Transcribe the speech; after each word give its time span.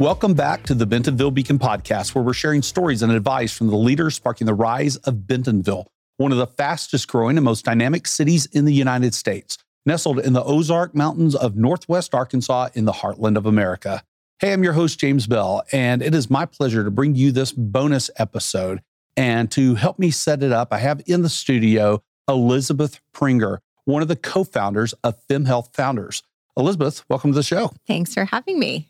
Welcome 0.00 0.32
back 0.32 0.62
to 0.64 0.74
the 0.74 0.86
Bentonville 0.86 1.30
Beacon 1.30 1.58
podcast, 1.58 2.14
where 2.14 2.24
we're 2.24 2.32
sharing 2.32 2.62
stories 2.62 3.02
and 3.02 3.12
advice 3.12 3.52
from 3.52 3.68
the 3.68 3.76
leaders 3.76 4.14
sparking 4.14 4.46
the 4.46 4.54
rise 4.54 4.96
of 4.96 5.26
Bentonville, 5.26 5.86
one 6.16 6.32
of 6.32 6.38
the 6.38 6.46
fastest 6.46 7.06
growing 7.08 7.36
and 7.36 7.44
most 7.44 7.66
dynamic 7.66 8.06
cities 8.06 8.46
in 8.46 8.64
the 8.64 8.72
United 8.72 9.14
States, 9.14 9.58
nestled 9.84 10.18
in 10.18 10.32
the 10.32 10.42
Ozark 10.42 10.94
Mountains 10.94 11.34
of 11.36 11.56
Northwest 11.56 12.14
Arkansas 12.14 12.70
in 12.74 12.86
the 12.86 12.92
heartland 12.92 13.36
of 13.36 13.44
America. 13.44 14.02
Hey, 14.38 14.54
I'm 14.54 14.64
your 14.64 14.72
host, 14.72 14.98
James 14.98 15.26
Bell, 15.26 15.62
and 15.72 16.02
it 16.02 16.14
is 16.14 16.30
my 16.30 16.46
pleasure 16.46 16.82
to 16.84 16.90
bring 16.90 17.14
you 17.14 17.30
this 17.30 17.52
bonus 17.52 18.10
episode. 18.16 18.80
And 19.16 19.50
to 19.52 19.74
help 19.74 19.98
me 19.98 20.10
set 20.10 20.42
it 20.42 20.52
up, 20.52 20.72
I 20.72 20.78
have 20.78 21.02
in 21.06 21.20
the 21.20 21.28
studio 21.28 22.02
Elizabeth 22.26 22.98
Prenger, 23.14 23.58
one 23.84 24.00
of 24.00 24.08
the 24.08 24.16
co 24.16 24.42
founders 24.42 24.94
of 25.04 25.20
FemHealth 25.28 25.74
Founders. 25.74 26.22
Elizabeth, 26.56 27.04
welcome 27.10 27.32
to 27.32 27.36
the 27.36 27.42
show. 27.42 27.72
Thanks 27.86 28.14
for 28.14 28.24
having 28.24 28.58
me. 28.58 28.88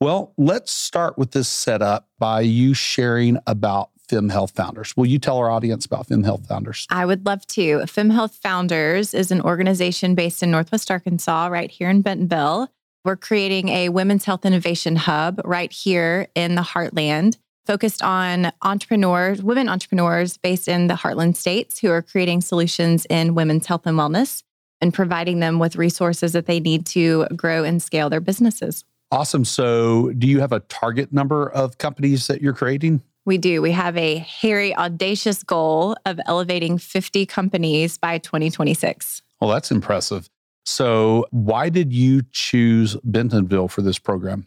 Well, 0.00 0.32
let's 0.38 0.72
start 0.72 1.18
with 1.18 1.32
this 1.32 1.46
setup 1.46 2.08
by 2.18 2.40
you 2.40 2.72
sharing 2.72 3.36
about 3.46 3.90
FemHealth 4.08 4.52
Founders. 4.52 4.96
Will 4.96 5.04
you 5.04 5.18
tell 5.18 5.36
our 5.36 5.50
audience 5.50 5.84
about 5.84 6.08
FemHealth 6.08 6.46
Founders? 6.46 6.86
I 6.88 7.04
would 7.04 7.26
love 7.26 7.46
to. 7.48 7.80
FemHealth 7.80 8.32
Founders 8.38 9.12
is 9.12 9.30
an 9.30 9.42
organization 9.42 10.14
based 10.14 10.42
in 10.42 10.50
Northwest 10.50 10.90
Arkansas, 10.90 11.48
right 11.48 11.70
here 11.70 11.90
in 11.90 12.00
Bentonville. 12.00 12.72
We're 13.04 13.16
creating 13.16 13.68
a 13.68 13.90
women's 13.90 14.24
health 14.24 14.46
innovation 14.46 14.96
hub 14.96 15.38
right 15.44 15.70
here 15.70 16.28
in 16.34 16.54
the 16.54 16.62
heartland, 16.62 17.36
focused 17.66 18.02
on 18.02 18.52
entrepreneurs, 18.62 19.42
women 19.42 19.68
entrepreneurs 19.68 20.38
based 20.38 20.66
in 20.66 20.86
the 20.86 20.94
heartland 20.94 21.36
states 21.36 21.78
who 21.78 21.90
are 21.90 22.00
creating 22.00 22.40
solutions 22.40 23.06
in 23.10 23.34
women's 23.34 23.66
health 23.66 23.82
and 23.84 23.98
wellness 23.98 24.44
and 24.80 24.94
providing 24.94 25.40
them 25.40 25.58
with 25.58 25.76
resources 25.76 26.32
that 26.32 26.46
they 26.46 26.58
need 26.58 26.86
to 26.86 27.26
grow 27.36 27.64
and 27.64 27.82
scale 27.82 28.08
their 28.08 28.20
businesses. 28.20 28.84
Awesome. 29.12 29.44
So, 29.44 30.12
do 30.12 30.26
you 30.26 30.40
have 30.40 30.52
a 30.52 30.60
target 30.60 31.12
number 31.12 31.50
of 31.50 31.78
companies 31.78 32.28
that 32.28 32.40
you're 32.40 32.54
creating? 32.54 33.02
We 33.26 33.38
do. 33.38 33.60
We 33.60 33.72
have 33.72 33.96
a 33.96 34.18
hairy, 34.18 34.74
audacious 34.76 35.42
goal 35.42 35.96
of 36.06 36.20
elevating 36.26 36.78
50 36.78 37.26
companies 37.26 37.98
by 37.98 38.18
2026. 38.18 39.22
Well, 39.40 39.50
that's 39.50 39.70
impressive. 39.70 40.30
So, 40.64 41.26
why 41.30 41.70
did 41.70 41.92
you 41.92 42.22
choose 42.30 42.96
Bentonville 43.02 43.68
for 43.68 43.82
this 43.82 43.98
program? 43.98 44.46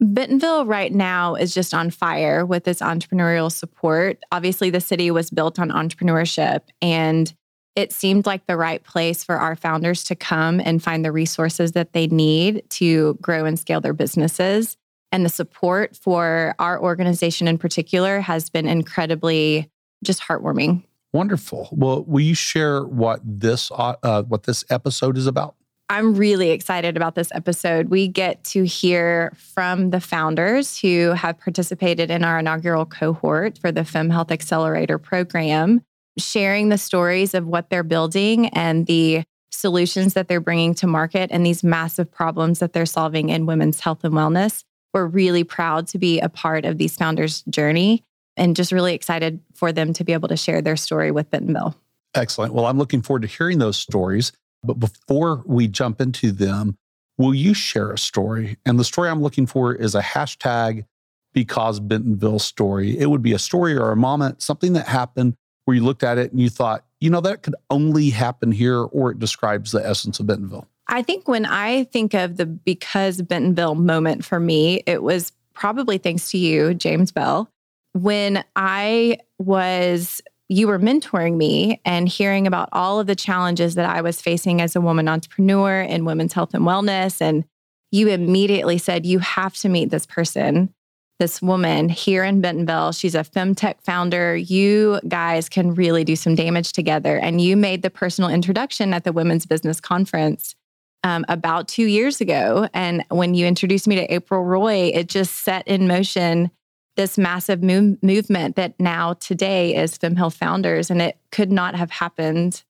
Bentonville 0.00 0.64
right 0.64 0.92
now 0.92 1.34
is 1.34 1.52
just 1.52 1.74
on 1.74 1.90
fire 1.90 2.46
with 2.46 2.68
its 2.68 2.80
entrepreneurial 2.80 3.50
support. 3.50 4.22
Obviously, 4.30 4.70
the 4.70 4.80
city 4.80 5.10
was 5.10 5.30
built 5.30 5.58
on 5.58 5.70
entrepreneurship, 5.70 6.60
and 6.80 7.34
it 7.78 7.92
seemed 7.92 8.26
like 8.26 8.44
the 8.46 8.56
right 8.56 8.82
place 8.82 9.22
for 9.22 9.36
our 9.36 9.54
founders 9.54 10.02
to 10.02 10.16
come 10.16 10.58
and 10.58 10.82
find 10.82 11.04
the 11.04 11.12
resources 11.12 11.72
that 11.72 11.92
they 11.92 12.08
need 12.08 12.68
to 12.70 13.14
grow 13.22 13.44
and 13.44 13.56
scale 13.56 13.80
their 13.80 13.92
businesses. 13.92 14.76
And 15.12 15.24
the 15.24 15.28
support 15.28 15.96
for 15.96 16.56
our 16.58 16.82
organization 16.82 17.46
in 17.46 17.56
particular 17.56 18.18
has 18.18 18.50
been 18.50 18.66
incredibly 18.66 19.70
just 20.02 20.20
heartwarming. 20.20 20.82
Wonderful. 21.12 21.68
Well, 21.70 22.02
will 22.02 22.20
you 22.20 22.34
share 22.34 22.82
what 22.82 23.20
this 23.24 23.70
uh, 23.70 23.94
uh 24.02 24.24
what 24.24 24.42
this 24.42 24.64
episode 24.70 25.16
is 25.16 25.28
about? 25.28 25.54
I'm 25.88 26.16
really 26.16 26.50
excited 26.50 26.96
about 26.96 27.14
this 27.14 27.30
episode. 27.32 27.90
We 27.90 28.08
get 28.08 28.42
to 28.44 28.64
hear 28.64 29.32
from 29.36 29.90
the 29.90 30.00
founders 30.00 30.78
who 30.78 31.12
have 31.12 31.38
participated 31.38 32.10
in 32.10 32.24
our 32.24 32.40
inaugural 32.40 32.86
cohort 32.86 33.56
for 33.56 33.70
the 33.70 33.84
Fem 33.84 34.10
Health 34.10 34.32
Accelerator 34.32 34.98
program 34.98 35.82
sharing 36.18 36.68
the 36.68 36.78
stories 36.78 37.34
of 37.34 37.46
what 37.46 37.70
they're 37.70 37.82
building 37.82 38.48
and 38.48 38.86
the 38.86 39.24
solutions 39.50 40.14
that 40.14 40.28
they're 40.28 40.40
bringing 40.40 40.74
to 40.74 40.86
market 40.86 41.30
and 41.32 41.44
these 41.44 41.64
massive 41.64 42.10
problems 42.10 42.58
that 42.58 42.72
they're 42.72 42.86
solving 42.86 43.28
in 43.30 43.46
women's 43.46 43.80
health 43.80 44.04
and 44.04 44.14
wellness. 44.14 44.64
We're 44.92 45.06
really 45.06 45.44
proud 45.44 45.86
to 45.88 45.98
be 45.98 46.20
a 46.20 46.28
part 46.28 46.64
of 46.64 46.78
these 46.78 46.96
founders' 46.96 47.42
journey 47.42 48.04
and 48.36 48.54
just 48.54 48.72
really 48.72 48.94
excited 48.94 49.40
for 49.54 49.72
them 49.72 49.92
to 49.94 50.04
be 50.04 50.12
able 50.12 50.28
to 50.28 50.36
share 50.36 50.62
their 50.62 50.76
story 50.76 51.10
with 51.10 51.30
Bentonville. 51.30 51.76
Excellent. 52.14 52.54
Well, 52.54 52.66
I'm 52.66 52.78
looking 52.78 53.02
forward 53.02 53.22
to 53.22 53.28
hearing 53.28 53.58
those 53.58 53.76
stories. 53.76 54.32
But 54.62 54.74
before 54.74 55.42
we 55.46 55.68
jump 55.68 56.00
into 56.00 56.32
them, 56.32 56.76
will 57.16 57.34
you 57.34 57.54
share 57.54 57.92
a 57.92 57.98
story? 57.98 58.56
And 58.64 58.78
the 58.78 58.84
story 58.84 59.08
I'm 59.08 59.22
looking 59.22 59.46
for 59.46 59.74
is 59.74 59.94
a 59.94 60.02
hashtag 60.02 60.84
because 61.32 61.78
Bentonville 61.80 62.38
story. 62.38 62.98
It 62.98 63.06
would 63.10 63.22
be 63.22 63.32
a 63.32 63.38
story 63.38 63.76
or 63.76 63.90
a 63.90 63.96
moment, 63.96 64.42
something 64.42 64.72
that 64.72 64.88
happened 64.88 65.36
where 65.68 65.74
you 65.74 65.84
looked 65.84 66.02
at 66.02 66.16
it 66.16 66.32
and 66.32 66.40
you 66.40 66.48
thought, 66.48 66.86
you 66.98 67.10
know, 67.10 67.20
that 67.20 67.42
could 67.42 67.54
only 67.68 68.08
happen 68.08 68.50
here, 68.50 68.84
or 68.84 69.10
it 69.10 69.18
describes 69.18 69.70
the 69.70 69.86
essence 69.86 70.18
of 70.18 70.26
Bentonville? 70.26 70.66
I 70.88 71.02
think 71.02 71.28
when 71.28 71.44
I 71.44 71.84
think 71.84 72.14
of 72.14 72.38
the 72.38 72.46
because 72.46 73.20
Bentonville 73.20 73.74
moment 73.74 74.24
for 74.24 74.40
me, 74.40 74.82
it 74.86 75.02
was 75.02 75.30
probably 75.52 75.98
thanks 75.98 76.30
to 76.30 76.38
you, 76.38 76.72
James 76.72 77.12
Bell. 77.12 77.50
When 77.92 78.42
I 78.56 79.18
was, 79.38 80.22
you 80.48 80.68
were 80.68 80.78
mentoring 80.78 81.36
me 81.36 81.82
and 81.84 82.08
hearing 82.08 82.46
about 82.46 82.70
all 82.72 82.98
of 82.98 83.06
the 83.06 83.14
challenges 83.14 83.74
that 83.74 83.94
I 83.94 84.00
was 84.00 84.22
facing 84.22 84.62
as 84.62 84.74
a 84.74 84.80
woman 84.80 85.06
entrepreneur 85.06 85.82
in 85.82 86.06
women's 86.06 86.32
health 86.32 86.54
and 86.54 86.64
wellness. 86.64 87.20
And 87.20 87.44
you 87.92 88.08
immediately 88.08 88.78
said, 88.78 89.04
You 89.04 89.18
have 89.18 89.52
to 89.56 89.68
meet 89.68 89.90
this 89.90 90.06
person 90.06 90.72
this 91.18 91.42
woman 91.42 91.88
here 91.88 92.22
in 92.22 92.40
Bentonville. 92.40 92.92
She's 92.92 93.14
a 93.14 93.24
femtech 93.24 93.82
founder. 93.82 94.36
You 94.36 95.00
guys 95.08 95.48
can 95.48 95.74
really 95.74 96.04
do 96.04 96.16
some 96.16 96.34
damage 96.34 96.72
together. 96.72 97.18
And 97.18 97.40
you 97.40 97.56
made 97.56 97.82
the 97.82 97.90
personal 97.90 98.30
introduction 98.30 98.94
at 98.94 99.04
the 99.04 99.12
Women's 99.12 99.44
Business 99.44 99.80
Conference 99.80 100.54
um, 101.02 101.24
about 101.28 101.68
two 101.68 101.86
years 101.86 102.20
ago. 102.20 102.68
And 102.72 103.04
when 103.08 103.34
you 103.34 103.46
introduced 103.46 103.88
me 103.88 103.96
to 103.96 104.14
April 104.14 104.44
Roy, 104.44 104.92
it 104.94 105.08
just 105.08 105.34
set 105.34 105.66
in 105.66 105.88
motion 105.88 106.50
this 106.96 107.18
massive 107.18 107.62
move- 107.62 108.02
movement 108.02 108.56
that 108.56 108.78
now 108.78 109.14
today 109.14 109.74
is 109.74 109.98
FemHealth 109.98 110.34
Founders. 110.34 110.90
And 110.90 111.02
it 111.02 111.18
could 111.32 111.50
not 111.50 111.74
have 111.74 111.90
happened 111.90 112.62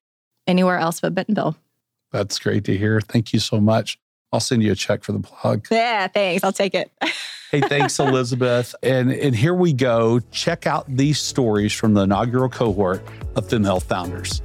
anywhere 0.47 0.79
else 0.79 1.01
but 1.01 1.15
Bentonville. 1.15 1.57
That's 2.13 2.39
great 2.39 2.65
to 2.65 2.77
hear. 2.77 3.01
Thank 3.03 3.35
you 3.35 3.39
so 3.39 3.61
much. 3.61 3.99
I'll 4.33 4.41
send 4.41 4.63
you 4.63 4.73
a 4.73 4.75
check 4.75 5.05
for 5.05 5.13
the 5.13 5.21
plug. 5.21 5.67
Yeah, 5.71 6.07
thanks. 6.09 6.45
I'll 6.45 6.53
take 6.53 6.75
it. 6.75 6.91
hey, 7.51 7.61
thanks, 7.63 7.99
Elizabeth. 7.99 8.75
And, 8.83 9.11
and 9.11 9.35
here 9.35 9.55
we 9.55 9.73
go. 9.73 10.21
Check 10.31 10.67
out 10.67 10.85
these 10.89 11.19
stories 11.19 11.73
from 11.73 11.95
the 11.95 12.03
inaugural 12.03 12.51
cohort 12.51 13.03
of 13.37 13.49
FemHealth 13.49 13.85
Founders. 13.85 14.43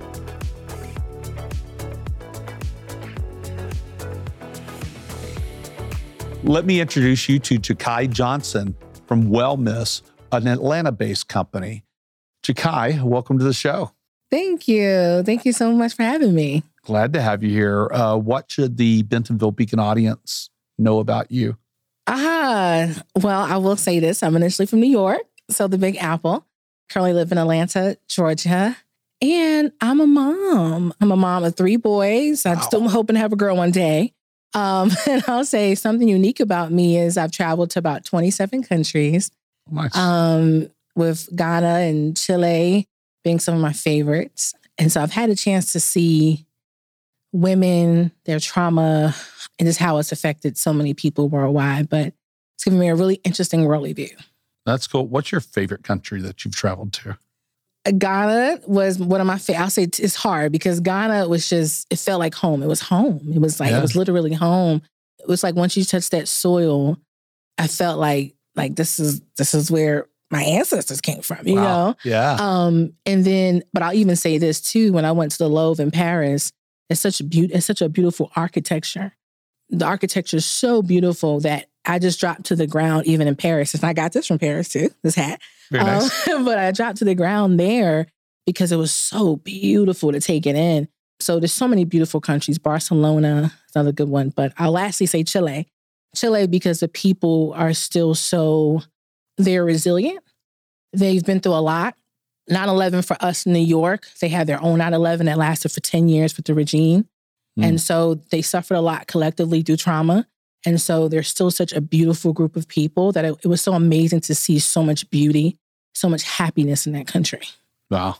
Let 6.43 6.65
me 6.65 6.81
introduce 6.81 7.27
you 7.29 7.39
to 7.39 7.57
Jaki 7.57 8.09
Johnson 8.09 8.75
from 9.05 9.29
Wellmiss, 9.29 10.01
an 10.31 10.47
Atlanta 10.47 10.91
based 10.91 11.27
company. 11.27 11.83
Jaki, 12.43 13.01
welcome 13.01 13.37
to 13.37 13.45
the 13.45 13.53
show. 13.53 13.91
Thank 14.29 14.67
you. 14.67 15.23
Thank 15.23 15.45
you 15.45 15.53
so 15.53 15.71
much 15.71 15.93
for 15.93 16.03
having 16.03 16.33
me. 16.33 16.63
Glad 16.85 17.13
to 17.13 17.21
have 17.21 17.43
you 17.43 17.49
here. 17.49 17.89
Uh, 17.91 18.17
what 18.17 18.51
should 18.51 18.77
the 18.77 19.03
Bentonville 19.03 19.51
Beacon 19.51 19.79
audience 19.79 20.49
know 20.77 20.99
about 20.99 21.31
you? 21.31 21.57
Ah, 22.07 22.89
well, 23.15 23.41
I 23.41 23.57
will 23.57 23.77
say 23.77 23.99
this. 23.99 24.21
I'm 24.21 24.35
initially 24.35 24.65
from 24.65 24.81
New 24.81 24.89
York, 24.89 25.21
so 25.49 25.67
the 25.67 25.77
Big 25.77 25.95
Apple. 25.97 26.45
Currently 26.89 27.13
live 27.13 27.31
in 27.31 27.37
Atlanta, 27.37 27.97
Georgia. 28.09 28.77
And 29.21 29.71
I'm 29.79 30.01
a 30.01 30.07
mom. 30.07 30.93
I'm 30.99 31.11
a 31.11 31.15
mom 31.15 31.45
of 31.45 31.55
three 31.55 31.77
boys. 31.77 32.45
I'm 32.45 32.59
still 32.59 32.87
hoping 32.89 33.13
to 33.13 33.21
have 33.21 33.31
a 33.31 33.37
girl 33.37 33.55
one 33.55 33.71
day. 33.71 34.13
Um, 34.53 34.91
and 35.07 35.23
I'll 35.27 35.45
say 35.45 35.75
something 35.75 36.07
unique 36.07 36.41
about 36.41 36.71
me 36.71 36.97
is 36.97 37.17
I've 37.17 37.31
traveled 37.31 37.71
to 37.71 37.79
about 37.79 38.03
27 38.03 38.63
countries. 38.63 39.31
Nice. 39.71 39.97
Um, 39.97 40.69
with 40.95 41.29
Ghana 41.33 41.79
and 41.79 42.17
Chile 42.17 42.87
being 43.23 43.39
some 43.39 43.55
of 43.55 43.61
my 43.61 43.73
favorites. 43.73 44.53
And 44.77 44.91
so 44.91 45.01
I've 45.01 45.13
had 45.13 45.29
a 45.29 45.35
chance 45.35 45.71
to 45.71 45.79
see 45.79 46.45
women, 47.33 48.11
their 48.23 48.39
trauma, 48.39 49.13
and 49.59 49.67
just 49.67 49.79
how 49.79 49.97
it's 49.97 50.13
affected 50.13 50.57
so 50.57 50.71
many 50.71 50.93
people 50.93 51.27
worldwide. 51.27 51.89
But 51.89 52.13
it's 52.55 52.63
given 52.63 52.79
me 52.79 52.87
a 52.87 52.95
really 52.95 53.15
interesting 53.25 53.65
worldly 53.65 53.91
view. 53.91 54.15
That's 54.65 54.87
cool. 54.87 55.07
What's 55.07 55.31
your 55.31 55.41
favorite 55.41 55.83
country 55.83 56.21
that 56.21 56.45
you've 56.45 56.55
traveled 56.55 56.93
to? 56.93 57.17
Ghana 57.97 58.61
was 58.65 58.97
one 58.97 59.19
of 59.19 59.27
my 59.27 59.37
favorite. 59.37 59.61
I'll 59.61 59.69
say 59.69 59.83
it's 59.83 60.15
hard 60.15 60.53
because 60.53 60.79
Ghana 60.79 61.27
was 61.27 61.49
just, 61.49 61.85
it 61.91 61.99
felt 61.99 62.19
like 62.19 62.33
home. 62.33 62.63
It 62.63 62.67
was 62.67 62.79
home. 62.79 63.19
It 63.35 63.39
was 63.39 63.59
like, 63.59 63.71
yeah. 63.71 63.79
it 63.79 63.81
was 63.81 63.93
literally 63.93 64.31
home. 64.31 64.81
It 65.19 65.27
was 65.27 65.43
like 65.43 65.55
once 65.55 65.75
you 65.75 65.83
touch 65.83 66.09
that 66.11 66.29
soil, 66.29 66.97
I 67.57 67.67
felt 67.67 67.99
like, 67.99 68.35
like 68.55 68.77
this 68.77 68.99
is, 68.99 69.21
this 69.37 69.53
is 69.53 69.69
where 69.69 70.07
my 70.31 70.43
ancestors 70.43 71.01
came 71.01 71.21
from, 71.21 71.45
you 71.45 71.55
wow. 71.55 71.63
know? 71.63 71.95
Yeah. 72.05 72.37
Um, 72.39 72.93
and 73.05 73.25
then, 73.25 73.63
but 73.73 73.83
I'll 73.83 73.93
even 73.93 74.15
say 74.15 74.37
this 74.37 74.61
too, 74.61 74.93
when 74.93 75.03
I 75.03 75.11
went 75.11 75.33
to 75.33 75.37
the 75.39 75.49
Louvre 75.49 75.83
in 75.83 75.91
Paris, 75.91 76.53
it's 76.93 77.01
such 77.01 77.21
it's 77.21 77.65
such 77.65 77.81
a 77.81 77.89
beautiful 77.89 78.31
architecture. 78.35 79.13
The 79.69 79.85
architecture 79.85 80.37
is 80.37 80.45
so 80.45 80.81
beautiful 80.81 81.39
that 81.41 81.67
I 81.85 81.99
just 81.99 82.19
dropped 82.19 82.45
to 82.45 82.55
the 82.55 82.67
ground, 82.67 83.05
even 83.07 83.27
in 83.27 83.35
Paris. 83.35 83.73
And 83.73 83.83
I 83.83 83.93
got 83.93 84.13
this 84.13 84.27
from 84.27 84.39
Paris 84.39 84.69
too, 84.69 84.89
this 85.03 85.15
hat. 85.15 85.41
Very 85.71 85.83
nice. 85.83 86.27
Um, 86.29 86.45
but 86.45 86.57
I 86.57 86.71
dropped 86.71 86.99
to 86.99 87.05
the 87.05 87.15
ground 87.15 87.59
there 87.59 88.07
because 88.45 88.71
it 88.71 88.77
was 88.77 88.93
so 88.93 89.37
beautiful 89.37 90.11
to 90.11 90.19
take 90.19 90.45
it 90.45 90.55
in. 90.55 90.87
So 91.19 91.39
there's 91.39 91.53
so 91.53 91.67
many 91.67 91.85
beautiful 91.85 92.21
countries. 92.21 92.59
Barcelona 92.59 93.51
is 93.67 93.75
another 93.75 93.91
good 93.91 94.09
one. 94.09 94.29
But 94.29 94.53
I'll 94.57 94.71
lastly 94.71 95.07
say 95.07 95.23
Chile. 95.23 95.67
Chile 96.15 96.47
because 96.47 96.79
the 96.79 96.87
people 96.87 97.53
are 97.55 97.73
still 97.73 98.13
so 98.13 98.81
they're 99.37 99.65
resilient. 99.65 100.23
They've 100.93 101.23
been 101.23 101.39
through 101.39 101.53
a 101.53 101.61
lot. 101.63 101.95
9-11 102.49 103.05
for 103.05 103.17
us 103.21 103.45
in 103.45 103.53
New 103.53 103.59
York, 103.59 104.07
they 104.19 104.29
had 104.29 104.47
their 104.47 104.61
own 104.61 104.79
9-11 104.79 105.25
that 105.25 105.37
lasted 105.37 105.71
for 105.71 105.79
10 105.79 106.09
years 106.09 106.35
with 106.35 106.45
the 106.45 106.53
regime. 106.53 107.07
Mm. 107.57 107.63
And 107.63 107.81
so 107.81 108.15
they 108.31 108.41
suffered 108.41 108.75
a 108.75 108.81
lot 108.81 109.07
collectively 109.07 109.61
through 109.61 109.77
trauma. 109.77 110.27
And 110.65 110.81
so 110.81 111.07
they're 111.07 111.23
still 111.23 111.51
such 111.51 111.73
a 111.73 111.81
beautiful 111.81 112.33
group 112.33 112.55
of 112.55 112.67
people 112.67 113.11
that 113.11 113.25
it, 113.25 113.35
it 113.43 113.47
was 113.47 113.61
so 113.61 113.73
amazing 113.73 114.21
to 114.21 114.35
see 114.35 114.59
so 114.59 114.83
much 114.83 115.09
beauty, 115.09 115.57
so 115.93 116.09
much 116.09 116.23
happiness 116.23 116.87
in 116.87 116.93
that 116.93 117.07
country. 117.07 117.41
Wow. 117.89 118.17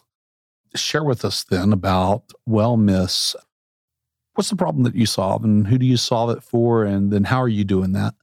Share 0.76 1.04
with 1.04 1.24
us 1.24 1.44
then 1.44 1.72
about 1.72 2.24
WellMiss. 2.48 3.36
What's 4.36 4.50
the 4.50 4.56
problem 4.56 4.84
that 4.84 4.96
you 4.96 5.06
solve 5.06 5.44
and 5.44 5.68
who 5.68 5.78
do 5.78 5.86
you 5.86 5.98
solve 5.98 6.32
it 6.32 6.44
for? 6.44 6.84
And 6.84 7.12
then 7.12 7.26
how 7.26 7.42
are 7.42 7.50
you 7.50 7.64
doing 7.64 7.94
that? 7.94 8.16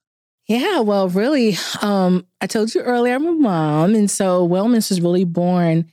Yeah, 0.50 0.80
well, 0.80 1.08
really, 1.08 1.56
um, 1.80 2.26
I 2.40 2.48
told 2.48 2.74
you 2.74 2.80
earlier 2.80 3.14
I'm 3.14 3.24
a 3.24 3.30
mom. 3.30 3.94
And 3.94 4.10
so 4.10 4.48
WellMiss 4.48 4.90
is 4.90 5.00
really 5.00 5.22
born 5.22 5.92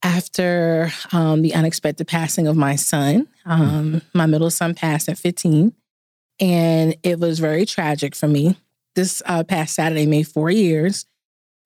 after 0.00 0.92
um, 1.10 1.42
the 1.42 1.52
unexpected 1.54 2.06
passing 2.06 2.46
of 2.46 2.56
my 2.56 2.76
son. 2.76 3.26
Um, 3.44 4.02
my 4.14 4.26
middle 4.26 4.48
son 4.50 4.76
passed 4.76 5.08
at 5.08 5.18
15. 5.18 5.72
And 6.38 6.96
it 7.02 7.18
was 7.18 7.40
very 7.40 7.66
tragic 7.66 8.14
for 8.14 8.28
me. 8.28 8.56
This 8.94 9.22
uh, 9.26 9.42
past 9.42 9.74
Saturday 9.74 10.06
made 10.06 10.28
four 10.28 10.50
years. 10.50 11.04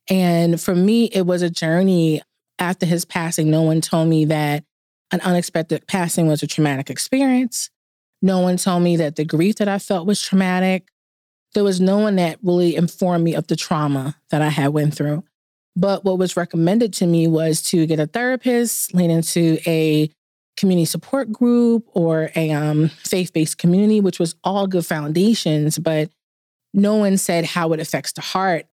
And 0.08 0.58
for 0.58 0.74
me, 0.74 1.10
it 1.12 1.26
was 1.26 1.42
a 1.42 1.50
journey 1.50 2.22
after 2.58 2.86
his 2.86 3.04
passing. 3.04 3.50
No 3.50 3.60
one 3.60 3.82
told 3.82 4.08
me 4.08 4.24
that 4.24 4.64
an 5.10 5.20
unexpected 5.20 5.86
passing 5.86 6.26
was 6.26 6.42
a 6.42 6.46
traumatic 6.46 6.88
experience. 6.88 7.68
No 8.22 8.40
one 8.40 8.56
told 8.56 8.82
me 8.82 8.96
that 8.96 9.16
the 9.16 9.26
grief 9.26 9.56
that 9.56 9.68
I 9.68 9.78
felt 9.78 10.06
was 10.06 10.22
traumatic 10.22 10.86
there 11.54 11.64
was 11.64 11.80
no 11.80 11.98
one 11.98 12.16
that 12.16 12.38
really 12.42 12.76
informed 12.76 13.24
me 13.24 13.34
of 13.34 13.46
the 13.46 13.56
trauma 13.56 14.16
that 14.30 14.42
I 14.42 14.48
had 14.48 14.68
went 14.68 14.94
through. 14.94 15.24
But 15.76 16.04
what 16.04 16.18
was 16.18 16.36
recommended 16.36 16.92
to 16.94 17.06
me 17.06 17.26
was 17.26 17.62
to 17.70 17.86
get 17.86 18.00
a 18.00 18.06
therapist, 18.06 18.94
lean 18.94 19.10
into 19.10 19.58
a 19.66 20.10
community 20.56 20.84
support 20.84 21.32
group 21.32 21.86
or 21.92 22.30
a 22.36 22.50
um, 22.50 22.88
faith-based 22.88 23.58
community, 23.58 24.00
which 24.00 24.18
was 24.18 24.34
all 24.44 24.66
good 24.66 24.84
foundations, 24.84 25.78
but 25.78 26.10
no 26.74 26.96
one 26.96 27.16
said 27.16 27.44
how 27.44 27.72
it 27.72 27.80
affects 27.80 28.12
the 28.12 28.20
heart. 28.20 28.66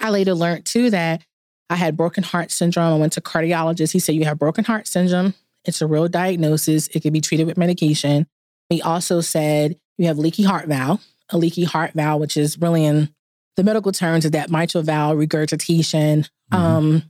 I 0.00 0.10
later 0.10 0.34
learned 0.34 0.64
too 0.64 0.90
that 0.90 1.22
I 1.68 1.76
had 1.76 1.96
broken 1.96 2.22
heart 2.22 2.50
syndrome. 2.50 2.94
I 2.94 2.98
went 2.98 3.14
to 3.14 3.20
cardiologist. 3.20 3.92
He 3.92 3.98
said, 3.98 4.14
You 4.14 4.24
have 4.24 4.38
broken 4.38 4.64
heart 4.64 4.86
syndrome. 4.86 5.34
It's 5.64 5.80
a 5.80 5.86
real 5.86 6.08
diagnosis. 6.08 6.88
It 6.88 7.02
can 7.02 7.12
be 7.12 7.20
treated 7.20 7.46
with 7.46 7.56
medication. 7.56 8.26
He 8.68 8.80
also 8.82 9.20
said, 9.20 9.76
You 9.98 10.06
have 10.06 10.18
leaky 10.18 10.42
heart 10.42 10.68
valve 10.68 11.04
a 11.32 11.38
leaky 11.38 11.64
heart 11.64 11.92
valve, 11.94 12.20
which 12.20 12.36
is 12.36 12.58
really 12.58 12.84
in 12.84 13.12
the 13.56 13.64
medical 13.64 13.92
terms 13.92 14.24
is 14.24 14.30
that 14.32 14.50
mitral 14.50 14.82
valve 14.82 15.18
regurgitation. 15.18 16.22
Mm-hmm. 16.52 16.54
Um, 16.54 17.02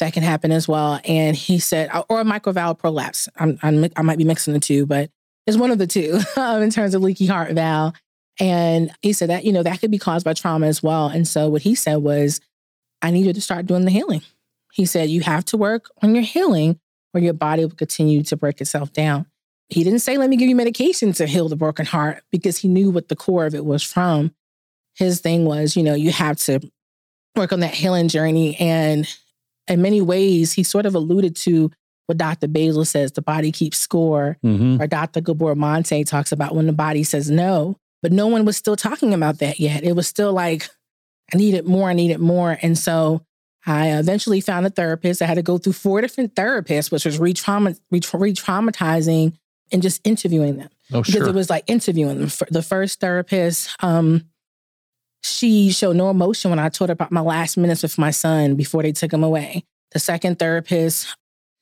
that 0.00 0.12
can 0.14 0.22
happen 0.22 0.50
as 0.50 0.66
well. 0.66 0.98
And 1.04 1.36
he 1.36 1.58
said, 1.58 1.90
or 2.08 2.20
a 2.20 2.24
mitral 2.24 2.52
valve 2.52 2.78
prolapse. 2.78 3.28
I'm, 3.36 3.58
I'm, 3.62 3.86
i 3.96 4.02
might 4.02 4.18
be 4.18 4.24
mixing 4.24 4.54
the 4.54 4.60
two, 4.60 4.86
but 4.86 5.10
it's 5.46 5.56
one 5.56 5.70
of 5.70 5.78
the 5.78 5.86
two 5.86 6.18
um, 6.36 6.62
in 6.62 6.70
terms 6.70 6.94
of 6.94 7.02
leaky 7.02 7.26
heart 7.26 7.52
valve. 7.52 7.94
And 8.38 8.90
he 9.02 9.12
said 9.12 9.28
that, 9.28 9.44
you 9.44 9.52
know, 9.52 9.62
that 9.62 9.80
could 9.80 9.90
be 9.90 9.98
caused 9.98 10.24
by 10.24 10.32
trauma 10.32 10.66
as 10.66 10.82
well. 10.82 11.08
And 11.08 11.28
so 11.28 11.48
what 11.48 11.62
he 11.62 11.74
said 11.74 11.96
was, 11.96 12.40
I 13.02 13.10
need 13.10 13.26
you 13.26 13.32
to 13.32 13.40
start 13.40 13.66
doing 13.66 13.84
the 13.84 13.90
healing. 13.90 14.22
He 14.72 14.86
said, 14.86 15.10
you 15.10 15.20
have 15.20 15.44
to 15.46 15.56
work 15.56 15.90
on 16.02 16.14
your 16.14 16.24
healing 16.24 16.80
or 17.12 17.20
your 17.20 17.34
body 17.34 17.64
will 17.64 17.72
continue 17.72 18.22
to 18.24 18.36
break 18.36 18.60
itself 18.60 18.92
down. 18.92 19.26
He 19.70 19.84
didn't 19.84 20.00
say, 20.00 20.18
let 20.18 20.28
me 20.28 20.36
give 20.36 20.48
you 20.48 20.56
medication 20.56 21.12
to 21.14 21.26
heal 21.26 21.48
the 21.48 21.56
broken 21.56 21.86
heart 21.86 22.22
because 22.30 22.58
he 22.58 22.68
knew 22.68 22.90
what 22.90 23.08
the 23.08 23.16
core 23.16 23.46
of 23.46 23.54
it 23.54 23.64
was 23.64 23.82
from. 23.82 24.34
His 24.94 25.20
thing 25.20 25.44
was, 25.44 25.76
you 25.76 25.82
know, 25.82 25.94
you 25.94 26.10
have 26.10 26.36
to 26.38 26.60
work 27.36 27.52
on 27.52 27.60
that 27.60 27.74
healing 27.74 28.08
journey. 28.08 28.56
And 28.56 29.08
in 29.68 29.80
many 29.80 30.00
ways, 30.00 30.52
he 30.52 30.64
sort 30.64 30.86
of 30.86 30.94
alluded 30.94 31.36
to 31.36 31.70
what 32.06 32.18
Dr. 32.18 32.48
Bessel 32.48 32.84
says 32.84 33.12
the 33.12 33.22
body 33.22 33.52
keeps 33.52 33.78
score, 33.78 34.36
mm-hmm. 34.44 34.82
or 34.82 34.88
Dr. 34.88 35.20
Gabor 35.20 35.54
Mate 35.54 36.08
talks 36.08 36.32
about 36.32 36.56
when 36.56 36.66
the 36.66 36.72
body 36.72 37.04
says 37.04 37.30
no. 37.30 37.76
But 38.02 38.12
no 38.12 38.26
one 38.26 38.44
was 38.44 38.56
still 38.56 38.76
talking 38.76 39.14
about 39.14 39.38
that 39.38 39.60
yet. 39.60 39.84
It 39.84 39.94
was 39.94 40.08
still 40.08 40.32
like, 40.32 40.68
I 41.32 41.36
needed 41.36 41.66
more, 41.66 41.90
I 41.90 41.92
needed 41.92 42.18
more. 42.18 42.58
And 42.62 42.76
so 42.76 43.24
I 43.64 43.90
eventually 43.90 44.40
found 44.40 44.66
a 44.66 44.70
therapist. 44.70 45.22
I 45.22 45.26
had 45.26 45.34
to 45.34 45.42
go 45.42 45.58
through 45.58 45.74
four 45.74 46.00
different 46.00 46.34
therapists, 46.34 46.90
which 46.90 47.04
was 47.04 47.20
re 47.20 47.34
traumatizing 47.34 49.36
and 49.72 49.82
just 49.82 50.00
interviewing 50.06 50.56
them. 50.56 50.68
Oh, 50.92 51.02
because 51.02 51.14
sure. 51.14 51.28
it 51.28 51.34
was 51.34 51.50
like 51.50 51.64
interviewing 51.66 52.18
them. 52.18 52.30
The 52.50 52.62
first 52.62 53.00
therapist, 53.00 53.70
um, 53.80 54.24
she 55.22 55.70
showed 55.70 55.96
no 55.96 56.10
emotion 56.10 56.50
when 56.50 56.58
I 56.58 56.68
told 56.68 56.90
her 56.90 56.94
about 56.94 57.12
my 57.12 57.20
last 57.20 57.56
minutes 57.56 57.82
with 57.82 57.98
my 57.98 58.10
son 58.10 58.54
before 58.54 58.82
they 58.82 58.92
took 58.92 59.12
him 59.12 59.22
away. 59.22 59.64
The 59.92 59.98
second 59.98 60.38
therapist, 60.38 61.16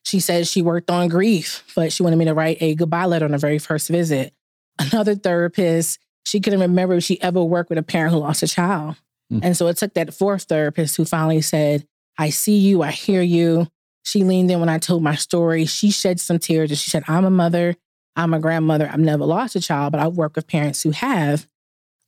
she 0.05 0.21
said 0.21 0.47
she 0.47 0.63
worked 0.63 0.91
on 0.91 1.09
grief, 1.09 1.65
but 1.75 1.93
she 1.93 2.03
wanted 2.03 2.17
me 2.17 2.27
to 2.27 2.35
write 2.35 2.59
a 2.61 2.75
goodbye 2.75 3.07
letter 3.07 3.25
on 3.25 3.33
the 3.33 3.39
very 3.39 3.59
first 3.59 3.89
visit. 3.89 4.33
Another 4.79 5.15
therapist, 5.15 5.99
she 6.25 6.41
couldn't 6.41 6.61
remember 6.61 6.95
if 6.95 7.05
she 7.05 7.21
ever 7.21 7.43
worked 7.43 7.69
with 7.69 7.79
a 7.79 7.83
parent 7.83 8.13
who 8.15 8.21
lost 8.21 8.43
a 8.43 8.49
child. 8.49 8.97
Mm. 9.33 9.41
And 9.43 9.57
so 9.57 9.67
it 9.67 9.77
took 9.77 9.95
that 9.95 10.15
fourth 10.15 10.45
therapist 10.45 10.97
who 10.97 11.05
finally 11.05 11.41
said, 11.41 11.87
I 12.17 12.31
see 12.31 12.57
you, 12.57 12.83
I 12.83 12.91
hear 12.91 13.23
you. 13.23 13.69
She 14.05 14.25
leaned 14.25 14.51
in 14.51 14.61
when 14.61 14.69
I 14.69 14.79
told 14.79 15.03
my 15.03 15.17
story. 15.17 15.67
She 15.67 15.91
shed 15.91 16.21
some 16.21 16.39
tears 16.39 16.71
and 16.71 16.79
she 16.79 16.91
said, 16.91 17.05
I'm 17.09 17.25
a 17.25 17.31
mother. 17.31 17.77
I'm 18.19 18.35
a 18.35 18.41
grandmother. 18.41 18.91
I've 18.93 18.99
never 18.99 19.25
lost 19.25 19.55
a 19.55 19.61
child, 19.61 19.93
but 19.93 20.00
I 20.00 20.09
work 20.09 20.35
with 20.35 20.49
parents 20.49 20.82
who 20.82 20.91
have. 20.91 21.47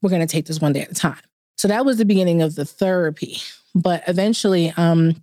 We're 0.03 0.11
going 0.11 0.27
to 0.27 0.31
take 0.31 0.47
this 0.47 0.61
one 0.61 0.73
day 0.73 0.83
at 0.83 0.91
a 0.91 0.95
time. 0.95 1.21
So 1.57 1.69
that 1.69 1.87
was 1.87 1.99
the 1.99 2.05
beginning 2.05 2.43
of 2.43 2.57
the 2.57 2.65
therapy. 2.65 3.39
But 3.75 4.03
eventually, 4.09 4.73
um, 4.77 5.23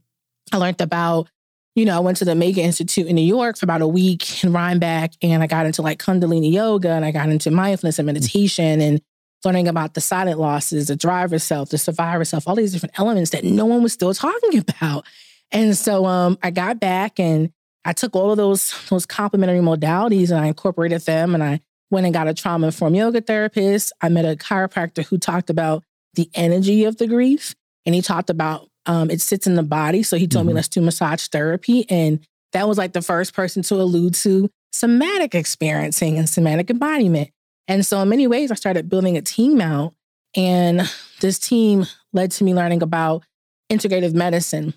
I 0.53 0.57
learned 0.57 0.79
about, 0.79 1.29
you 1.75 1.83
know, 1.83 1.97
I 1.97 1.99
went 1.99 2.17
to 2.17 2.25
the 2.25 2.31
Omega 2.31 2.61
Institute 2.61 3.05
in 3.05 3.15
New 3.15 3.21
York 3.25 3.57
for 3.57 3.65
about 3.65 3.81
a 3.81 3.87
week 3.87 4.43
in 4.43 4.53
Rhinebeck, 4.53 5.13
and 5.21 5.43
I 5.43 5.47
got 5.47 5.65
into 5.65 5.81
like 5.81 5.99
Kundalini 5.99 6.53
yoga 6.53 6.91
and 6.91 7.03
I 7.03 7.11
got 7.11 7.27
into 7.29 7.51
mindfulness 7.51 7.99
and 7.99 8.05
meditation 8.05 8.79
and 8.79 9.01
learning 9.43 9.67
about 9.67 9.93
the 9.93 10.01
silent 10.01 10.39
losses, 10.39 10.87
the 10.87 10.95
driver 10.95 11.37
self, 11.37 11.69
the 11.69 11.77
survivor 11.77 12.23
self, 12.23 12.47
all 12.47 12.55
these 12.55 12.71
different 12.71 12.97
elements 12.97 13.31
that 13.31 13.43
no 13.43 13.65
one 13.65 13.83
was 13.83 13.91
still 13.91 14.13
talking 14.13 14.59
about. 14.69 15.05
And 15.51 15.75
so 15.75 16.05
um, 16.05 16.37
I 16.41 16.51
got 16.51 16.79
back 16.79 17.19
and 17.19 17.51
I 17.85 17.93
took 17.93 18.15
all 18.15 18.31
of 18.31 18.37
those 18.37 18.73
those 18.89 19.05
complementary 19.05 19.59
modalities 19.59 20.29
and 20.29 20.39
I 20.39 20.47
incorporated 20.47 21.01
them 21.01 21.33
and 21.33 21.43
I 21.43 21.61
went 21.89 22.05
and 22.05 22.13
got 22.13 22.27
a 22.27 22.33
trauma 22.33 22.67
informed 22.67 22.95
yoga 22.95 23.21
therapist. 23.21 23.93
I 24.01 24.09
met 24.09 24.25
a 24.25 24.35
chiropractor 24.35 25.05
who 25.05 25.17
talked 25.17 25.49
about 25.49 25.83
the 26.15 26.29
energy 26.33 26.83
of 26.83 26.97
the 26.97 27.07
grief 27.07 27.55
and 27.85 27.95
he 27.95 28.01
talked 28.01 28.29
about 28.29 28.67
um, 28.85 29.09
it 29.09 29.21
sits 29.21 29.47
in 29.47 29.55
the 29.55 29.63
body. 29.63 30.03
So 30.03 30.17
he 30.17 30.27
told 30.27 30.43
mm-hmm. 30.43 30.49
me 30.49 30.55
let's 30.55 30.67
do 30.67 30.81
massage 30.81 31.27
therapy 31.27 31.89
and 31.89 32.19
that 32.53 32.67
was 32.67 32.77
like 32.77 32.93
the 32.93 33.01
first 33.01 33.33
person 33.33 33.61
to 33.63 33.75
allude 33.75 34.15
to 34.15 34.49
somatic 34.71 35.35
experiencing 35.35 36.17
and 36.17 36.29
somatic 36.29 36.69
embodiment. 36.69 37.29
And 37.67 37.85
so 37.85 38.01
in 38.01 38.09
many 38.09 38.27
ways 38.27 38.51
I 38.51 38.55
started 38.55 38.89
building 38.89 39.17
a 39.17 39.21
team 39.21 39.61
out 39.61 39.93
and 40.35 40.89
this 41.21 41.39
team 41.39 41.85
led 42.13 42.31
to 42.31 42.43
me 42.43 42.53
learning 42.53 42.83
about 42.83 43.23
integrative 43.69 44.13
medicine. 44.13 44.73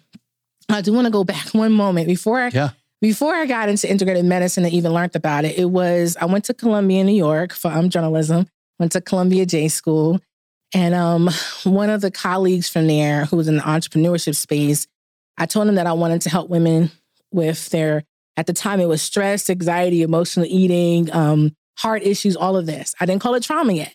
I 0.68 0.80
do 0.80 0.92
want 0.92 1.06
to 1.06 1.10
go 1.10 1.24
back 1.24 1.48
one 1.54 1.72
moment 1.72 2.06
before 2.06 2.40
I 2.40 2.48
yeah 2.48 2.70
before 3.00 3.34
I 3.34 3.46
got 3.46 3.68
into 3.68 3.90
integrated 3.90 4.24
medicine 4.24 4.64
and 4.64 4.74
even 4.74 4.92
learned 4.92 5.16
about 5.16 5.44
it, 5.44 5.58
it 5.58 5.70
was 5.70 6.16
I 6.20 6.26
went 6.26 6.44
to 6.46 6.54
Columbia, 6.54 7.02
New 7.04 7.12
York 7.12 7.52
for 7.52 7.70
um, 7.70 7.88
journalism, 7.88 8.46
went 8.78 8.92
to 8.92 9.00
Columbia 9.00 9.46
J 9.46 9.68
School. 9.68 10.20
And 10.74 10.94
um, 10.94 11.30
one 11.64 11.90
of 11.90 12.00
the 12.00 12.10
colleagues 12.10 12.68
from 12.68 12.86
there 12.86 13.24
who 13.24 13.36
was 13.36 13.48
in 13.48 13.56
the 13.56 13.62
entrepreneurship 13.62 14.36
space, 14.36 14.86
I 15.36 15.46
told 15.46 15.68
him 15.68 15.74
that 15.76 15.86
I 15.86 15.94
wanted 15.94 16.20
to 16.22 16.30
help 16.30 16.48
women 16.48 16.90
with 17.32 17.70
their, 17.70 18.04
at 18.36 18.46
the 18.46 18.52
time, 18.52 18.80
it 18.80 18.86
was 18.86 19.02
stress, 19.02 19.50
anxiety, 19.50 20.02
emotional 20.02 20.46
eating, 20.46 21.12
um, 21.12 21.56
heart 21.78 22.02
issues, 22.02 22.36
all 22.36 22.56
of 22.56 22.66
this. 22.66 22.94
I 23.00 23.06
didn't 23.06 23.22
call 23.22 23.34
it 23.34 23.42
trauma 23.42 23.72
yet. 23.72 23.94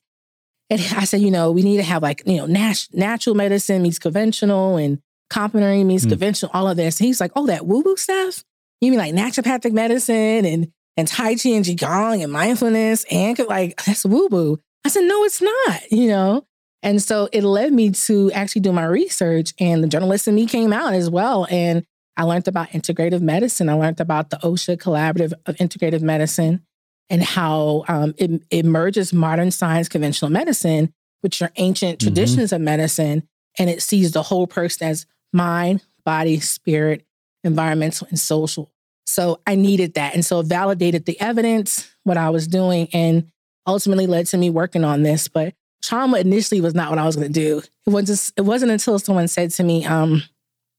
And 0.69 0.81
I 0.97 1.05
said, 1.05 1.21
you 1.21 1.31
know, 1.31 1.51
we 1.51 1.63
need 1.63 1.77
to 1.77 1.83
have 1.83 2.01
like, 2.01 2.23
you 2.25 2.37
know, 2.37 2.47
nat- 2.47 2.87
natural 2.91 3.35
medicine 3.35 3.81
meets 3.81 3.99
conventional 3.99 4.77
and 4.77 4.99
complementary 5.29 5.83
meets 5.83 6.05
mm. 6.05 6.09
conventional, 6.09 6.51
all 6.53 6.67
of 6.67 6.75
this. 6.75 6.99
And 6.99 7.07
he's 7.07 7.21
like, 7.21 7.31
oh, 7.35 7.45
that 7.47 7.65
woo 7.65 7.81
woo 7.81 7.95
stuff? 7.95 8.43
You 8.85 8.91
mean 8.91 8.99
like 8.99 9.13
naturopathic 9.13 9.73
medicine 9.73 10.45
and 10.45 10.71
and 10.97 11.07
Tai 11.07 11.35
Chi 11.35 11.49
and 11.49 11.65
Qigong 11.65 12.23
and 12.23 12.31
mindfulness 12.31 13.05
and 13.11 13.37
like 13.39 13.83
that's 13.83 14.05
woo 14.05 14.27
woo. 14.27 14.59
I 14.85 14.89
said, 14.89 15.03
no, 15.05 15.23
it's 15.23 15.41
not, 15.41 15.91
you 15.91 16.07
know? 16.07 16.45
And 16.83 17.01
so 17.01 17.27
it 17.33 17.43
led 17.43 17.73
me 17.73 17.89
to 17.89 18.31
actually 18.31 18.61
do 18.61 18.71
my 18.71 18.85
research 18.85 19.53
and 19.59 19.83
the 19.83 19.87
journalist 19.87 20.27
in 20.27 20.35
me 20.35 20.45
came 20.45 20.71
out 20.71 20.93
as 20.93 21.09
well. 21.09 21.47
And 21.49 21.83
I 22.15 22.23
learned 22.23 22.47
about 22.47 22.69
integrative 22.69 23.21
medicine. 23.21 23.67
I 23.67 23.73
learned 23.73 23.99
about 23.99 24.29
the 24.29 24.37
Osher 24.37 24.77
Collaborative 24.77 25.33
of 25.47 25.55
Integrative 25.55 26.01
Medicine 26.01 26.63
and 27.09 27.23
how 27.23 27.83
um, 27.87 28.13
it, 28.19 28.43
it, 28.51 28.65
merges 28.65 29.11
modern 29.11 29.49
science, 29.49 29.89
conventional 29.89 30.29
medicine, 30.29 30.93
which 31.21 31.41
are 31.41 31.51
ancient 31.55 31.97
mm-hmm. 31.97 32.07
traditions 32.07 32.53
of 32.53 32.61
medicine. 32.61 33.27
And 33.57 33.69
it 33.69 33.81
sees 33.81 34.11
the 34.11 34.23
whole 34.23 34.45
person 34.45 34.87
as 34.87 35.07
mind, 35.33 35.83
body, 36.05 36.39
spirit, 36.39 37.03
environmental, 37.43 38.07
and 38.09 38.19
social. 38.19 38.71
So 39.05 39.39
I 39.45 39.55
needed 39.55 39.93
that. 39.95 40.13
And 40.13 40.25
so 40.25 40.39
it 40.39 40.47
validated 40.47 41.05
the 41.05 41.19
evidence, 41.21 41.89
what 42.03 42.17
I 42.17 42.29
was 42.29 42.47
doing, 42.47 42.87
and 42.93 43.31
ultimately 43.67 44.07
led 44.07 44.25
to 44.27 44.37
me 44.37 44.49
working 44.49 44.83
on 44.83 45.03
this. 45.03 45.27
But 45.27 45.53
trauma 45.83 46.17
initially 46.17 46.61
was 46.61 46.73
not 46.73 46.89
what 46.89 46.99
I 46.99 47.05
was 47.05 47.15
going 47.15 47.31
to 47.31 47.33
do. 47.33 47.61
It 47.85 47.89
was 47.89 48.05
just, 48.05 48.33
it 48.37 48.41
wasn't 48.41 48.71
until 48.71 48.99
someone 48.99 49.27
said 49.27 49.51
to 49.51 49.63
me, 49.63 49.85
um, 49.85 50.23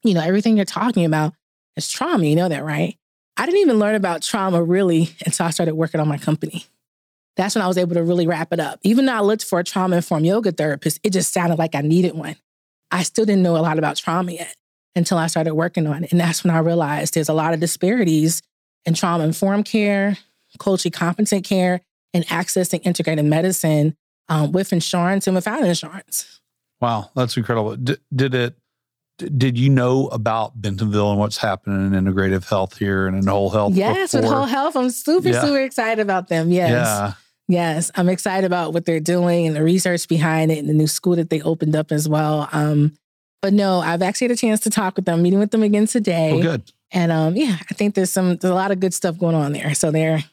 you 0.02 0.14
know, 0.14 0.20
everything 0.20 0.56
you're 0.56 0.66
talking 0.66 1.04
about 1.04 1.34
is 1.76 1.88
trauma. 1.88 2.24
You 2.24 2.36
know 2.36 2.48
that, 2.48 2.64
right? 2.64 2.96
I 3.36 3.46
didn't 3.46 3.60
even 3.60 3.78
learn 3.78 3.94
about 3.94 4.22
trauma 4.22 4.62
really 4.62 5.10
until 5.24 5.46
I 5.46 5.50
started 5.50 5.74
working 5.74 6.00
on 6.00 6.08
my 6.08 6.18
company. 6.18 6.64
That's 7.36 7.54
when 7.54 7.62
I 7.62 7.68
was 7.68 7.76
able 7.76 7.94
to 7.94 8.02
really 8.02 8.26
wrap 8.26 8.52
it 8.52 8.60
up. 8.60 8.80
Even 8.82 9.06
though 9.06 9.14
I 9.14 9.20
looked 9.20 9.44
for 9.44 9.58
a 9.58 9.64
trauma 9.64 9.96
informed 9.96 10.24
yoga 10.24 10.52
therapist, 10.52 11.00
it 11.02 11.12
just 11.12 11.32
sounded 11.34 11.58
like 11.58 11.74
I 11.74 11.82
needed 11.82 12.14
one. 12.14 12.36
I 12.90 13.02
still 13.02 13.26
didn't 13.26 13.42
know 13.42 13.56
a 13.56 13.58
lot 13.58 13.78
about 13.78 13.96
trauma 13.96 14.32
yet 14.32 14.56
until 14.96 15.18
I 15.18 15.28
started 15.28 15.54
working 15.54 15.86
on 15.86 16.04
it. 16.04 16.10
And 16.10 16.20
that's 16.20 16.42
when 16.42 16.54
I 16.54 16.58
realized 16.58 17.14
there's 17.14 17.28
a 17.28 17.34
lot 17.34 17.54
of 17.54 17.60
disparities 17.60 18.42
in 18.84 18.94
trauma 18.94 19.24
informed 19.24 19.66
care, 19.66 20.18
culturally 20.58 20.90
competent 20.90 21.44
care, 21.44 21.80
and 22.12 22.26
accessing 22.26 22.80
integrated 22.84 23.24
medicine 23.24 23.96
um, 24.28 24.50
with 24.50 24.72
insurance 24.72 25.26
and 25.28 25.36
without 25.36 25.62
insurance. 25.62 26.40
Wow, 26.80 27.10
that's 27.14 27.36
incredible. 27.36 27.76
D- 27.76 27.98
did 28.12 28.34
it? 28.34 28.56
did 29.18 29.58
you 29.58 29.70
know 29.70 30.08
about 30.08 30.60
Bentonville 30.60 31.10
and 31.10 31.18
what's 31.18 31.38
happening 31.38 31.94
in 31.94 32.04
integrative 32.04 32.48
health 32.48 32.76
here 32.76 33.06
and 33.06 33.16
in 33.16 33.26
whole 33.26 33.50
health? 33.50 33.74
Yes, 33.74 34.12
before? 34.12 34.22
with 34.22 34.30
whole 34.30 34.46
health, 34.46 34.76
I'm 34.76 34.90
super 34.90 35.28
yeah. 35.28 35.40
super 35.40 35.60
excited 35.60 36.00
about 36.02 36.28
them. 36.28 36.50
Yes. 36.50 36.70
Yeah. 36.70 37.12
Yes, 37.48 37.92
I'm 37.94 38.08
excited 38.08 38.44
about 38.44 38.72
what 38.72 38.86
they're 38.86 38.98
doing 38.98 39.46
and 39.46 39.54
the 39.54 39.62
research 39.62 40.08
behind 40.08 40.50
it 40.50 40.58
and 40.58 40.68
the 40.68 40.74
new 40.74 40.88
school 40.88 41.14
that 41.16 41.30
they 41.30 41.40
opened 41.42 41.76
up 41.76 41.92
as 41.92 42.08
well. 42.08 42.48
Um, 42.52 42.94
but 43.42 43.52
no, 43.52 43.80
I've 43.80 44.02
actually 44.02 44.26
had 44.26 44.32
a 44.32 44.40
chance 44.40 44.60
to 44.60 44.70
talk 44.70 44.96
with 44.96 45.04
them, 45.04 45.22
meeting 45.22 45.38
with 45.38 45.50
them 45.50 45.62
again 45.62 45.86
today. 45.86 46.32
Oh, 46.32 46.42
good. 46.42 46.72
And 46.92 47.12
um, 47.12 47.36
yeah, 47.36 47.58
I 47.70 47.74
think 47.74 47.94
there's 47.94 48.10
some 48.10 48.36
there's 48.36 48.50
a 48.50 48.54
lot 48.54 48.70
of 48.70 48.80
good 48.80 48.94
stuff 48.94 49.18
going 49.18 49.34
on 49.34 49.52
there. 49.52 49.74
So 49.74 49.90
they're 49.90 50.24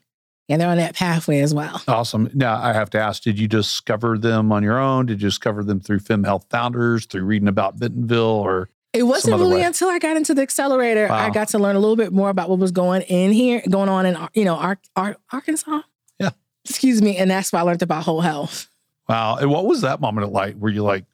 yeah, 0.47 0.57
they're 0.57 0.69
on 0.69 0.77
that 0.77 0.95
pathway 0.95 1.39
as 1.39 1.53
well. 1.53 1.81
Awesome. 1.87 2.29
Now 2.33 2.61
I 2.61 2.73
have 2.73 2.89
to 2.91 2.99
ask, 2.99 3.23
did 3.23 3.39
you 3.39 3.47
discover 3.47 4.17
them 4.17 4.51
on 4.51 4.61
your 4.61 4.77
own? 4.77 5.05
Did 5.05 5.21
you 5.21 5.27
discover 5.29 5.63
them 5.63 5.79
through 5.79 5.99
Fem 5.99 6.23
Health 6.23 6.45
Founders, 6.49 7.05
through 7.05 7.23
reading 7.23 7.47
about 7.47 7.79
Bentonville 7.79 8.21
or 8.21 8.69
it 8.93 9.03
wasn't 9.03 9.35
really 9.37 9.57
way? 9.57 9.63
until 9.63 9.89
I 9.89 9.97
got 9.97 10.17
into 10.17 10.35
the 10.35 10.43
accelerator 10.43 11.07
wow. 11.07 11.15
I 11.15 11.31
got 11.31 11.47
to 11.49 11.59
learn 11.59 11.75
a 11.75 11.79
little 11.79 11.95
bit 11.95 12.13
more 12.13 12.29
about 12.29 12.49
what 12.49 12.59
was 12.59 12.71
going 12.71 13.01
in 13.03 13.31
here, 13.31 13.63
going 13.69 13.89
on 13.89 14.05
in 14.05 14.17
you 14.35 14.45
know, 14.45 14.55
Ar- 14.55 14.79
Ar- 14.95 15.17
Arkansas. 15.31 15.81
Yeah. 16.19 16.31
Excuse 16.65 17.01
me, 17.01 17.17
and 17.17 17.31
that's 17.31 17.51
why 17.51 17.59
I 17.59 17.61
learned 17.63 17.81
about 17.81 18.03
whole 18.03 18.21
health. 18.21 18.69
Wow. 19.09 19.37
And 19.37 19.49
what 19.49 19.65
was 19.65 19.81
that 19.81 19.99
moment 19.99 20.31
like? 20.31 20.55
Were 20.57 20.69
you 20.69 20.83
like, 20.83 21.05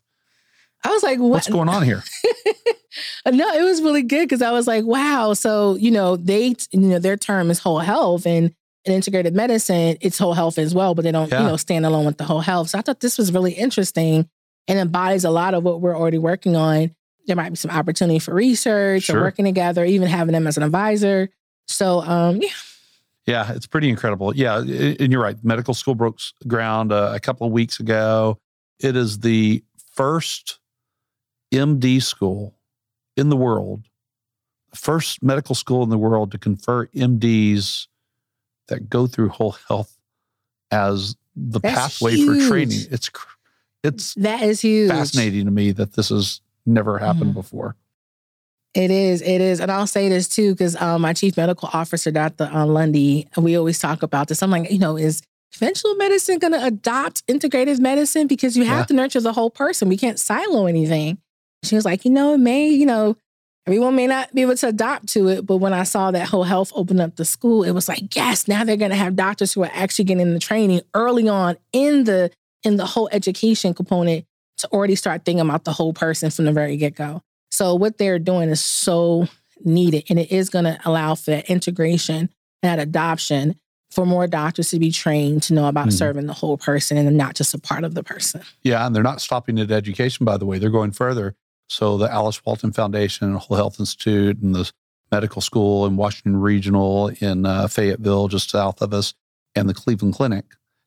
I 0.84 0.90
was 0.90 1.04
like, 1.04 1.20
what? 1.20 1.30
what's 1.30 1.50
going 1.50 1.70
on 1.70 1.84
here? 1.84 2.04
no, 3.26 3.50
it 3.52 3.64
was 3.64 3.82
really 3.82 4.04
good 4.04 4.28
because 4.28 4.42
I 4.42 4.52
was 4.52 4.68
like, 4.68 4.86
wow. 4.86 5.34
So, 5.34 5.76
you 5.76 5.92
know, 5.92 6.16
they, 6.16 6.56
you 6.72 6.80
know, 6.80 7.00
their 7.00 7.18
term 7.18 7.52
is 7.52 7.60
whole 7.60 7.80
health 7.80 8.26
and 8.26 8.54
in 8.86 8.94
integrated 8.94 9.36
medicine, 9.36 9.98
it's 10.02 10.18
whole 10.18 10.34
health 10.34 10.58
as 10.58 10.74
well, 10.74 10.96
but 10.96 11.04
they 11.04 11.12
don't, 11.12 11.32
yeah. 11.32 11.42
you 11.42 11.48
know, 11.48 11.58
stand 11.58 11.86
alone 11.86 12.06
with 12.06 12.18
the 12.18 12.24
whole 12.24 12.40
health. 12.40 12.70
So 12.70 12.80
I 12.80 12.82
thought 12.82 13.02
this 13.02 13.18
was 13.18 13.32
really 13.34 13.52
interesting 13.52 14.30
and 14.68 14.80
embodies 14.80 15.26
a 15.26 15.30
lot 15.30 15.54
of 15.54 15.64
what 15.64 15.82
we're 15.82 15.98
already 15.98 16.18
working 16.18 16.56
on. 16.56 16.96
There 17.28 17.36
might 17.36 17.50
be 17.50 17.56
some 17.56 17.72
opportunity 17.72 18.20
for 18.20 18.34
research 18.34 19.04
sure. 19.04 19.20
or 19.20 19.22
working 19.22 19.46
together, 19.46 19.84
even 19.84 20.08
having 20.08 20.34
them 20.34 20.48
as 20.48 20.58
an 20.58 20.64
advisor. 20.64 21.30
So, 21.68 22.02
um, 22.02 22.42
yeah. 22.42 22.50
Yeah, 23.26 23.52
it's 23.54 23.68
pretty 23.68 23.90
incredible. 23.90 24.36
Yeah, 24.36 24.58
and 24.58 25.12
you're 25.12 25.22
right. 25.22 25.36
Medical 25.44 25.76
school 25.76 25.94
broke 25.94 26.18
ground 26.48 26.92
uh, 26.92 27.12
a 27.14 27.20
couple 27.20 27.46
of 27.46 27.54
weeks 27.54 27.80
ago. 27.80 28.40
It 28.80 28.96
is 28.96 29.20
the 29.20 29.64
first 29.94 30.60
MD 31.52 32.02
school 32.02 32.56
in 33.18 33.30
the 33.30 33.36
world, 33.36 33.84
the 34.72 34.78
first 34.78 35.24
medical 35.24 35.56
school 35.56 35.84
in 35.84 35.90
the 35.90 35.98
world 35.98 36.32
to 36.32 36.38
confer 36.38 36.88
MDs 36.88 37.88
that 38.68 38.90
go 38.90 39.08
through 39.08 39.30
whole 39.30 39.58
health 39.68 39.98
as 40.72 41.16
the 41.36 41.60
That's 41.60 41.76
pathway 41.76 42.16
huge. 42.16 42.44
for 42.44 42.50
training. 42.50 42.80
It's 42.92 43.10
it's 43.84 44.14
that 44.16 44.44
is 44.44 44.62
huge. 44.62 44.90
Fascinating 44.90 45.46
to 45.46 45.52
me 45.52 45.72
that 45.72 45.94
this 45.94 46.10
has 46.10 46.42
never 46.66 46.98
happened 46.98 47.32
mm. 47.32 47.36
before. 47.36 47.76
It 48.76 48.92
is, 48.92 49.24
it 49.24 49.42
is, 49.42 49.60
and 49.60 49.72
I'll 49.72 49.88
say 49.88 50.10
this 50.10 50.28
too 50.28 50.54
because 50.54 50.80
um, 50.80 51.02
my 51.02 51.14
chief 51.14 51.38
medical 51.38 51.70
officer, 51.74 52.12
Dr. 52.12 52.44
Uh, 52.54 52.68
Lundy, 52.68 53.28
we 53.36 53.58
always 53.58 53.80
talk 53.80 54.04
about 54.04 54.28
this. 54.28 54.44
I'm 54.44 54.52
like, 54.52 54.70
you 54.70 54.78
know, 54.78 54.96
is 54.96 55.24
conventional 55.52 55.96
medicine 55.96 56.38
going 56.38 56.54
to 56.54 56.64
adopt 56.64 57.26
integrative 57.26 57.80
medicine 57.80 58.28
because 58.28 58.56
you 58.56 58.66
have 58.66 58.82
yeah. 58.82 58.86
to 58.86 58.94
nurture 58.94 59.22
the 59.22 59.34
whole 59.34 59.50
person. 59.50 59.90
We 59.90 59.98
can't 59.98 60.20
silo 60.20 60.68
anything. 60.68 61.18
She 61.64 61.76
was 61.76 61.86
like, 61.86 62.06
you 62.06 62.12
know, 62.12 62.34
it 62.34 62.40
may, 62.40 62.70
you 62.70 62.86
know, 62.86 63.18
everyone 63.68 63.96
may 63.96 64.08
not 64.08 64.34
be 64.34 64.42
able 64.42 64.56
to 64.56 64.68
adopt 64.68 65.08
to 65.10 65.28
it. 65.28 65.46
But 65.46 65.58
when 65.58 65.74
I 65.74 65.84
saw 65.84 66.12
that 66.12 66.28
whole 66.28 66.44
health 66.44 66.72
open 66.76 67.00
up 67.00 67.16
the 67.16 67.26
school, 67.26 67.64
it 67.64 67.72
was 67.72 67.88
like, 67.88 68.16
yes, 68.16 68.48
now 68.48 68.64
they're 68.64 68.78
going 68.78 68.92
to 68.92 68.98
have 68.98 69.16
doctors 69.16 69.54
who 69.54 69.64
are 69.64 69.72
actually 69.74 70.06
getting 70.06 70.34
the 70.34 70.40
training 70.40 70.82
early 70.94 71.28
on 71.28 71.58
in 71.72 72.06
the 72.06 72.32
in 72.64 72.76
the 72.78 72.86
whole 72.86 73.08
education 73.12 73.74
component 73.74 74.26
to 74.58 74.68
already 74.70 74.96
start 74.96 75.24
thinking 75.24 75.40
about 75.42 75.64
the 75.64 75.72
whole 75.72 75.94
person 75.94 76.30
from 76.30 76.46
the 76.46 76.52
very 76.52 76.76
get 76.78 76.96
go. 76.96 77.22
So 77.52 77.76
what 77.76 77.98
they're 77.98 78.20
doing 78.20 78.50
is 78.50 78.62
so 78.62 79.28
needed, 79.64 80.06
and 80.10 80.20
it 80.20 80.32
is 80.32 80.50
going 80.50 80.66
to 80.66 80.80
allow 80.86 81.16
for 81.16 81.32
that 81.32 81.50
integration 81.50 82.16
and 82.16 82.30
that 82.64 82.80
adoption 82.80 83.56
for 83.92 84.06
more 84.06 84.28
doctors 84.28 84.70
to 84.70 84.80
be 84.80 84.92
trained 84.92 85.44
to 85.44 85.54
know 85.54 85.68
about 85.68 85.88
mm-hmm. 85.88 85.98
serving 85.98 86.28
the 86.28 86.34
whole 86.34 86.58
person 86.58 86.98
and 86.98 87.18
not 87.18 87.36
just 87.36 87.54
a 87.54 87.60
part 87.60 87.84
of 87.84 87.96
the 87.96 88.04
person. 88.04 88.42
Yeah, 88.62 88.86
and 88.86 88.96
they're 88.96 89.04
not 89.04 89.22
stopping 89.22 89.60
at 89.60 89.72
education, 89.72 90.26
by 90.26 90.38
the 90.38 90.46
way. 90.46 90.60
They're 90.60 90.70
going 90.70 90.92
further. 90.92 91.36
So 91.70 91.98
the 91.98 92.12
Alice 92.12 92.44
Walton 92.46 92.74
Foundation, 92.74 93.36
Whole 93.36 93.58
Health 93.58 93.80
Institute, 93.80 94.40
and 94.40 94.56
the 94.56 94.70
medical 95.12 95.42
school 95.42 95.86
in 95.86 95.96
Washington 95.96 96.38
Regional 96.38 97.10
in 97.20 97.46
uh, 97.46 97.68
Fayetteville, 97.68 98.28
just 98.28 98.50
south 98.50 98.82
of 98.82 98.94
us, 98.94 99.14
and 99.56 99.70
the 99.70 99.74
Cleveland 99.74 100.16
Clinic 100.16 100.46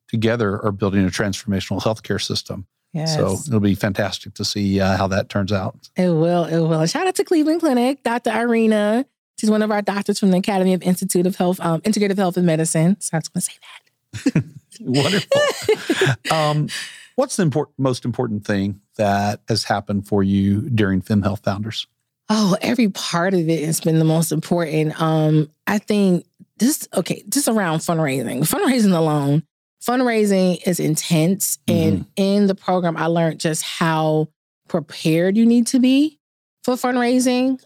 together 0.09 0.63
are 0.63 0.73
building 0.73 1.05
a 1.05 1.09
transformational 1.09 1.81
healthcare 1.81 2.21
system. 2.21 2.67
Yes. 2.93 3.15
So 3.15 3.39
it'll 3.47 3.61
be 3.61 3.75
fantastic 3.75 4.35
to 4.35 4.45
see 4.45 4.81
uh, 4.81 4.97
how 4.97 5.07
that 5.09 5.29
turns 5.29 5.53
out. 5.53 5.89
It 5.97 6.11
will. 6.11 6.45
It 6.45 6.61
will. 6.61 6.85
Shout 6.87 7.07
out 7.07 7.15
to 7.15 7.25
Cleveland 7.25 7.61
Clinic, 7.61 8.03
Dr. 8.03 8.31
Irina. 8.31 9.07
She's 9.39 9.51
one 9.51 9.63
of 9.63 9.71
our 9.71 9.83
doctors 9.83 10.19
from 10.19 10.31
the 10.31 10.37
Academy 10.37 10.75
of 10.75 10.83
Institute 10.83 11.27
of 11.27 11.37
Health, 11.37 11.59
um, 11.61 11.81
Integrative 11.83 12.19
Health 12.19 12.37
and 12.37 12.45
Medicine. 12.45 13.01
So 13.01 13.17
I 13.17 13.19
was 13.19 13.29
going 13.29 13.41
to 13.41 13.41
say 13.41 13.55
that. 14.35 14.45
Wonderful. 14.81 15.41
um, 16.37 16.69
what's 17.17 17.37
the 17.37 17.45
import- 17.45 17.71
most 17.79 18.05
important 18.05 18.47
thing 18.47 18.81
that 18.97 19.41
has 19.49 19.65
happened 19.65 20.07
for 20.07 20.23
you 20.23 20.69
during 20.71 21.01
Fem 21.01 21.23
Health 21.23 21.43
Founders? 21.45 21.87
Oh, 22.29 22.57
every 22.63 22.89
part 22.89 23.35
of 23.35 23.49
it 23.49 23.65
has 23.65 23.81
been 23.81 23.99
the 23.99 24.05
most 24.05 24.33
important. 24.33 25.01
Um, 25.01 25.51
I 25.67 25.79
think 25.79 26.27
this 26.59 26.89
okay, 26.95 27.23
just 27.29 27.49
around 27.49 27.81
fundraising. 27.81 28.41
Fundraising 28.41 28.97
alone, 28.97 29.43
fundraising 29.87 30.67
is 30.67 30.81
intense. 30.81 31.59
Mm-hmm. 31.67 31.89
And 31.89 32.07
in 32.17 32.47
the 32.47 32.55
program, 32.55 32.97
I 32.97 33.07
learned 33.07 33.41
just 33.41 33.63
how 33.63 34.29
prepared 34.69 35.37
you 35.37 35.45
need 35.45 35.67
to 35.69 35.81
be 35.81 36.19
for 36.65 36.75
fundraising. 36.75 37.63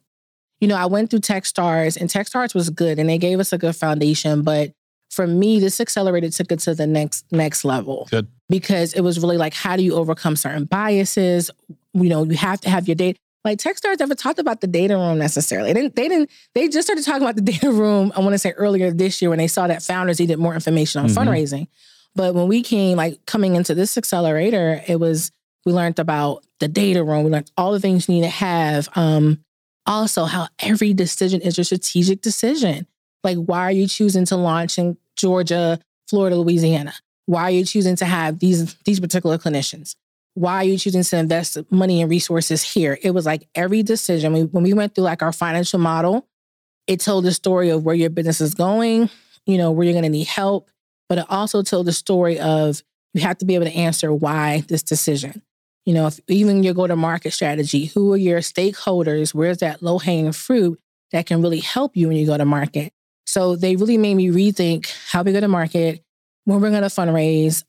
You 0.61 0.69
know, 0.69 0.77
I 0.77 0.87
went 0.87 1.11
through 1.11 1.21
Techstars 1.21 2.01
and 2.01 2.09
Techstars 2.09 2.55
was 2.55 2.71
good 2.71 2.99
and 2.99 3.09
they 3.09 3.19
gave 3.19 3.39
us 3.41 3.53
a 3.53 3.59
good 3.59 3.77
foundation, 3.77 4.43
but 4.43 4.73
for 5.17 5.27
me, 5.27 5.59
this 5.59 5.81
accelerated 5.81 6.33
took 6.33 6.53
it 6.53 6.59
to 6.61 6.75
the 6.75 6.87
next 6.87 7.25
next 7.33 7.65
level. 7.65 8.07
Good. 8.11 8.29
Because 8.51 8.93
it 8.93 9.01
was 9.01 9.19
really 9.19 9.39
like, 9.39 9.55
how 9.55 9.75
do 9.75 9.83
you 9.83 9.95
overcome 9.95 10.37
certain 10.37 10.67
biases? 10.67 11.51
You 11.95 12.09
know, 12.11 12.25
you 12.25 12.37
have 12.37 12.61
to 12.61 12.71
have 12.71 12.87
your 12.87 12.95
data. 12.95 13.19
Like 13.43 13.59
Techstars 13.59 13.99
never 13.99 14.15
talked 14.15 14.39
about 14.39 14.61
the 14.61 14.67
data 14.67 14.95
room 14.95 15.19
necessarily. 15.19 15.73
They 15.73 15.81
didn't, 15.81 15.97
they 15.97 16.09
didn't, 16.09 16.31
they 16.55 16.69
just 16.69 16.87
started 16.87 17.05
talking 17.05 17.23
about 17.23 17.37
the 17.37 17.43
data 17.53 17.73
room, 17.73 18.13
I 18.15 18.21
want 18.21 18.35
to 18.35 18.39
say 18.39 18.51
earlier 18.53 18.91
this 18.91 19.23
year 19.23 19.31
when 19.31 19.39
they 19.39 19.49
saw 19.49 19.67
that 19.67 19.83
founders 19.83 20.21
needed 20.21 20.39
more 20.39 20.53
information 20.53 21.01
on 21.01 21.09
mm-hmm. 21.09 21.19
fundraising. 21.19 21.69
But 22.15 22.35
when 22.35 22.47
we 22.47 22.63
came, 22.63 22.99
like 22.99 23.25
coming 23.25 23.57
into 23.57 23.75
this 23.75 23.97
accelerator, 23.97 24.83
it 24.87 25.01
was, 25.01 25.33
we 25.65 25.73
learned 25.73 25.99
about 25.99 26.45
the 26.61 26.69
data 26.69 27.03
room. 27.03 27.25
We 27.25 27.31
learned 27.31 27.51
all 27.57 27.73
the 27.73 27.81
things 27.81 28.09
you 28.09 28.17
need 28.17 28.23
to 28.23 28.29
have. 28.29 28.89
Um, 28.97 29.45
also, 29.87 30.25
how 30.25 30.49
every 30.59 30.93
decision 30.93 31.41
is 31.41 31.59
a 31.59 31.65
strategic 31.65 32.21
decision. 32.21 32.87
Like, 33.23 33.39
why 33.39 33.63
are 33.63 33.73
you 33.73 33.87
choosing 33.87 34.25
to 34.27 34.37
launch 34.37 34.79
in 34.79 34.97
Georgia, 35.17 35.79
Florida, 36.09 36.37
Louisiana? 36.37 36.95
Why 37.27 37.43
are 37.43 37.51
you 37.51 37.65
choosing 37.65 37.97
to 37.97 38.05
have 38.05 38.39
these 38.39 38.75
these 38.85 39.01
particular 39.01 39.39
clinicians? 39.39 39.97
Why 40.35 40.57
are 40.57 40.65
you 40.65 40.79
choosing 40.79 41.03
to 41.03 41.17
invest 41.17 41.59
money 41.71 42.03
and 42.03 42.11
resources 42.11 42.63
here? 42.63 42.99
It 43.03 43.13
was 43.13 43.25
like 43.25 43.49
every 43.55 43.83
decision. 43.83 44.35
We, 44.35 44.43
when 44.45 44.65
we 44.65 44.75
went 44.75 44.95
through 44.95 45.05
like 45.05 45.23
our 45.23 45.33
financial 45.33 45.79
model, 45.79 46.29
it 46.87 47.01
told 47.01 47.25
the 47.25 47.33
story 47.33 47.71
of 47.71 47.85
where 47.85 47.95
your 47.95 48.11
business 48.11 48.41
is 48.41 48.55
going, 48.55 49.09
you 49.47 49.57
know, 49.57 49.71
where 49.73 49.85
you're 49.85 49.95
going 49.95 50.05
to 50.05 50.11
need 50.11 50.27
help, 50.27 50.71
but 51.09 51.19
it 51.19 51.27
also 51.31 51.63
told 51.63 51.87
the 51.87 51.93
story 51.93 52.39
of 52.39 52.83
you 53.15 53.23
have 53.23 53.39
to 53.39 53.47
be 53.47 53.55
able 53.55 53.65
to 53.65 53.75
answer 53.75 54.13
why 54.13 54.63
this 54.69 54.83
decision. 54.83 55.43
You 55.87 55.95
know, 55.95 56.09
if 56.09 56.21
even 56.29 56.63
your 56.63 56.75
go 56.75 56.87
to 56.87 56.97
market 56.97 57.33
strategy, 57.33 57.87
who 57.87 58.13
are 58.13 58.19
your 58.19 58.41
stakeholders? 58.41 59.33
Where's 59.33 59.59
that 59.59 59.83
low 59.83 59.99
hanging 59.99 60.33
fruit 60.33 60.81
that 61.13 61.27
can 61.27 61.41
really 61.41 61.61
help 61.61 61.97
you 61.97 62.09
when 62.09 62.17
you 62.17 62.27
go 62.27 62.37
to 62.37 62.45
market? 62.45 62.93
So 63.27 63.57
they 63.57 63.77
really 63.77 63.99
made 63.99 64.15
me 64.15 64.29
rethink 64.29 64.93
how 65.09 65.23
we 65.23 65.33
go 65.33 65.41
to 65.41 65.49
market, 65.49 66.03
when 66.45 66.61
we're 66.61 66.71
going 66.71 66.83
to 66.83 66.89
fundraise, 66.89 67.65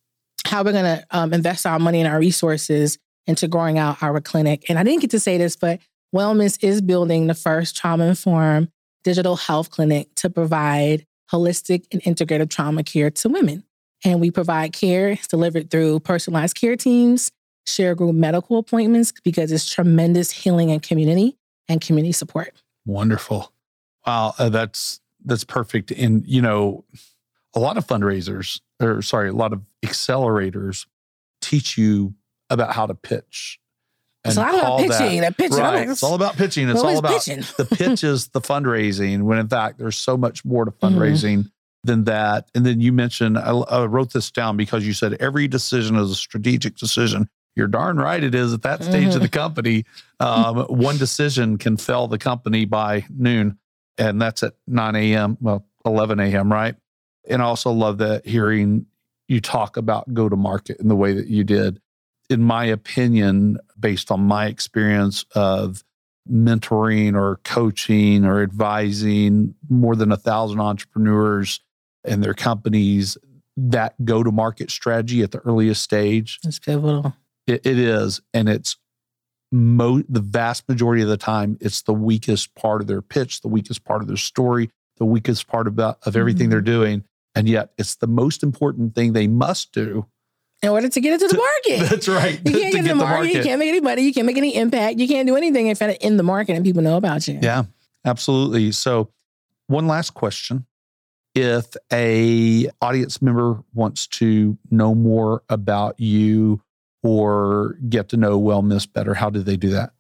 how 0.46 0.64
we're 0.64 0.72
going 0.72 0.86
to 0.86 1.06
um, 1.12 1.34
invest 1.34 1.66
our 1.66 1.80
money 1.80 2.00
and 2.00 2.08
our 2.08 2.20
resources 2.20 2.98
into 3.26 3.48
growing 3.48 3.78
out 3.78 4.02
our 4.02 4.22
clinic. 4.22 4.70
And 4.70 4.80
I 4.80 4.84
didn't 4.84 5.02
get 5.02 5.12
to 5.12 5.20
say 5.20 5.38
this, 5.38 5.56
but 5.56 5.80
WellMiss 6.16 6.64
is 6.64 6.82
building 6.82 7.28
the 7.28 7.34
first 7.34 7.76
trauma 7.76 8.06
informed 8.06 8.70
digital 9.04 9.36
health 9.36 9.70
clinic 9.70 10.14
to 10.16 10.30
provide 10.30 11.06
holistic 11.32 11.86
and 11.92 12.02
integrative 12.04 12.50
trauma 12.50 12.84
care 12.84 13.10
to 13.12 13.30
women. 13.30 13.64
And 14.06 14.22
we 14.22 14.32
provide 14.32 14.74
care 14.74 15.10
it's 15.10 15.28
delivered 15.28 15.70
through 15.70 16.00
personalized 16.02 16.56
care 16.56 16.76
teams, 16.76 17.32
share 17.66 17.96
group 17.96 18.16
medical 18.16 18.58
appointments 18.58 19.12
because 19.24 19.52
it's 19.52 19.70
tremendous 19.70 20.32
healing 20.32 20.72
and 20.72 20.82
community 20.82 21.36
and 21.68 21.82
community 21.82 22.14
support. 22.14 22.54
Wonderful. 22.86 23.52
Wow, 24.06 24.36
uh, 24.38 24.50
that's 24.50 25.02
that's 25.28 25.44
perfect. 25.44 25.92
And 25.92 26.26
you 26.26 26.42
know, 26.42 26.86
a 27.56 27.60
lot 27.60 27.78
of 27.78 27.86
fundraisers, 27.86 28.62
or 28.82 29.02
sorry, 29.02 29.30
a 29.30 29.34
lot 29.34 29.54
of 29.54 29.62
accelerators 29.86 30.86
teach 31.42 31.78
you 31.78 32.14
about 32.50 32.74
how 32.74 32.86
to 32.86 32.96
pitch. 32.96 33.60
It's 34.26 34.38
a 34.38 34.42
lot 34.42 34.56
about 34.56 34.80
pitching. 34.80 35.22
That, 35.22 35.38
pitching. 35.38 35.58
Right. 35.58 35.90
It's 35.90 36.04
all 36.04 36.16
about 36.16 36.36
pitching. 36.36 36.70
It's 36.70 36.82
all 36.82 36.98
about 36.98 37.14
pitching. 37.14 37.44
the 37.58 37.66
pitch 37.72 38.04
is 38.04 38.28
the 38.30 38.42
fundraising. 38.42 39.24
When 39.24 39.38
in 39.38 39.48
fact, 39.48 39.78
there's 39.78 39.98
so 39.98 40.18
much 40.18 40.44
more 40.44 40.66
to 40.66 40.72
mm-hmm. 40.72 40.98
fundraising 40.98 41.38
mm-hmm. 41.40 41.48
than 41.84 42.04
that. 42.06 42.50
And 42.54 42.66
then 42.66 42.82
you 42.82 42.92
mentioned, 42.92 43.38
I, 43.38 43.52
I 43.52 43.86
wrote 43.86 44.14
this 44.14 44.30
down 44.32 44.58
because 44.58 44.86
you 44.86 44.94
said 44.94 45.14
every 45.20 45.48
decision 45.48 45.96
is 45.96 46.12
a 46.12 46.16
strategic 46.16 46.76
decision. 46.76 47.30
You're 47.56 47.68
darn 47.68 47.98
right 47.98 48.24
it 48.24 48.36
is 48.36 48.54
at 48.54 48.62
that 48.64 48.84
stage 48.84 49.08
mm-hmm. 49.08 49.16
of 49.16 49.22
the 49.22 49.30
company. 49.30 49.86
Um, 50.20 50.60
one 50.66 50.98
decision 50.98 51.58
can 51.58 51.78
fell 51.78 52.08
the 52.08 52.20
company 52.20 52.66
by 52.66 53.06
noon, 53.10 53.58
and 53.98 54.22
that's 54.22 54.44
at 54.44 54.54
9 54.68 54.96
a.m. 54.96 55.38
Well, 55.42 55.66
11 55.86 56.20
a.m. 56.20 56.52
Right. 56.52 56.76
And 57.30 57.42
I 57.42 57.46
also 57.46 57.72
love 57.72 57.98
that 58.00 58.26
hearing 58.26 58.86
you 59.28 59.42
talk 59.42 59.78
about 59.78 60.14
go 60.14 60.30
to 60.30 60.36
market 60.36 60.80
in 60.80 60.88
the 60.88 60.96
way 60.96 61.14
that 61.14 61.28
you 61.28 61.44
did. 61.44 61.82
In 62.30 62.44
my 62.44 62.66
opinion, 62.66 63.58
based 63.80 64.12
on 64.12 64.22
my 64.22 64.48
experience 64.48 65.26
of 65.36 65.84
mentoring 66.30 67.16
or 67.16 67.40
coaching 67.44 68.26
or 68.26 68.42
advising 68.42 69.56
more 69.70 69.96
than 69.96 70.12
a 70.12 70.18
thousand 70.18 70.60
entrepreneurs 70.60 71.62
and 72.04 72.24
their 72.24 72.34
companies, 72.34 73.18
that 73.58 73.94
go 74.06 74.24
to 74.24 74.32
market 74.32 74.70
strategy 74.70 75.24
at 75.24 75.32
the 75.32 75.40
earliest 75.40 75.82
stage. 75.82 76.40
It's 76.44 76.60
pivotal. 76.60 77.16
it, 77.48 77.66
it 77.66 77.80
is. 77.80 78.22
And 78.34 78.48
it's 78.48 78.78
mo- 79.52 80.04
the 80.10 80.20
vast 80.20 80.68
majority 80.68 81.02
of 81.02 81.10
the 81.10 81.18
time, 81.18 81.58
it's 81.62 81.82
the 81.82 81.94
weakest 81.94 82.54
part 82.56 82.82
of 82.82 82.88
their 82.88 83.02
pitch, 83.02 83.42
the 83.42 83.48
weakest 83.48 83.84
part 83.84 84.02
of 84.02 84.08
their 84.08 84.18
story, 84.18 84.70
the 84.98 85.06
weakest 85.06 85.48
part 85.48 85.68
about, 85.68 86.00
of 86.06 86.16
everything 86.16 86.46
mm-hmm. 86.46 86.52
they're 86.52 86.62
doing. 86.62 87.04
And 87.36 87.48
yet 87.48 87.72
it's 87.78 87.96
the 87.96 88.08
most 88.08 88.42
important 88.44 88.96
thing 88.96 89.14
they 89.14 89.28
must 89.28 89.72
do 89.72 90.08
in 90.64 90.70
order 90.70 90.90
to 90.90 91.00
get 91.00 91.14
into 91.14 91.28
the 91.28 91.38
market. 91.38 91.90
That's 91.90 92.08
right. 92.08 92.40
You 92.44 92.52
can't 92.52 92.74
get, 92.74 92.84
get 92.84 92.88
the, 92.88 92.96
market. 92.96 93.16
market. 93.16 93.34
You 93.34 93.44
can't 93.44 93.60
make 93.60 93.70
any 93.70 93.82
money. 93.82 94.02
You 94.02 94.14
can't 94.14 94.26
make 94.26 94.38
any 94.38 94.56
impact. 94.56 94.98
You 94.98 95.08
can't 95.08 95.28
do 95.28 95.36
anything 95.36 95.68
if 95.68 95.82
in 95.82 96.18
the 96.18 96.24
market 96.24 96.54
and 96.54 96.66
people 96.66 96.82
know 96.82 96.98
about 96.98 97.28
you. 97.28 97.40
Yeah, 97.42 97.64
absolutely. 98.06 98.72
So, 98.72 99.12
one 99.68 99.88
last 99.88 100.14
question: 100.14 100.66
If 101.36 101.76
a 101.94 102.70
audience 102.82 103.22
member 103.22 103.64
wants 103.74 104.08
to 104.08 104.58
know 104.72 104.96
more 104.96 105.44
about 105.50 106.00
you 106.00 106.62
or 107.04 107.78
get 107.90 108.10
to 108.10 108.18
know 108.18 108.40
Wellmiss 108.40 108.92
better, 108.92 109.14
how 109.14 109.30
do 109.30 109.44
they 109.44 109.58
do 109.58 109.70
that? 109.70 109.92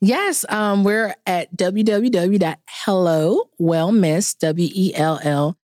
Yes, 0.00 0.44
um, 0.48 0.84
we're 0.84 1.14
at 1.26 1.56
www.hellowellmiss, 1.56 4.38
W 4.38 4.70
E 4.74 4.94
L 4.94 5.20
L 5.22 5.58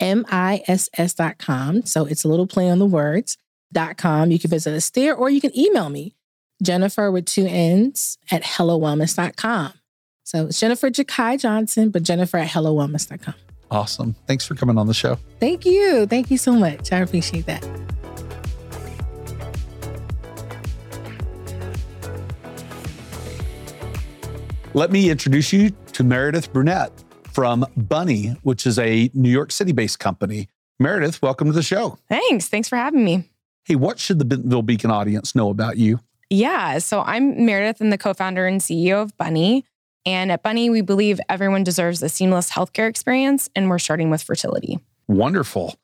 M 0.00 0.26
I 0.28 0.62
S 0.66 0.90
S 0.98 1.14
dot 1.14 1.38
com. 1.38 1.86
So 1.86 2.04
it's 2.04 2.24
a 2.24 2.28
little 2.28 2.46
play 2.46 2.68
on 2.68 2.78
the 2.78 2.86
words 2.86 3.38
dot 3.72 3.96
com. 3.96 4.30
You 4.30 4.38
can 4.38 4.50
visit 4.50 4.74
us 4.74 4.90
there 4.90 5.14
or 5.14 5.30
you 5.30 5.40
can 5.40 5.58
email 5.58 5.88
me, 5.88 6.14
Jennifer 6.62 7.10
with 7.10 7.24
two 7.24 7.46
N's 7.46 8.18
at 8.30 8.42
hellowellmiss.com. 8.42 9.72
So 10.24 10.46
it's 10.46 10.60
Jennifer 10.60 10.90
Jaki 10.90 11.40
Johnson, 11.40 11.90
but 11.90 12.02
Jennifer 12.02 12.36
at 12.36 12.48
hellowellmiss.com. 12.48 13.34
Awesome. 13.70 14.14
Thanks 14.26 14.46
for 14.46 14.54
coming 14.54 14.78
on 14.78 14.86
the 14.86 14.94
show. 14.94 15.18
Thank 15.40 15.64
you. 15.64 16.06
Thank 16.06 16.30
you 16.30 16.38
so 16.38 16.52
much. 16.52 16.92
I 16.92 16.98
appreciate 16.98 17.46
that. 17.46 17.66
Let 24.76 24.92
me 24.92 25.08
introduce 25.08 25.54
you 25.54 25.70
to 25.94 26.04
Meredith 26.04 26.52
Brunette 26.52 26.92
from 27.32 27.64
Bunnii, 27.78 28.36
which 28.42 28.66
is 28.66 28.78
a 28.78 29.10
New 29.14 29.30
York 29.30 29.50
City 29.50 29.72
based 29.72 29.98
company. 29.98 30.50
Meredith, 30.78 31.22
welcome 31.22 31.46
to 31.46 31.54
the 31.54 31.62
show. 31.62 31.96
Thanks. 32.10 32.48
Thanks 32.48 32.68
for 32.68 32.76
having 32.76 33.02
me. 33.02 33.26
Hey, 33.64 33.76
what 33.76 33.98
should 33.98 34.18
the 34.18 34.26
Bentonville 34.26 34.60
Beacon 34.60 34.90
audience 34.90 35.34
know 35.34 35.48
about 35.48 35.78
you? 35.78 36.00
Yeah. 36.28 36.76
So 36.76 37.00
I'm 37.00 37.46
Meredith 37.46 37.80
and 37.80 37.90
the 37.90 37.96
co 37.96 38.12
founder 38.12 38.46
and 38.46 38.60
CEO 38.60 39.02
of 39.02 39.16
Bunnii. 39.16 39.62
And 40.04 40.30
at 40.30 40.44
Bunnii, 40.44 40.70
we 40.70 40.82
believe 40.82 41.20
everyone 41.30 41.64
deserves 41.64 42.02
a 42.02 42.10
seamless 42.10 42.50
healthcare 42.50 42.86
experience, 42.86 43.48
and 43.56 43.70
we're 43.70 43.78
starting 43.78 44.10
with 44.10 44.22
fertility. 44.22 44.78
Wonderful. 45.08 45.74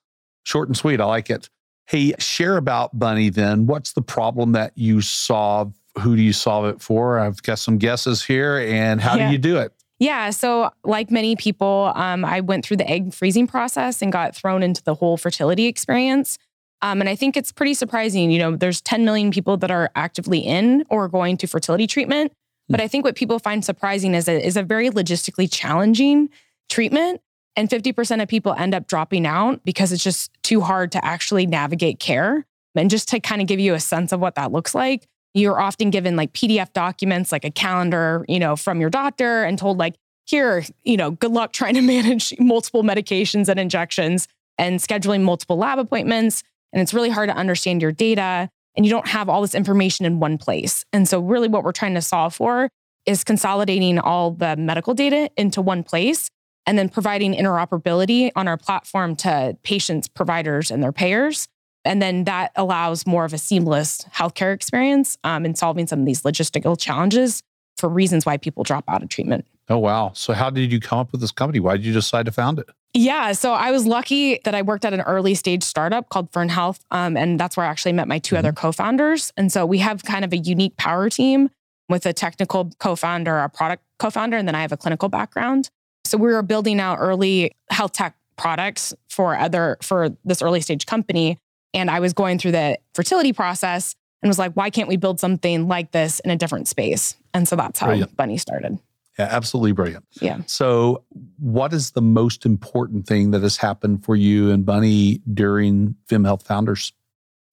Short 0.44 0.68
and 0.68 0.76
sweet. 0.76 1.00
I 1.00 1.06
like 1.06 1.30
it. 1.30 1.48
Hey, 1.86 2.12
share 2.18 2.58
about 2.58 2.98
Bunnii 2.98 3.32
then. 3.32 3.64
What's 3.64 3.94
the 3.94 4.02
problem 4.02 4.52
that 4.52 4.76
you 4.76 5.00
solve? 5.00 5.72
Who 6.00 6.16
do 6.16 6.22
you 6.22 6.32
solve 6.32 6.66
it 6.66 6.80
for? 6.80 7.18
I've 7.18 7.42
got 7.42 7.58
some 7.58 7.78
guesses 7.78 8.24
here. 8.24 8.58
And 8.58 9.00
how 9.00 9.16
yeah. 9.16 9.26
do 9.26 9.32
you 9.32 9.38
do 9.38 9.58
it? 9.58 9.72
Yeah. 9.98 10.30
So, 10.30 10.70
like 10.84 11.10
many 11.10 11.36
people, 11.36 11.92
um, 11.94 12.24
I 12.24 12.40
went 12.40 12.64
through 12.64 12.78
the 12.78 12.90
egg 12.90 13.14
freezing 13.14 13.46
process 13.46 14.02
and 14.02 14.10
got 14.10 14.34
thrown 14.34 14.62
into 14.62 14.82
the 14.82 14.94
whole 14.94 15.16
fertility 15.16 15.66
experience. 15.66 16.38
Um, 16.80 17.00
and 17.00 17.08
I 17.08 17.14
think 17.14 17.36
it's 17.36 17.52
pretty 17.52 17.74
surprising. 17.74 18.30
You 18.30 18.38
know, 18.40 18.56
there's 18.56 18.80
10 18.80 19.04
million 19.04 19.30
people 19.30 19.56
that 19.58 19.70
are 19.70 19.90
actively 19.94 20.40
in 20.40 20.84
or 20.90 21.08
going 21.08 21.36
to 21.36 21.46
fertility 21.46 21.86
treatment. 21.86 22.32
But 22.68 22.80
I 22.80 22.88
think 22.88 23.04
what 23.04 23.16
people 23.16 23.38
find 23.38 23.64
surprising 23.64 24.14
is 24.14 24.28
it 24.28 24.44
is 24.44 24.56
a 24.56 24.62
very 24.62 24.90
logistically 24.90 25.48
challenging 25.50 26.30
treatment. 26.68 27.20
And 27.54 27.68
50% 27.68 28.22
of 28.22 28.28
people 28.28 28.54
end 28.54 28.74
up 28.74 28.86
dropping 28.86 29.26
out 29.26 29.62
because 29.64 29.92
it's 29.92 30.02
just 30.02 30.32
too 30.42 30.62
hard 30.62 30.90
to 30.92 31.04
actually 31.04 31.46
navigate 31.46 32.00
care. 32.00 32.46
And 32.74 32.88
just 32.88 33.08
to 33.08 33.20
kind 33.20 33.42
of 33.42 33.46
give 33.46 33.60
you 33.60 33.74
a 33.74 33.80
sense 33.80 34.12
of 34.12 34.20
what 34.20 34.36
that 34.36 34.50
looks 34.50 34.74
like, 34.74 35.06
you're 35.34 35.60
often 35.60 35.90
given 35.90 36.16
like 36.16 36.32
PDF 36.32 36.72
documents, 36.72 37.32
like 37.32 37.44
a 37.44 37.50
calendar, 37.50 38.24
you 38.28 38.38
know, 38.38 38.56
from 38.56 38.80
your 38.80 38.90
doctor 38.90 39.44
and 39.44 39.58
told 39.58 39.78
like, 39.78 39.94
here, 40.24 40.64
you 40.84 40.96
know, 40.96 41.10
good 41.10 41.32
luck 41.32 41.52
trying 41.52 41.74
to 41.74 41.80
manage 41.82 42.34
multiple 42.38 42.82
medications 42.82 43.48
and 43.48 43.58
injections 43.58 44.28
and 44.58 44.80
scheduling 44.80 45.22
multiple 45.22 45.56
lab 45.56 45.78
appointments. 45.78 46.42
And 46.72 46.80
it's 46.80 46.94
really 46.94 47.10
hard 47.10 47.28
to 47.28 47.36
understand 47.36 47.82
your 47.82 47.92
data 47.92 48.48
and 48.76 48.86
you 48.86 48.90
don't 48.90 49.08
have 49.08 49.28
all 49.28 49.42
this 49.42 49.54
information 49.54 50.06
in 50.06 50.20
one 50.20 50.38
place. 50.38 50.84
And 50.92 51.06
so 51.06 51.20
really 51.20 51.48
what 51.48 51.64
we're 51.64 51.72
trying 51.72 51.94
to 51.94 52.02
solve 52.02 52.34
for 52.34 52.70
is 53.04 53.24
consolidating 53.24 53.98
all 53.98 54.30
the 54.30 54.56
medical 54.56 54.94
data 54.94 55.28
into 55.36 55.60
one 55.60 55.82
place 55.82 56.30
and 56.66 56.78
then 56.78 56.88
providing 56.88 57.34
interoperability 57.34 58.30
on 58.36 58.46
our 58.46 58.56
platform 58.56 59.16
to 59.16 59.56
patients, 59.62 60.08
providers, 60.08 60.70
and 60.70 60.82
their 60.82 60.92
payers 60.92 61.48
and 61.84 62.00
then 62.00 62.24
that 62.24 62.52
allows 62.56 63.06
more 63.06 63.24
of 63.24 63.32
a 63.32 63.38
seamless 63.38 64.04
healthcare 64.14 64.54
experience 64.54 65.18
um, 65.24 65.44
in 65.44 65.54
solving 65.54 65.86
some 65.86 66.00
of 66.00 66.06
these 66.06 66.22
logistical 66.22 66.78
challenges 66.78 67.42
for 67.76 67.88
reasons 67.88 68.24
why 68.24 68.36
people 68.36 68.62
drop 68.62 68.84
out 68.88 69.02
of 69.02 69.08
treatment. 69.08 69.46
Oh, 69.68 69.78
wow. 69.78 70.12
So, 70.14 70.32
how 70.32 70.50
did 70.50 70.70
you 70.70 70.80
come 70.80 70.98
up 70.98 71.12
with 71.12 71.20
this 71.20 71.32
company? 71.32 71.60
Why 71.60 71.76
did 71.76 71.86
you 71.86 71.92
decide 71.92 72.26
to 72.26 72.32
found 72.32 72.58
it? 72.58 72.68
Yeah, 72.94 73.32
so 73.32 73.54
I 73.54 73.70
was 73.70 73.86
lucky 73.86 74.38
that 74.44 74.54
I 74.54 74.60
worked 74.60 74.84
at 74.84 74.92
an 74.92 75.00
early 75.00 75.34
stage 75.34 75.62
startup 75.62 76.10
called 76.10 76.30
Fern 76.30 76.50
Health. 76.50 76.84
Um, 76.90 77.16
and 77.16 77.40
that's 77.40 77.56
where 77.56 77.64
I 77.64 77.70
actually 77.70 77.94
met 77.94 78.06
my 78.06 78.18
2 78.18 78.34
mm-hmm. 78.34 78.38
other 78.38 78.52
co 78.52 78.70
founders. 78.70 79.32
And 79.36 79.50
so 79.50 79.64
we 79.64 79.78
have 79.78 80.02
kind 80.04 80.24
of 80.24 80.32
a 80.32 80.36
unique 80.36 80.76
power 80.76 81.08
team 81.08 81.48
with 81.88 82.04
a 82.04 82.12
technical 82.12 82.70
co 82.78 82.94
founder, 82.94 83.38
a 83.38 83.48
product 83.48 83.82
co 83.98 84.10
founder, 84.10 84.36
and 84.36 84.46
then 84.46 84.54
I 84.54 84.60
have 84.60 84.72
a 84.72 84.76
clinical 84.76 85.08
background. 85.08 85.70
So 86.04 86.18
we 86.18 86.32
were 86.32 86.42
building 86.42 86.80
out 86.80 86.98
early 87.00 87.52
health 87.70 87.92
tech 87.92 88.14
products 88.36 88.92
for 89.08 89.36
other 89.38 89.78
for 89.80 90.10
this 90.24 90.42
early 90.42 90.60
stage 90.60 90.84
company 90.84 91.38
and 91.74 91.90
I 91.90 92.00
was 92.00 92.12
going 92.12 92.38
through 92.38 92.52
the 92.52 92.78
fertility 92.94 93.32
process 93.32 93.94
and 94.22 94.28
was 94.28 94.38
like, 94.38 94.52
why 94.52 94.70
can't 94.70 94.88
we 94.88 94.96
build 94.96 95.20
something 95.20 95.68
like 95.68 95.92
this 95.92 96.20
in 96.20 96.30
a 96.30 96.36
different 96.36 96.68
space? 96.68 97.16
And 97.34 97.48
so 97.48 97.56
that's 97.56 97.78
how 97.78 97.88
brilliant. 97.88 98.16
Bunnii 98.16 98.38
started. 98.38 98.78
Yeah, 99.18 99.28
absolutely 99.30 99.72
brilliant. 99.72 100.06
Yeah. 100.20 100.38
So, 100.46 101.04
what 101.38 101.74
is 101.74 101.90
the 101.90 102.00
most 102.00 102.46
important 102.46 103.06
thing 103.06 103.32
that 103.32 103.42
has 103.42 103.58
happened 103.58 104.04
for 104.04 104.16
you 104.16 104.50
and 104.50 104.64
Bunnii 104.64 105.20
during 105.34 105.96
Fem 106.08 106.24
Health 106.24 106.46
Founders? 106.46 106.92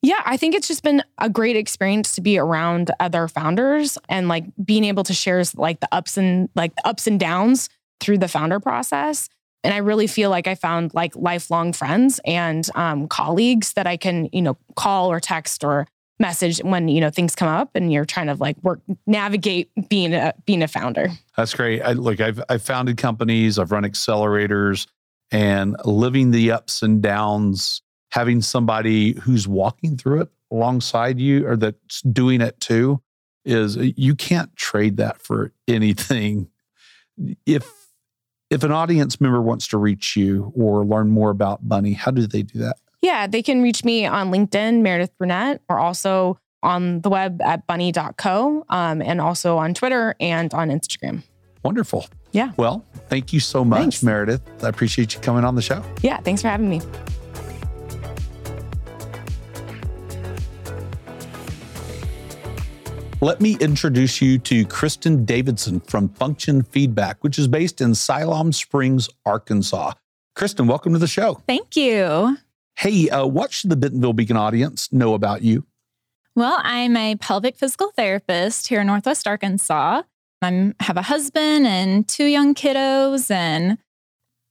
Yeah, 0.02 0.22
I 0.26 0.38
think 0.38 0.56
it's 0.56 0.70
just 0.70 0.84
been 0.84 1.04
a 1.18 1.30
great 1.30 1.58
experience 1.58 2.16
to 2.16 2.22
be 2.22 2.38
around 2.38 2.92
other 3.02 3.28
founders 3.28 3.98
and 4.08 4.30
like 4.30 4.46
being 4.64 4.86
able 4.86 5.04
to 5.04 5.14
share 5.14 5.44
like 5.56 5.82
the 5.82 5.90
ups 5.92 6.18
and 6.18 6.48
like 6.56 6.74
the 6.78 6.88
ups 6.88 7.06
and 7.06 7.20
downs 7.20 7.68
through 8.00 8.20
the 8.20 8.30
founder 8.30 8.62
process. 8.62 9.28
And 9.64 9.74
I 9.74 9.78
really 9.78 10.08
feel 10.08 10.30
like 10.30 10.48
I 10.48 10.56
found 10.56 10.94
like 10.94 11.16
lifelong 11.16 11.74
friends 11.74 12.20
and 12.26 12.68
um, 12.76 13.08
colleagues 13.08 13.74
that 13.74 13.88
I 13.88 13.98
can, 13.98 14.30
you 14.32 14.42
know, 14.42 14.58
call 14.76 15.12
or 15.12 15.20
text 15.20 15.64
or 15.64 15.88
message 16.20 16.60
when 16.60 16.90
you 16.90 17.00
know 17.00 17.10
things 17.10 17.34
come 17.34 17.48
up 17.48 17.70
and 17.76 17.94
you're 17.94 18.06
trying 18.06 18.28
to 18.28 18.36
like 18.36 18.58
work 18.62 18.82
navigate 19.08 19.72
being 19.90 20.14
a 20.14 20.34
being 20.46 20.62
a 20.62 20.68
founder. 20.68 21.10
That's 21.38 21.54
great. 21.54 21.82
I, 21.82 21.94
look, 21.94 22.20
I've 22.20 22.42
I've 22.50 22.62
founded 22.62 22.98
companies, 22.98 23.58
I've 23.58 23.72
run 23.72 23.84
accelerators, 23.84 24.88
and 25.32 25.76
living 25.86 26.32
the 26.32 26.52
ups 26.52 26.82
and 26.82 27.02
downs, 27.02 27.82
having 28.12 28.42
somebody 28.42 29.14
who's 29.14 29.48
walking 29.48 29.98
through 29.98 30.22
it 30.22 30.30
alongside 30.52 31.20
you 31.20 31.48
or 31.48 31.56
that's 31.56 32.02
doing 32.02 32.42
it 32.42 32.60
too, 32.60 33.02
is 33.46 33.78
you 33.78 34.16
can't 34.16 34.56
trade 34.56 34.98
that 34.98 35.22
for 35.22 35.54
anything. 35.68 36.50
If 37.46 37.79
if 38.50 38.64
an 38.64 38.72
audience 38.72 39.22
member 39.22 39.42
wants 39.42 39.68
to 39.68 39.78
reach 39.78 40.16
you 40.16 40.52
or 40.56 40.84
learn 40.84 41.10
more 41.10 41.30
about 41.30 41.68
Bunnii, 41.68 41.96
how 41.96 42.12
do 42.12 42.26
they 42.26 42.44
do 42.44 42.60
that? 42.60 42.78
Yeah, 43.02 43.28
they 43.28 43.42
can 43.42 43.62
reach 43.62 43.84
me 43.84 44.06
on 44.06 44.32
LinkedIn, 44.32 44.82
Meredith 44.82 45.18
Brunette, 45.18 45.62
or 45.70 45.80
also 45.80 46.38
on 46.62 47.02
the 47.02 47.10
web 47.10 47.42
at 47.42 47.66
bunny.co 47.68 48.66
um, 48.70 49.02
and 49.02 49.22
also 49.22 49.58
on 49.58 49.74
Twitter 49.74 50.16
and 50.20 50.54
on 50.54 50.70
Instagram. 50.70 51.24
Wonderful. 51.64 52.08
Yeah. 52.32 52.52
Well, 52.58 52.86
thank 53.08 53.34
you 53.34 53.40
so 53.40 53.64
much, 53.64 53.80
Thanks. 53.80 54.04
Meredith. 54.04 54.42
I 54.64 54.70
appreciate 54.70 55.14
you 55.14 55.20
coming 55.22 55.46
on 55.46 55.56
the 55.56 55.62
show. 55.62 55.84
Yeah, 56.02 56.18
thanks 56.18 56.42
for 56.42 56.48
having 56.48 56.70
me. 56.70 56.82
Let 63.22 63.42
me 63.42 63.58
introduce 63.60 64.22
you 64.22 64.40
to 64.40 64.66
Kristen 64.66 65.26
Davidson 65.26 65.82
from 65.82 66.08
Function 66.08 66.64
Feedback, 66.64 67.22
which 67.22 67.38
is 67.38 67.50
based 67.50 67.82
in 67.82 67.94
Siloam 67.94 68.54
Springs, 68.54 69.10
Arkansas. 69.26 69.92
Kristen, 70.36 70.68
welcome 70.68 70.94
to 70.94 71.00
the 71.00 71.08
show. 71.08 71.42
Thank 71.46 71.76
you. 71.76 72.38
Hey, 72.78 73.10
uh, 73.10 73.26
what 73.26 73.52
should 73.52 73.72
the 73.72 73.76
Bentonville 73.76 74.14
Beacon 74.14 74.38
audience 74.38 74.94
know 74.94 75.16
about 75.16 75.42
you? 75.42 75.66
Well, 76.34 76.62
I'm 76.64 76.96
a 76.96 77.18
pelvic 77.18 77.58
physical 77.58 77.92
therapist 77.92 78.70
here 78.70 78.80
in 78.80 78.88
Northwest 78.88 79.28
Arkansas. 79.28 80.04
I 80.42 80.74
have 80.80 80.96
a 80.96 81.02
husband 81.02 81.68
and 81.68 82.08
two 82.08 82.24
young 82.24 82.56
kiddos 82.56 83.30
and 83.30 83.80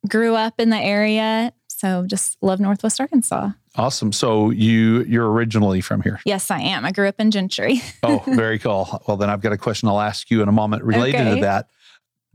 grew 0.06 0.34
up 0.34 0.60
in 0.60 0.68
the 0.68 0.76
area. 0.76 1.54
So 1.68 2.04
just 2.06 2.36
love 2.42 2.60
Northwest 2.60 3.00
Arkansas. 3.00 3.52
Awesome. 3.78 4.12
So 4.12 4.50
you 4.50 5.04
you're 5.04 5.30
originally 5.30 5.80
from 5.80 6.02
here. 6.02 6.20
Yes, 6.24 6.50
I 6.50 6.60
am. 6.60 6.84
I 6.84 6.90
grew 6.92 7.08
up 7.08 7.14
in 7.18 7.30
Gentry. 7.30 7.80
Oh, 8.02 8.22
very 8.26 8.58
cool. 8.58 9.02
Well, 9.06 9.16
then 9.16 9.30
I've 9.30 9.40
got 9.40 9.52
a 9.52 9.56
question 9.58 9.88
I'll 9.88 10.00
ask 10.00 10.30
you 10.30 10.42
in 10.42 10.48
a 10.48 10.52
moment 10.52 10.82
related 10.84 11.20
Okay. 11.20 11.34
to 11.36 11.40
that. 11.42 11.70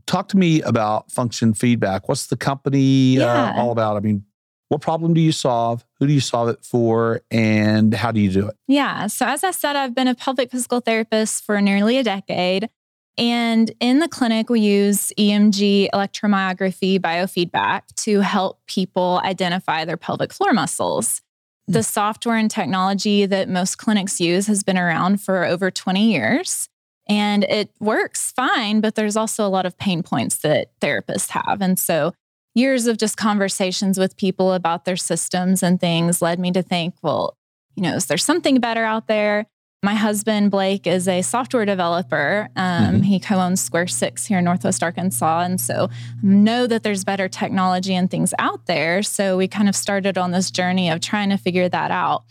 Talk 0.06 0.28
to 0.28 0.36
me 0.36 0.60
about 0.62 1.10
Function 1.12 1.54
Feedback. 1.54 2.08
What's 2.08 2.26
the 2.26 2.36
company 2.36 3.16
Yeah. 3.16 3.50
uh, 3.50 3.60
all 3.60 3.70
about? 3.72 3.96
I 3.96 4.00
mean, 4.00 4.24
what 4.68 4.80
problem 4.80 5.14
do 5.14 5.20
you 5.20 5.32
solve? 5.32 5.84
Who 6.00 6.06
do 6.06 6.12
you 6.12 6.20
solve 6.20 6.48
it 6.48 6.64
for? 6.64 7.20
And 7.30 7.92
how 7.94 8.10
do 8.10 8.20
you 8.20 8.30
do 8.30 8.48
it? 8.48 8.56
Yeah. 8.66 9.06
So, 9.08 9.26
as 9.26 9.44
I 9.44 9.50
said, 9.50 9.76
I've 9.76 9.94
been 9.94 10.08
a 10.08 10.14
pelvic 10.14 10.50
physical 10.50 10.80
therapist 10.80 11.44
for 11.44 11.60
nearly 11.60 11.98
a 11.98 12.02
decade. 12.02 12.68
And 13.16 13.70
in 13.80 14.00
the 14.00 14.08
clinic, 14.08 14.50
we 14.50 14.60
use 14.60 15.12
EMG 15.18 15.88
electromyography 15.94 16.98
biofeedback 16.98 17.82
to 17.96 18.20
help 18.20 18.60
people 18.66 19.20
identify 19.24 19.84
their 19.84 19.96
pelvic 19.96 20.32
floor 20.32 20.52
muscles. 20.52 21.22
The 21.66 21.82
software 21.82 22.36
and 22.36 22.50
technology 22.50 23.26
that 23.26 23.48
most 23.48 23.78
clinics 23.78 24.20
use 24.20 24.46
has 24.48 24.62
been 24.62 24.76
around 24.76 25.20
for 25.20 25.44
over 25.44 25.70
20 25.70 26.12
years 26.12 26.68
and 27.08 27.44
it 27.44 27.70
works 27.80 28.32
fine, 28.32 28.80
but 28.80 28.94
there's 28.94 29.16
also 29.16 29.46
a 29.46 29.48
lot 29.48 29.66
of 29.66 29.76
pain 29.76 30.02
points 30.02 30.38
that 30.38 30.68
therapists 30.80 31.30
have. 31.30 31.60
And 31.60 31.78
so, 31.78 32.12
years 32.54 32.86
of 32.86 32.98
just 32.98 33.16
conversations 33.16 33.98
with 33.98 34.16
people 34.16 34.52
about 34.52 34.84
their 34.84 34.96
systems 34.96 35.62
and 35.62 35.80
things 35.80 36.22
led 36.22 36.38
me 36.38 36.52
to 36.52 36.62
think, 36.62 36.94
well, 37.02 37.36
you 37.74 37.82
know, 37.82 37.94
is 37.94 38.06
there 38.06 38.16
something 38.16 38.60
better 38.60 38.84
out 38.84 39.08
there? 39.08 39.46
My 39.84 39.94
husband, 39.94 40.50
Blake, 40.50 40.86
is 40.86 41.06
a 41.06 41.20
software 41.20 41.66
developer. 41.66 42.48
Um, 42.56 43.00
Mhm. 43.02 43.04
He 43.04 43.20
co 43.20 43.36
owns 43.38 43.60
Square 43.60 43.88
Six 43.88 44.24
here 44.24 44.38
in 44.38 44.44
Northwest 44.44 44.82
Arkansas. 44.82 45.40
And 45.40 45.60
so 45.60 45.90
know 46.22 46.66
that 46.66 46.82
there's 46.82 47.04
better 47.04 47.28
technology 47.28 47.94
and 47.94 48.10
things 48.10 48.32
out 48.38 48.64
there. 48.66 49.02
So 49.02 49.36
we 49.36 49.46
kind 49.46 49.68
of 49.68 49.76
started 49.76 50.16
on 50.16 50.30
this 50.30 50.50
journey 50.50 50.88
of 50.88 51.00
trying 51.00 51.28
to 51.30 51.36
figure 51.36 51.68
that 51.68 51.90
out. 51.90 52.24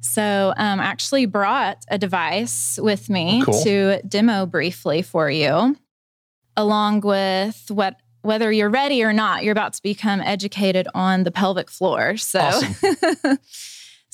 So 0.00 0.54
um, 0.56 0.78
I 0.80 0.84
actually 0.84 1.26
brought 1.26 1.78
a 1.88 1.98
device 1.98 2.78
with 2.80 3.10
me 3.10 3.42
Cool. 3.44 3.62
to 3.64 4.00
demo 4.08 4.46
briefly 4.46 5.02
for 5.02 5.28
you, 5.30 5.76
along 6.56 7.00
with 7.00 7.68
what 7.70 7.96
whether 8.22 8.52
you're 8.52 8.70
ready 8.70 9.02
or 9.02 9.12
not, 9.12 9.42
you're 9.42 9.50
about 9.50 9.72
to 9.72 9.82
become 9.82 10.20
educated 10.20 10.86
on 10.94 11.24
the 11.24 11.32
pelvic 11.32 11.68
floor. 11.68 12.16
So 12.16 12.38
Awesome. 12.38 13.38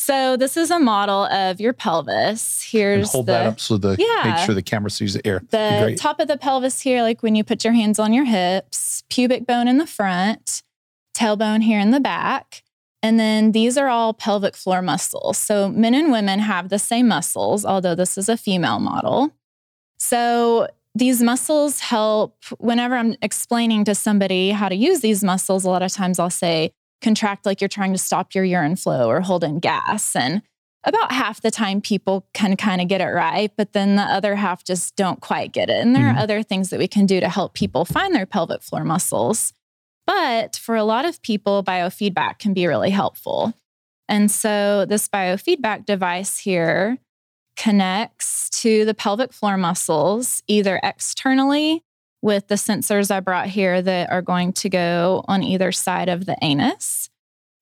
So 0.09 0.39
this 0.39 0.57
is 0.57 0.71
a 0.71 0.79
model 0.79 1.25
of 1.27 1.61
your 1.61 1.75
pelvis. 1.75 2.65
And 2.65 2.81
Here's 2.81 3.13
hold 3.13 3.27
the 3.27 3.33
that 3.33 3.47
up 3.47 3.61
so 3.61 3.77
the 3.77 3.95
yeah, 3.99 4.33
make 4.33 4.47
sure 4.47 4.55
the 4.55 4.63
camera 4.63 4.91
sees 4.91 5.13
the 5.13 5.27
air. 5.27 5.43
the 5.51 5.97
top 5.99 6.19
of 6.19 6.29
the 6.29 6.39
pelvis 6.39 6.81
here, 6.81 7.03
like 7.03 7.23
when 7.23 7.35
you 7.35 7.45
put 7.45 7.63
your 7.63 7.75
hands 7.75 7.99
on 7.99 8.15
your 8.15 8.25
hips, 8.25 9.03
pubic 9.11 9.47
bone 9.47 9.69
in 9.69 9.77
the 9.77 9.87
front, 9.87 10.63
tailbone 11.15 11.63
here 11.63 11.79
in 11.79 11.91
the 11.91 12.01
back. 12.01 12.63
And 13.03 13.21
then 13.21 13.53
these 13.53 13.77
are 13.77 13.89
all 13.89 14.15
pelvic 14.15 14.57
floor 14.57 14.81
muscles. 14.81 15.37
So 15.37 15.69
men 15.69 15.93
and 15.93 16.11
women 16.11 16.39
have 16.39 16.71
the 16.71 16.79
same 16.79 17.09
muscles, 17.09 17.67
although 17.67 17.95
this 17.95 18.17
is 18.17 18.31
a 18.31 18.39
female 18.39 18.81
model. 18.81 19.35
So 19.99 20.69
these 20.95 21.23
muscles 21.23 21.81
help 21.81 22.43
whenever 22.57 22.95
I'm 22.95 23.15
explaining 23.21 23.85
to 23.85 23.95
somebody 23.95 24.53
how 24.53 24.71
to 24.71 24.75
use 24.75 25.01
these 25.01 25.23
muscles, 25.23 25.65
a 25.67 25.69
lot 25.69 25.83
of 25.83 25.93
times 25.93 26.19
I'll 26.19 26.31
say, 26.31 26.73
contract 27.01 27.47
like 27.47 27.61
you're 27.61 27.69
trying 27.69 27.93
to 27.93 27.99
stop 27.99 28.35
your 28.35 28.45
urine 28.45 28.77
flow 28.77 29.09
or 29.09 29.21
hold 29.21 29.45
in 29.45 29.59
gas. 29.59 30.17
And 30.17 30.43
about 30.85 31.13
half 31.13 31.41
the 31.43 31.51
time 31.51 31.81
people 31.81 32.27
can 32.35 32.57
kind 32.57 32.81
of 32.81 32.89
get 32.89 33.01
it 33.01 33.07
right, 33.07 33.53
but 33.57 33.73
then 33.73 33.97
the 33.97 34.03
other 34.03 34.37
half 34.37 34.65
just 34.65 34.97
don't 34.97 35.21
quite 35.21 35.53
get 35.53 35.69
it. 35.69 35.81
And 35.81 35.95
there 35.95 36.05
Mhm. 36.05 36.15
are 36.15 36.19
other 36.19 36.43
things 36.43 36.71
that 36.71 36.79
we 36.79 36.89
can 36.89 37.05
do 37.07 37.21
to 37.21 37.29
help 37.29 37.55
people 37.55 37.85
find 37.85 38.15
their 38.15 38.27
pelvic 38.27 38.63
floor 38.63 38.85
muscles. 38.85 39.53
But 40.07 40.57
for 40.57 40.77
a 40.77 40.85
lot 40.85 41.05
of 41.05 41.21
people, 41.21 41.63
biofeedback 41.63 42.39
can 42.39 42.55
be 42.55 42.67
really 42.67 42.91
helpful. 42.91 43.53
And 44.09 44.31
so 44.31 44.87
this 44.87 45.07
biofeedback 45.09 45.85
device 45.85 46.39
here 46.39 46.99
connects 47.57 48.49
to 48.63 48.85
the 48.85 48.95
pelvic 48.95 49.33
floor 49.33 49.57
muscles 49.57 50.43
either 50.47 50.81
externally 50.83 51.83
with 52.23 52.49
the 52.49 52.57
sensors 52.57 53.11
I 53.11 53.21
brought 53.21 53.49
here 53.49 53.81
that 53.81 54.11
are 54.11 54.23
going 54.23 54.53
to 54.55 54.69
go 54.69 55.25
on 55.29 55.43
either 55.43 55.73
side 55.73 56.09
of 56.09 56.27
the 56.27 56.37
anus. 56.43 57.11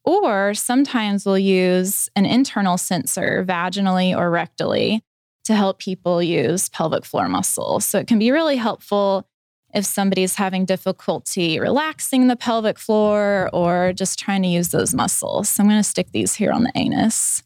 Or 0.04 0.54
sometimes 0.54 1.26
we'll 1.26 1.38
use 1.38 2.08
an 2.14 2.26
internal 2.26 2.78
sensor 2.78 3.44
vaginally 3.46 4.16
or 4.16 4.30
rectally 4.30 5.00
to 5.44 5.54
help 5.54 5.78
people 5.78 6.22
use 6.22 6.68
pelvic 6.68 7.04
floor 7.04 7.28
muscles. 7.28 7.84
So 7.84 7.98
it 7.98 8.06
can 8.06 8.18
be 8.18 8.30
really 8.30 8.56
helpful 8.56 9.26
if 9.74 9.84
somebody's 9.84 10.36
having 10.36 10.64
difficulty 10.64 11.58
relaxing 11.60 12.28
the 12.28 12.36
pelvic 12.36 12.78
floor 12.78 13.50
or 13.52 13.92
just 13.92 14.18
trying 14.18 14.42
to 14.42 14.48
use 14.48 14.68
those 14.68 14.94
muscles. 14.94 15.48
So 15.48 15.62
I'm 15.62 15.68
going 15.68 15.78
to 15.78 15.84
stick 15.84 16.12
these 16.12 16.34
here 16.34 16.50
on 16.50 16.64
the 16.64 16.72
anus. 16.74 17.42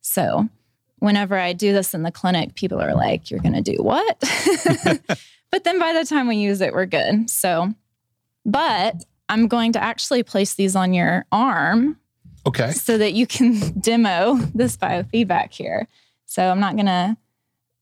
So 0.00 0.48
whenever 0.98 1.36
I 1.36 1.52
do 1.52 1.72
this 1.72 1.94
in 1.94 2.04
the 2.04 2.10
clinic, 2.10 2.54
people 2.54 2.80
are 2.80 2.94
like, 2.94 3.30
You're 3.30 3.40
going 3.40 3.62
to 3.62 3.72
do 3.76 3.82
what? 3.82 4.22
but 5.50 5.64
then 5.64 5.78
by 5.78 5.92
the 5.92 6.04
time 6.04 6.28
we 6.28 6.36
use 6.36 6.60
it, 6.60 6.72
we're 6.72 6.86
good. 6.86 7.28
So, 7.30 7.72
but 8.44 9.04
I'm 9.28 9.48
going 9.48 9.72
to 9.72 9.82
actually 9.82 10.22
place 10.22 10.54
these 10.54 10.74
on 10.76 10.92
your 10.94 11.26
arm 11.32 11.98
Okay. 12.46 12.70
so 12.72 12.98
that 12.98 13.12
you 13.12 13.26
can 13.26 13.58
demo 13.80 14.36
this 14.54 14.76
biofeedback 14.76 15.52
here. 15.52 15.86
So 16.26 16.42
I'm 16.50 16.60
not 16.60 16.74
going 16.74 16.86
to 16.86 17.16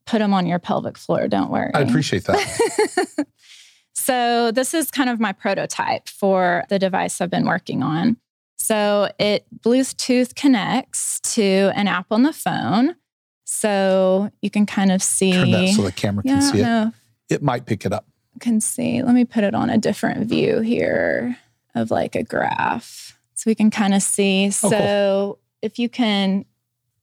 put 0.07 0.19
them 0.19 0.33
on 0.33 0.47
your 0.47 0.59
pelvic 0.59 0.97
floor. 0.97 1.29
Don't 1.29 1.51
worry. 1.51 1.71
I 1.75 1.81
appreciate 1.81 2.25
that. 2.25 3.27
so 3.93 4.51
this 4.53 4.73
is 4.73 4.91
kind 4.91 5.11
of 5.11 5.21
my 5.21 5.33
prototype 5.33 6.09
for 6.09 6.65
the 6.69 6.79
device 6.79 7.21
I've 7.21 7.31
been 7.31 7.47
working 7.47 7.83
on. 7.83 8.17
So 8.57 9.11
it 9.19 9.47
Bluetooth 9.61 10.35
connects 10.35 11.21
to 11.35 11.71
an 11.75 11.89
app 11.89 12.07
on 12.11 12.23
the 12.23 12.33
phone. 12.33 12.97
So 13.45 14.31
you 14.43 14.51
can 14.51 14.67
kind 14.67 14.91
of 14.91 15.03
see. 15.03 15.33
Turn 15.33 15.51
that 15.53 15.69
so 15.75 15.83
the 15.83 15.93
camera 15.93 16.23
yeah, 16.27 16.33
can 16.35 16.43
see 16.43 16.61
it. 16.61 16.93
It 17.29 17.43
might 17.43 17.67
pick 17.67 17.85
it 17.85 17.93
up. 17.93 18.07
you 18.35 18.41
can 18.41 18.61
see. 18.61 19.03
Let 19.03 19.15
me 19.15 19.25
put 19.25 19.45
it 19.45 19.55
on 19.55 19.71
a 19.71 19.79
different 19.79 20.27
view 20.29 20.61
here 20.61 21.37
of 21.75 21.91
like 21.91 22.15
a 22.15 22.23
graph. 22.23 23.19
So 23.35 23.51
we 23.51 23.55
can 23.55 23.71
kind 23.71 23.95
of 23.95 24.03
see. 24.03 24.49
Oh, 24.49 24.53
cool. 24.61 24.71
So 24.71 25.39
if 25.63 25.79
you 25.79 25.89
can 25.89 26.45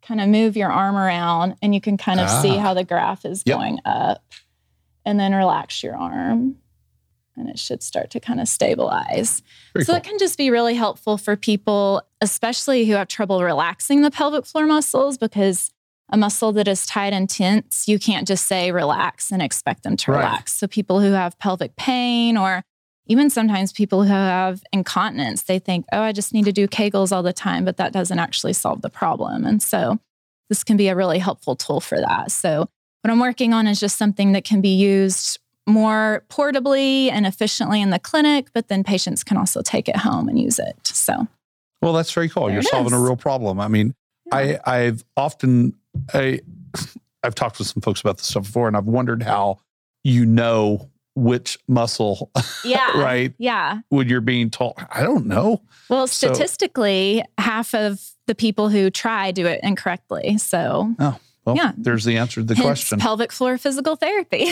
kind 0.01 0.19
of 0.21 0.27
move 0.29 0.55
your 0.57 0.71
arm 0.71 0.95
around 0.95 1.55
and 1.61 1.73
you 1.73 1.81
can 1.81 1.97
kind 1.97 2.19
of 2.19 2.29
see 2.29 2.57
Ah. 2.57 2.59
how 2.59 2.73
the 2.73 2.83
graph 2.83 3.25
is 3.25 3.43
Yep. 3.45 3.57
going 3.57 3.79
up 3.85 4.23
and 5.05 5.19
then 5.19 5.33
relax 5.33 5.81
your 5.83 5.95
arm 5.95 6.57
and 7.35 7.49
it 7.49 7.57
should 7.57 7.81
start 7.81 8.11
to 8.11 8.19
kind 8.19 8.39
of 8.39 8.47
stabilize. 8.47 9.41
Very 9.73 9.85
so 9.85 9.93
cool. 9.93 9.95
that 9.95 10.03
can 10.07 10.19
just 10.19 10.37
be 10.37 10.49
really 10.51 10.75
helpful 10.75 11.17
for 11.17 11.35
people, 11.35 12.03
especially 12.21 12.85
who 12.85 12.93
have 12.93 13.07
trouble 13.07 13.41
relaxing 13.43 14.01
the 14.03 14.11
pelvic 14.11 14.45
floor 14.45 14.67
muscles, 14.67 15.17
because 15.17 15.71
a 16.11 16.17
muscle 16.17 16.51
that 16.53 16.67
is 16.67 16.85
tight 16.85 17.13
and 17.13 17.29
tense, 17.29 17.87
you 17.87 17.97
can't 17.97 18.27
just 18.27 18.45
say 18.45 18.71
relax 18.71 19.31
and 19.31 19.41
expect 19.41 19.83
them 19.83 19.97
to 19.97 20.11
Right. 20.11 20.19
relax. 20.19 20.53
So 20.53 20.67
people 20.67 20.99
who 20.99 21.11
have 21.11 21.37
pelvic 21.39 21.75
pain 21.75 22.37
or 22.37 22.63
even 23.07 23.29
sometimes 23.29 23.73
people 23.73 24.03
who 24.03 24.13
have 24.13 24.63
incontinence, 24.71 25.43
they 25.43 25.59
think, 25.59 25.85
oh, 25.91 26.01
I 26.01 26.11
just 26.11 26.33
need 26.33 26.45
to 26.45 26.53
do 26.53 26.67
Kegels 26.67 27.11
all 27.11 27.23
the 27.23 27.33
time, 27.33 27.65
but 27.65 27.77
that 27.77 27.91
doesn't 27.91 28.19
actually 28.19 28.53
solve 28.53 28.81
the 28.81 28.89
problem. 28.89 29.43
And 29.45 29.61
so 29.61 29.99
this 30.49 30.63
can 30.63 30.77
be 30.77 30.87
a 30.87 30.95
really 30.95 31.19
helpful 31.19 31.55
tool 31.55 31.81
for 31.81 31.99
that. 31.99 32.31
So 32.31 32.69
what 33.01 33.11
I'm 33.11 33.19
working 33.19 33.53
on 33.53 33.67
is 33.67 33.79
just 33.79 33.97
something 33.97 34.31
that 34.33 34.45
can 34.45 34.61
be 34.61 34.73
used 34.73 35.39
more 35.67 36.23
portably 36.29 37.09
and 37.11 37.25
efficiently 37.25 37.81
in 37.81 37.89
the 37.89 37.99
clinic, 37.99 38.47
but 38.53 38.67
then 38.67 38.83
patients 38.83 39.23
can 39.23 39.37
also 39.37 39.61
take 39.61 39.89
it 39.89 39.97
home 39.97 40.29
and 40.29 40.39
use 40.39 40.59
it. 40.59 40.75
So 40.85 41.27
Well, 41.81 41.93
that's 41.93 42.11
very 42.11 42.29
cool. 42.29 42.45
There 42.45 42.53
You're 42.53 42.61
solving 42.63 42.93
a 42.93 42.99
real 42.99 43.15
problem. 43.17 43.59
I 43.59 43.67
mean, 43.67 43.95
I 44.31 44.59
I've 44.65 45.03
often 45.17 45.73
I 46.13 46.41
I've 47.23 47.35
talked 47.35 47.57
with 47.59 47.67
some 47.67 47.81
folks 47.81 48.01
about 48.01 48.17
this 48.17 48.27
stuff 48.27 48.43
before, 48.43 48.67
and 48.67 48.75
I've 48.75 48.85
wondered 48.85 49.23
how 49.23 49.59
you 50.03 50.25
know 50.25 50.89
which 51.15 51.57
muscle, 51.67 52.31
Yeah. 52.65 52.91
right? 52.99 53.33
Yeah. 53.37 53.79
When 53.89 54.09
you're 54.09 54.19
being 54.21 54.49
told, 54.49 54.73
I 54.91 55.03
don't 55.03 55.27
know. 55.27 55.61
Well, 55.89 56.07
So- 56.07 56.27
statistically, 56.33 57.23
half 57.37 57.73
of 57.75 58.01
the 58.27 58.35
people 58.35 58.69
who 58.69 58.89
try 58.89 59.31
do 59.31 59.45
it 59.45 59.59
incorrectly. 59.63 60.37
So, 60.39 60.93
oh, 60.99 61.19
Well, 61.45 61.55
Yeah. 61.55 61.71
there's 61.77 62.03
the 62.03 62.17
answer 62.17 62.41
to 62.41 62.45
the 62.45 62.55
hence 62.55 62.65
question. 62.65 62.99
pelvic 62.99 63.31
floor 63.31 63.57
physical 63.57 63.95
therapy. 63.95 64.47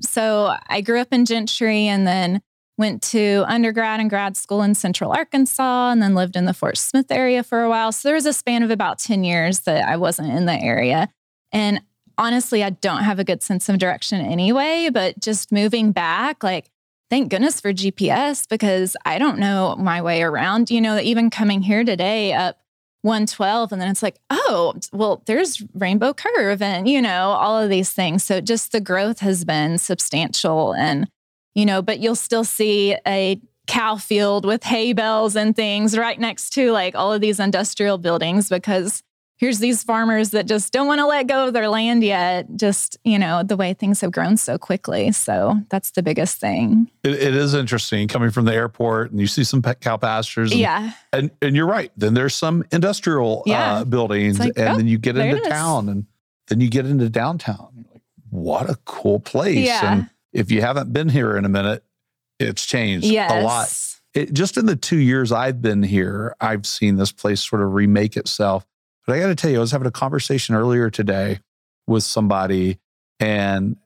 so 0.00 0.54
I 0.68 0.80
grew 0.80 1.00
up 1.00 1.12
in 1.12 1.24
Gentry 1.24 1.86
and 1.86 2.06
then 2.06 2.40
went 2.78 3.02
to 3.02 3.44
undergrad 3.46 4.00
and 4.00 4.08
grad 4.08 4.36
school 4.36 4.62
in 4.62 4.74
Central 4.74 5.12
Arkansas, 5.12 5.90
and 5.90 6.00
then 6.00 6.14
lived 6.14 6.34
in 6.36 6.46
the 6.46 6.54
Fort 6.54 6.78
Smith 6.78 7.10
area 7.10 7.42
for 7.42 7.62
a 7.62 7.68
while. 7.68 7.92
So 7.92 8.08
there 8.08 8.14
was 8.16 8.26
a 8.26 8.32
span 8.32 8.62
of 8.62 8.70
about 8.70 8.98
ten 8.98 9.24
years 9.24 9.60
that 9.60 9.86
I 9.88 9.96
wasn't 9.96 10.30
in 10.30 10.46
the 10.46 10.58
area, 10.60 11.08
and 11.52 11.82
honestly, 12.16 12.62
I 12.62 12.70
don't 12.70 13.02
have 13.02 13.18
a 13.18 13.24
good 13.24 13.42
sense 13.42 13.68
of 13.68 13.78
direction 13.78 14.20
anyway. 14.20 14.88
But 14.92 15.18
just 15.20 15.50
moving 15.52 15.90
back, 15.92 16.42
like 16.44 16.70
thank 17.10 17.28
goodness 17.28 17.60
for 17.60 17.72
GPS 17.72 18.48
because 18.48 18.96
I 19.04 19.18
don't 19.18 19.38
know 19.38 19.76
my 19.78 20.00
way 20.00 20.22
around. 20.22 20.70
You 20.70 20.80
know, 20.80 20.98
even 20.98 21.28
coming 21.28 21.62
here 21.62 21.84
today 21.84 22.32
up 22.32 22.58
112, 23.02 23.72
and 23.72 23.80
then 23.80 23.90
it's 23.90 24.02
like, 24.02 24.16
oh, 24.30 24.74
well, 24.92 25.22
there's 25.26 25.62
Rainbow 25.74 26.14
Curve 26.14 26.62
and, 26.62 26.88
you 26.88 27.02
know, 27.02 27.30
all 27.30 27.58
of 27.58 27.70
these 27.70 27.92
things. 27.92 28.24
So 28.24 28.40
just 28.40 28.72
the 28.72 28.80
growth 28.80 29.20
has 29.20 29.44
been 29.44 29.78
substantial. 29.78 30.74
And, 30.74 31.08
you 31.54 31.66
know, 31.66 31.82
but 31.82 31.98
you'll 31.98 32.14
still 32.14 32.44
see 32.44 32.96
a 33.06 33.40
cow 33.66 33.96
field 33.96 34.44
with 34.44 34.64
hay 34.64 34.92
bales 34.92 35.36
and 35.36 35.54
things 35.54 35.96
right 35.96 36.18
next 36.18 36.50
to 36.50 36.72
like 36.72 36.94
all 36.94 37.12
of 37.12 37.20
these 37.20 37.38
industrial 37.38 37.98
buildings 37.98 38.48
because 38.48 39.02
here's 39.40 39.58
these 39.58 39.82
farmers 39.82 40.30
that 40.30 40.46
just 40.46 40.70
don't 40.70 40.86
want 40.86 40.98
to 40.98 41.06
let 41.06 41.26
go 41.26 41.46
of 41.46 41.54
their 41.54 41.68
land 41.68 42.04
yet 42.04 42.46
just 42.56 42.98
you 43.04 43.18
know 43.18 43.42
the 43.42 43.56
way 43.56 43.72
things 43.72 44.00
have 44.02 44.12
grown 44.12 44.36
so 44.36 44.58
quickly 44.58 45.10
so 45.12 45.56
that's 45.70 45.92
the 45.92 46.02
biggest 46.02 46.38
thing 46.38 46.90
It, 47.02 47.14
it 47.14 47.34
is 47.34 47.54
interesting 47.54 48.06
coming 48.06 48.30
from 48.30 48.44
the 48.44 48.52
airport 48.54 49.10
and 49.10 49.18
you 49.18 49.26
see 49.26 49.42
some 49.42 49.62
pet 49.62 49.80
cow 49.80 49.96
pastures. 49.96 50.50
And, 50.52 50.60
yeah 50.60 50.92
and, 51.12 51.30
and 51.42 51.56
you're 51.56 51.66
right. 51.66 51.90
Then 51.96 52.14
there's 52.14 52.34
some 52.34 52.62
industrial 52.70 53.42
Yeah. 53.46 53.78
uh, 53.78 53.84
buildings, 53.84 54.38
like, 54.38 54.52
and 54.56 54.68
oh, 54.68 54.76
then 54.76 54.86
you 54.86 54.98
get 54.98 55.16
into 55.16 55.40
town, 55.48 55.88
and 55.88 56.06
then 56.48 56.60
you 56.60 56.68
get 56.70 56.86
into 56.86 57.08
downtown. 57.08 57.68
You're 57.74 57.84
like, 57.92 58.02
what 58.28 58.70
a 58.70 58.76
cool 58.84 59.18
place! 59.18 59.66
Yeah. 59.66 59.92
And 59.92 60.10
if 60.32 60.52
you 60.52 60.60
haven't 60.60 60.92
been 60.92 61.08
here 61.08 61.36
in 61.36 61.44
a 61.44 61.48
minute, 61.48 61.82
it's 62.38 62.64
changed 62.64 63.06
yes 63.06 63.32
a 63.32 63.42
lot. 63.42 63.74
it, 64.14 64.32
just 64.32 64.56
in 64.56 64.66
the 64.66 64.76
two 64.76 64.98
years 64.98 65.32
I've 65.32 65.60
been 65.60 65.82
here, 65.82 66.36
I've 66.40 66.64
seen 66.64 66.94
this 66.96 67.10
place 67.10 67.40
sort 67.40 67.62
of 67.62 67.72
remake 67.72 68.16
itself. 68.16 68.66
But 69.06 69.16
I 69.16 69.20
got 69.20 69.28
to 69.28 69.34
tell 69.34 69.50
you, 69.50 69.56
I 69.58 69.60
was 69.60 69.72
having 69.72 69.86
a 69.88 69.92
conversation 69.92 70.54
earlier 70.54 70.90
today 70.90 71.40
with 71.86 72.02
somebody, 72.02 72.78
and 73.18 73.76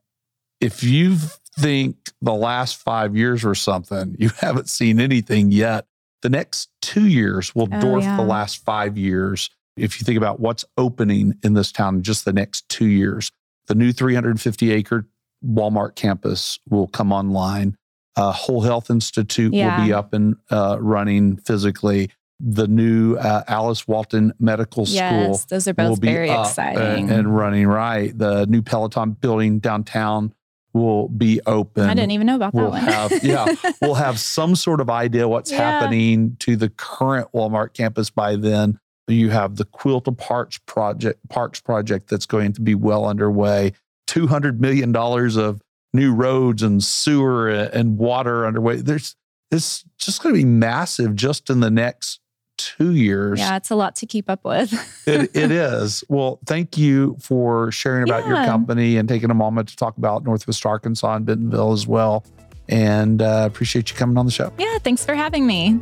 if 0.60 0.82
you 0.82 1.16
think 1.58 1.96
the 2.20 2.34
last 2.34 2.76
five 2.76 3.16
years 3.16 3.44
or 3.44 3.54
something, 3.54 4.16
you 4.18 4.28
haven't 4.38 4.68
seen 4.68 5.00
anything 5.00 5.50
yet. 5.50 5.86
The 6.22 6.30
next 6.30 6.70
two 6.80 7.06
years 7.06 7.54
will 7.54 7.68
Oh, 7.70 7.76
dwarf 7.76 8.02
yeah. 8.02 8.16
the 8.16 8.22
last 8.24 8.64
five 8.64 8.96
years. 8.96 9.50
If 9.76 10.00
you 10.00 10.04
think 10.04 10.16
about 10.16 10.40
what's 10.40 10.64
opening 10.78 11.34
in 11.42 11.54
this 11.54 11.70
town 11.72 11.96
in 11.96 12.02
just 12.02 12.24
the 12.24 12.32
next 12.32 12.68
two 12.68 12.86
years, 12.86 13.30
the 13.66 13.74
new 13.74 13.92
350 13.92 14.70
acre 14.72 15.06
Walmart 15.44 15.94
campus 15.96 16.58
will 16.70 16.86
come 16.88 17.12
online. 17.12 17.76
Uh, 18.16 18.32
Whole 18.32 18.62
Health 18.62 18.88
Institute 18.90 19.52
will 19.52 19.84
be 19.84 19.92
up 19.92 20.12
and 20.14 20.36
uh, 20.50 20.78
running 20.80 21.36
physically. 21.38 22.10
The 22.40 22.66
new 22.66 23.16
uh, 23.16 23.44
Alice 23.48 23.86
Walton 23.86 24.32
Medical 24.38 24.86
School 24.86 24.96
yes 24.96 25.44
those 25.46 25.68
are 25.68 25.74
both 25.74 26.00
very 26.00 26.30
exciting 26.30 27.04
And, 27.08 27.10
and 27.10 27.36
running 27.36 27.66
right. 27.66 28.16
The 28.16 28.46
new 28.46 28.60
Peloton 28.62 29.12
building 29.12 29.60
downtown 29.60 30.34
will 30.72 31.08
be 31.08 31.40
open. 31.46 31.88
i 31.88 31.94
didn't 31.94 32.10
even 32.10 32.26
know 32.26 32.34
about 32.34 32.52
that 32.52 32.60
we'll 32.60 32.70
one 32.70 32.80
have- 32.82 33.12
yeah, 33.22 33.46
we'll 33.80 33.94
have 33.94 34.18
some 34.18 34.56
sort 34.56 34.80
of 34.80 34.90
idea 34.90 35.28
what's 35.28 35.52
Yeah. 35.52 35.58
happening 35.58 36.36
to 36.40 36.56
the 36.56 36.68
current 36.68 37.28
Walmart 37.32 37.74
campus 37.74 38.10
by 38.10 38.34
then. 38.34 38.80
You 39.06 39.30
have 39.30 39.54
the 39.56 39.66
Quilt 39.66 40.08
of 40.08 40.16
Parks 40.16 40.58
project, 40.66 41.20
Parks 41.28 41.60
project 41.60 42.08
that's 42.10 42.26
going 42.26 42.54
to 42.54 42.60
be 42.60 42.74
well 42.74 43.04
underway. 43.06 43.72
Two 44.08 44.26
hundred 44.26 44.60
million 44.60 44.90
dollars 44.92 45.36
of 45.36 45.60
new 45.92 46.12
roads 46.12 46.62
and 46.62 46.82
sewer 46.82 47.48
and 47.50 47.96
water 47.98 48.44
underway. 48.46 48.76
There's 48.78 49.14
it's 49.52 49.84
just 49.98 50.22
going 50.22 50.34
to 50.34 50.40
be 50.40 50.44
massive 50.46 51.14
just 51.14 51.48
in 51.50 51.60
the 51.60 51.70
next 51.70 52.18
two 52.56 52.94
years. 52.94 53.38
yeah 53.38 53.56
it's 53.56 53.70
a 53.70 53.74
lot 53.74 53.96
to 53.96 54.06
keep 54.06 54.28
up 54.30 54.44
with 54.44 54.72
it, 55.06 55.34
it 55.34 55.50
is. 55.50 56.04
Well, 56.08 56.38
thank 56.46 56.78
you 56.78 57.16
for 57.20 57.70
sharing 57.72 58.04
about 58.04 58.26
your 58.26 58.36
company 58.36 58.96
and 58.96 59.08
taking 59.08 59.30
a 59.30 59.34
moment 59.34 59.68
to 59.68 59.76
talk 59.76 59.96
about 59.96 60.24
Northwest 60.24 60.64
Arkansas 60.64 61.16
and 61.16 61.26
Bentonville 61.26 61.72
as 61.72 61.86
well. 61.86 62.24
And 62.68 63.20
uh, 63.20 63.44
appreciate 63.46 63.90
you 63.90 63.96
coming 63.96 64.16
on 64.16 64.26
the 64.26 64.32
show. 64.32 64.52
yeah 64.58 64.78
thanks 64.78 65.04
for 65.04 65.14
having 65.14 65.46
me 65.46 65.78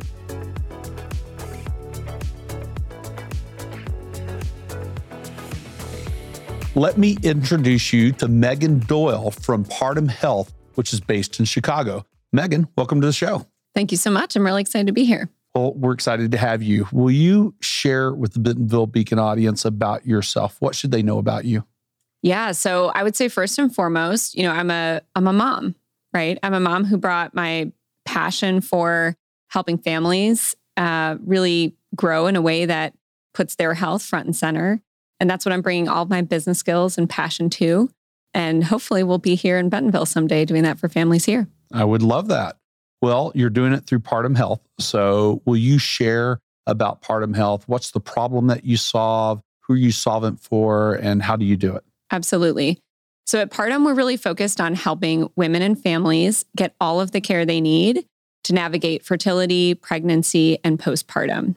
Let 6.75 6.97
me 6.97 7.17
introduce 7.21 7.93
you 7.93 8.13
to 8.13 8.25
Meghan 8.27 8.87
Doyle 8.87 9.29
from 9.29 9.63
Partum 9.63 10.09
Health, 10.09 10.51
which 10.73 10.91
is 10.91 10.99
based 10.99 11.39
in 11.39 11.45
Chicago. 11.45 12.03
Meghan, 12.35 12.67
welcome 12.75 12.99
to 12.99 13.05
the 13.05 13.13
show. 13.13 13.45
Thank 13.75 13.91
you 13.91 13.97
so 13.97 14.09
much. 14.09 14.35
I'm 14.35 14.43
really 14.43 14.61
excited 14.61 14.87
to 14.87 14.93
be 14.93 15.05
here. 15.05 15.29
Well, 15.55 15.73
we're 15.75 15.93
excited 15.93 16.31
to 16.31 16.37
have 16.37 16.63
you. 16.63 16.87
Will 16.91 17.11
you 17.11 17.53
share 17.61 18.11
with 18.11 18.33
the 18.33 18.39
Bentonville 18.39 18.87
Beacon 18.87 19.19
audience 19.19 19.65
about 19.65 20.05
yourself? 20.05 20.57
What 20.59 20.75
should 20.75 20.91
they 20.91 21.03
know 21.03 21.19
about 21.19 21.45
you? 21.45 21.65
Yeah, 22.23 22.53
so 22.53 22.87
I 22.87 23.03
would 23.03 23.15
say 23.15 23.27
first 23.27 23.59
and 23.59 23.73
foremost, 23.73 24.35
you 24.35 24.43
know, 24.43 24.51
I'm 24.51 24.71
a 24.71 25.01
I'm 25.15 25.27
a 25.27 25.33
mom, 25.33 25.75
right? 26.13 26.39
I'm 26.41 26.53
a 26.53 26.59
mom 26.59 26.85
who 26.85 26.97
brought 26.97 27.35
my 27.35 27.71
passion 28.05 28.61
for 28.61 29.15
helping 29.49 29.77
families 29.77 30.55
uh, 30.77 31.17
really 31.23 31.75
grow 31.95 32.25
in 32.27 32.35
a 32.35 32.41
way 32.41 32.65
that 32.65 32.93
puts 33.33 33.55
their 33.55 33.73
health 33.73 34.01
front 34.03 34.25
and 34.25 34.35
center, 34.35 34.81
and 35.19 35.29
that's 35.29 35.45
what 35.45 35.51
I'm 35.53 35.61
bringing 35.61 35.87
all 35.87 36.03
of 36.03 36.09
my 36.09 36.21
business 36.21 36.57
skills 36.57 36.97
and 36.97 37.09
passion 37.09 37.49
to. 37.51 37.89
And 38.33 38.63
hopefully, 38.63 39.03
we'll 39.03 39.19
be 39.19 39.35
here 39.35 39.59
in 39.59 39.69
Bentonville 39.69 40.07
someday 40.07 40.45
doing 40.45 40.63
that 40.63 40.79
for 40.79 40.87
families 40.87 41.25
here. 41.25 41.47
I 41.71 41.83
would 41.83 42.01
love 42.01 42.29
that. 42.29 42.57
Well, 43.03 43.33
you're 43.35 43.49
doing 43.49 43.73
it 43.73 43.85
through 43.85 43.99
Partum 43.99 44.37
Health. 44.37 44.61
So, 44.79 45.41
will 45.43 45.57
you 45.57 45.77
share 45.77 46.39
about 46.65 47.01
Partum 47.01 47.35
Health? 47.35 47.65
What's 47.67 47.91
the 47.91 47.99
problem 47.99 48.47
that 48.47 48.63
you 48.63 48.77
solve? 48.77 49.41
Who 49.63 49.73
are 49.73 49.77
you 49.77 49.91
solvent 49.91 50.39
for? 50.39 50.93
And 50.93 51.21
how 51.21 51.35
do 51.35 51.43
you 51.43 51.57
do 51.57 51.75
it? 51.75 51.83
Absolutely. 52.11 52.79
So, 53.25 53.41
at 53.41 53.51
Partum, 53.51 53.85
we're 53.85 53.93
really 53.93 54.15
focused 54.15 54.61
on 54.61 54.73
helping 54.73 55.29
women 55.35 55.61
and 55.61 55.77
families 55.77 56.45
get 56.55 56.75
all 56.79 57.01
of 57.01 57.11
the 57.11 57.19
care 57.19 57.45
they 57.45 57.59
need 57.59 58.05
to 58.45 58.53
navigate 58.53 59.03
fertility, 59.03 59.73
pregnancy, 59.73 60.59
and 60.63 60.79
postpartum. 60.79 61.55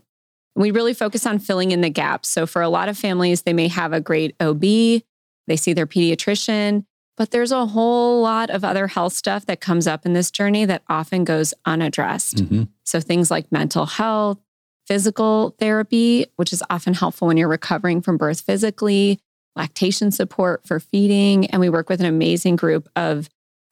We 0.57 0.73
really 0.73 0.95
focus 0.95 1.27
on 1.27 1.39
filling 1.39 1.71
in 1.71 1.81
the 1.81 1.91
gaps. 1.91 2.29
So, 2.29 2.47
for 2.47 2.61
a 2.61 2.69
lot 2.69 2.89
of 2.89 2.99
families, 2.99 3.43
they 3.43 3.53
may 3.53 3.69
have 3.69 3.93
a 3.93 4.01
great 4.01 4.35
OB, 4.41 4.63
they 4.63 5.57
see 5.57 5.75
their 5.75 5.87
pediatrician, 5.87 6.85
but 7.17 7.31
there's 7.31 7.53
a 7.53 7.67
whole 7.67 8.21
lot 8.23 8.51
of 8.51 8.65
other 8.65 8.87
health 8.87 9.13
stuff 9.13 9.47
that 9.47 9.61
comes 9.61 9.87
up 9.87 10.05
in 10.05 10.13
this 10.13 10.31
journey 10.31 10.65
that 10.65 10.83
often 10.89 11.25
goes 11.25 11.55
unaddressed. 11.65 12.37
Mm-hmm. 12.37 12.65
So, 12.85 13.01
things 13.01 13.31
like 13.31 13.51
mental 13.51 13.87
health, 13.87 14.39
physical 14.87 15.57
therapy, 15.59 16.27
which 16.37 16.53
is 16.53 16.63
often 16.71 16.95
helpful 16.95 17.29
when 17.29 17.37
you're 17.37 17.49
recovering 17.49 18.01
from 18.01 18.17
birth 18.17 18.41
physically, 18.41 19.19
lactation 19.57 20.11
support 20.11 20.67
for 20.67 20.79
feeding. 20.79 21.47
And 21.47 21.61
we 21.61 21.71
work 21.71 21.89
with 21.89 22.01
an 22.01 22.07
amazing 22.07 22.57
group 22.57 22.89
of 22.95 23.29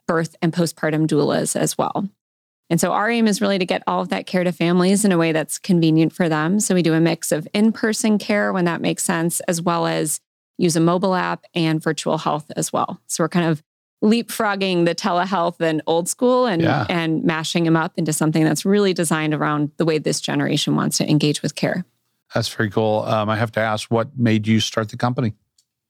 birth 0.07 0.37
and 0.43 0.53
postpartum 0.53 1.07
doulas 1.07 1.57
as 1.57 1.79
well. 1.79 2.09
And 2.71 2.81
so 2.81 2.93
our 2.93 3.11
aim 3.11 3.27
is 3.27 3.41
really 3.41 3.59
to 3.59 3.67
get 3.67 3.83
all 3.87 4.01
of 4.01 4.09
that 4.09 4.27
care 4.27 4.43
to 4.43 4.51
families 4.51 5.05
in 5.05 5.13
a 5.13 5.19
way 5.19 5.33
that's 5.33 5.59
convenient 5.59 6.13
for 6.13 6.29
them. 6.29 6.61
So 6.61 6.75
we 6.75 6.83
do 6.83 6.95
a 6.95 7.01
mix 7.01 7.31
of 7.31 7.47
in 7.53 7.73
person 7.73 8.19
care 8.19 8.53
when 8.53 8.65
that 8.65 8.81
makes 8.81 9.05
sense, 9.05 9.41
as 9.41 9.61
well 9.61 9.87
as 9.87 10.21
use 10.59 10.77
a 10.77 10.81
mobile 10.81 11.15
app 11.15 11.45
and 11.55 11.83
virtual 11.83 12.19
health 12.19 12.51
as 12.57 12.73
well. 12.73 13.01
So 13.07 13.25
we're 13.25 13.29
kind 13.29 13.49
of 13.49 13.63
leapfrogging 14.03 14.85
the 14.85 14.95
telehealth 14.95 15.61
and 15.61 15.81
old 15.87 16.09
school 16.09 16.47
and 16.47 16.61
yeah. 16.61 16.87
and 16.89 17.25
mashing 17.25 17.65
them 17.65 17.77
up 17.77 17.93
into 17.97 18.13
something 18.13 18.45
that's 18.45 18.65
really 18.65 18.93
designed 18.93 19.33
around 19.33 19.71
the 19.79 19.85
way 19.85 19.99
this 19.99 20.21
generation 20.21 20.77
wants 20.77 20.99
to 20.99 21.09
engage 21.09 21.43
with 21.43 21.55
care. 21.55 21.85
That's 22.35 22.49
very 22.49 22.71
cool. 22.71 23.03
Um, 23.03 23.31
I 23.31 23.37
have 23.37 23.53
to 23.53 23.61
ask, 23.61 23.91
what 23.91 24.19
made 24.19 24.47
you 24.47 24.61
start 24.61 24.91
the 24.91 24.97
company? 24.97 25.35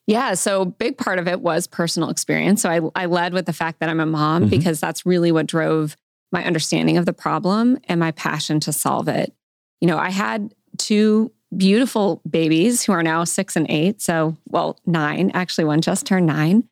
Yeah, 0.07 0.35
so 0.35 0.67
big 0.67 0.99
part 0.99 1.19
of 1.19 1.27
it 1.27 1.41
was 1.41 1.67
personal 1.67 2.11
experience. 2.11 2.61
So 2.61 2.71
I, 2.71 3.03
I 3.03 3.07
led 3.07 3.33
with 3.33 3.47
the 3.47 3.55
fact 3.55 3.81
that 3.81 3.89
I'm 3.89 4.01
a 4.01 4.07
mom 4.07 4.43
mm-hmm. 4.43 4.51
because 4.51 4.79
that's 4.79 5.07
really 5.07 5.33
what 5.33 5.47
drove 5.47 5.97
my 6.31 6.45
understanding 6.45 6.99
of 6.99 7.07
the 7.07 7.15
problem 7.15 7.79
and 7.85 7.99
my 7.99 8.11
passion 8.11 8.61
to 8.61 8.73
solve 8.73 9.09
it. 9.09 9.33
You 9.81 9.89
know, 9.89 9.99
I 9.99 10.11
had 10.11 10.55
two 10.77 11.33
beautiful 11.57 12.21
babies 12.29 12.85
who 12.85 12.93
are 12.93 13.03
now 13.03 13.25
six 13.25 13.57
and 13.57 13.67
eight. 13.71 14.01
So, 14.01 14.37
well, 14.49 14.79
nine. 14.87 15.31
Actually, 15.35 15.65
one 15.65 15.81
just 15.81 16.07
turned 16.07 16.27
nine. 16.27 16.69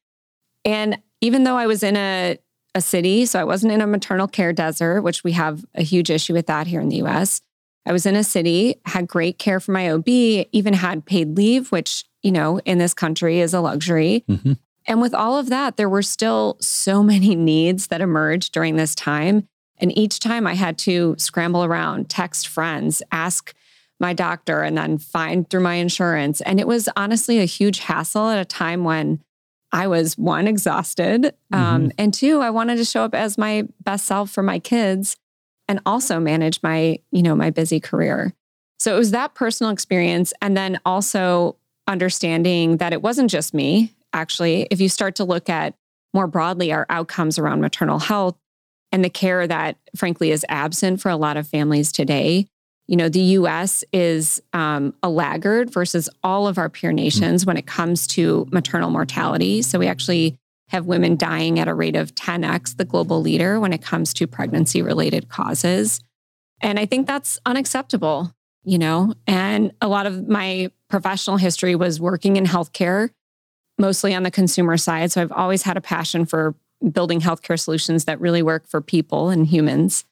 And 0.64 0.98
even 1.20 1.44
though 1.44 1.56
I 1.56 1.66
was 1.66 1.82
in 1.82 1.96
a, 1.96 2.38
a 2.74 2.80
city, 2.80 3.26
so 3.26 3.40
I 3.40 3.44
wasn't 3.44 3.72
in 3.72 3.80
a 3.80 3.86
maternal 3.86 4.28
care 4.28 4.52
desert, 4.52 5.02
which 5.02 5.24
we 5.24 5.32
have 5.32 5.64
a 5.74 5.82
huge 5.82 6.10
issue 6.10 6.32
with 6.32 6.46
that 6.46 6.66
here 6.66 6.80
in 6.80 6.88
the 6.88 7.02
US. 7.02 7.40
I 7.84 7.92
was 7.92 8.06
in 8.06 8.14
a 8.14 8.24
city, 8.24 8.76
had 8.84 9.08
great 9.08 9.38
care 9.38 9.58
for 9.58 9.72
my 9.72 9.90
OB, 9.90 10.08
even 10.08 10.72
had 10.72 11.04
paid 11.04 11.36
leave, 11.36 11.72
which, 11.72 12.04
you 12.22 12.30
know, 12.30 12.58
in 12.60 12.78
this 12.78 12.94
country 12.94 13.40
is 13.40 13.54
a 13.54 13.60
luxury. 13.60 14.24
Mm-hmm. 14.28 14.52
And 14.86 15.00
with 15.00 15.14
all 15.14 15.38
of 15.38 15.48
that, 15.48 15.76
there 15.76 15.88
were 15.88 16.02
still 16.02 16.56
so 16.60 17.02
many 17.02 17.34
needs 17.36 17.88
that 17.88 18.00
emerged 18.00 18.52
during 18.52 18.76
this 18.76 18.94
time. 18.94 19.48
And 19.78 19.96
each 19.98 20.20
time 20.20 20.46
I 20.46 20.54
had 20.54 20.78
to 20.78 21.16
scramble 21.18 21.64
around, 21.64 22.08
text 22.08 22.46
friends, 22.46 23.02
ask 23.10 23.52
my 24.02 24.12
doctor 24.12 24.60
and 24.62 24.76
then 24.76 24.98
find 24.98 25.48
through 25.48 25.62
my 25.62 25.76
insurance. 25.76 26.40
And 26.42 26.60
it 26.60 26.66
was 26.66 26.88
honestly 26.96 27.38
a 27.38 27.46
huge 27.46 27.78
hassle 27.78 28.28
at 28.28 28.38
a 28.38 28.44
time 28.44 28.84
when 28.84 29.22
I 29.72 29.86
was 29.86 30.18
one, 30.18 30.46
exhausted. 30.46 31.34
Um, 31.52 31.84
mm-hmm. 31.84 31.88
and 31.96 32.12
two, 32.12 32.40
I 32.40 32.50
wanted 32.50 32.76
to 32.76 32.84
show 32.84 33.04
up 33.04 33.14
as 33.14 33.38
my 33.38 33.64
best 33.82 34.04
self 34.04 34.30
for 34.30 34.42
my 34.42 34.58
kids 34.58 35.16
and 35.68 35.80
also 35.86 36.20
manage 36.20 36.62
my, 36.62 36.98
you 37.10 37.22
know, 37.22 37.34
my 37.34 37.48
busy 37.48 37.80
career. 37.80 38.34
So 38.78 38.94
it 38.94 38.98
was 38.98 39.12
that 39.12 39.34
personal 39.34 39.72
experience. 39.72 40.34
And 40.42 40.56
then 40.56 40.80
also 40.84 41.56
understanding 41.86 42.78
that 42.78 42.92
it 42.92 43.00
wasn't 43.00 43.30
just 43.30 43.54
me. 43.54 43.94
Actually, 44.12 44.66
if 44.70 44.80
you 44.80 44.88
start 44.88 45.14
to 45.14 45.24
look 45.24 45.48
at 45.48 45.74
more 46.12 46.26
broadly 46.26 46.72
our 46.72 46.84
outcomes 46.90 47.38
around 47.38 47.60
maternal 47.60 47.98
health 47.98 48.36
and 48.90 49.02
the 49.02 49.08
care 49.08 49.46
that 49.46 49.78
frankly 49.96 50.30
is 50.30 50.44
absent 50.48 51.00
for 51.00 51.08
a 51.08 51.16
lot 51.16 51.38
of 51.38 51.48
families 51.48 51.90
today, 51.92 52.48
you 52.88 52.96
know, 52.96 53.08
the 53.08 53.20
US 53.20 53.84
is 53.92 54.42
um, 54.52 54.94
a 55.02 55.08
laggard 55.08 55.70
versus 55.70 56.08
all 56.22 56.48
of 56.48 56.58
our 56.58 56.68
peer 56.68 56.92
nations 56.92 57.46
when 57.46 57.56
it 57.56 57.66
comes 57.66 58.06
to 58.08 58.46
maternal 58.50 58.90
mortality. 58.90 59.62
So 59.62 59.78
we 59.78 59.86
actually 59.86 60.36
have 60.68 60.86
women 60.86 61.16
dying 61.16 61.58
at 61.58 61.68
a 61.68 61.74
rate 61.74 61.96
of 61.96 62.14
10x 62.14 62.76
the 62.76 62.84
global 62.84 63.20
leader 63.20 63.60
when 63.60 63.72
it 63.72 63.82
comes 63.82 64.14
to 64.14 64.26
pregnancy 64.26 64.82
related 64.82 65.28
causes. 65.28 66.00
And 66.60 66.78
I 66.78 66.86
think 66.86 67.06
that's 67.06 67.38
unacceptable, 67.44 68.32
you 68.64 68.78
know. 68.78 69.14
And 69.26 69.72
a 69.80 69.88
lot 69.88 70.06
of 70.06 70.28
my 70.28 70.70
professional 70.88 71.36
history 71.36 71.74
was 71.74 72.00
working 72.00 72.36
in 72.36 72.46
healthcare, 72.46 73.10
mostly 73.78 74.14
on 74.14 74.22
the 74.22 74.30
consumer 74.30 74.76
side. 74.76 75.12
So 75.12 75.20
I've 75.20 75.32
always 75.32 75.62
had 75.62 75.76
a 75.76 75.80
passion 75.80 76.24
for 76.24 76.54
building 76.90 77.20
healthcare 77.20 77.58
solutions 77.58 78.06
that 78.06 78.20
really 78.20 78.42
work 78.42 78.66
for 78.66 78.80
people 78.80 79.28
and 79.28 79.46
humans. 79.46 80.04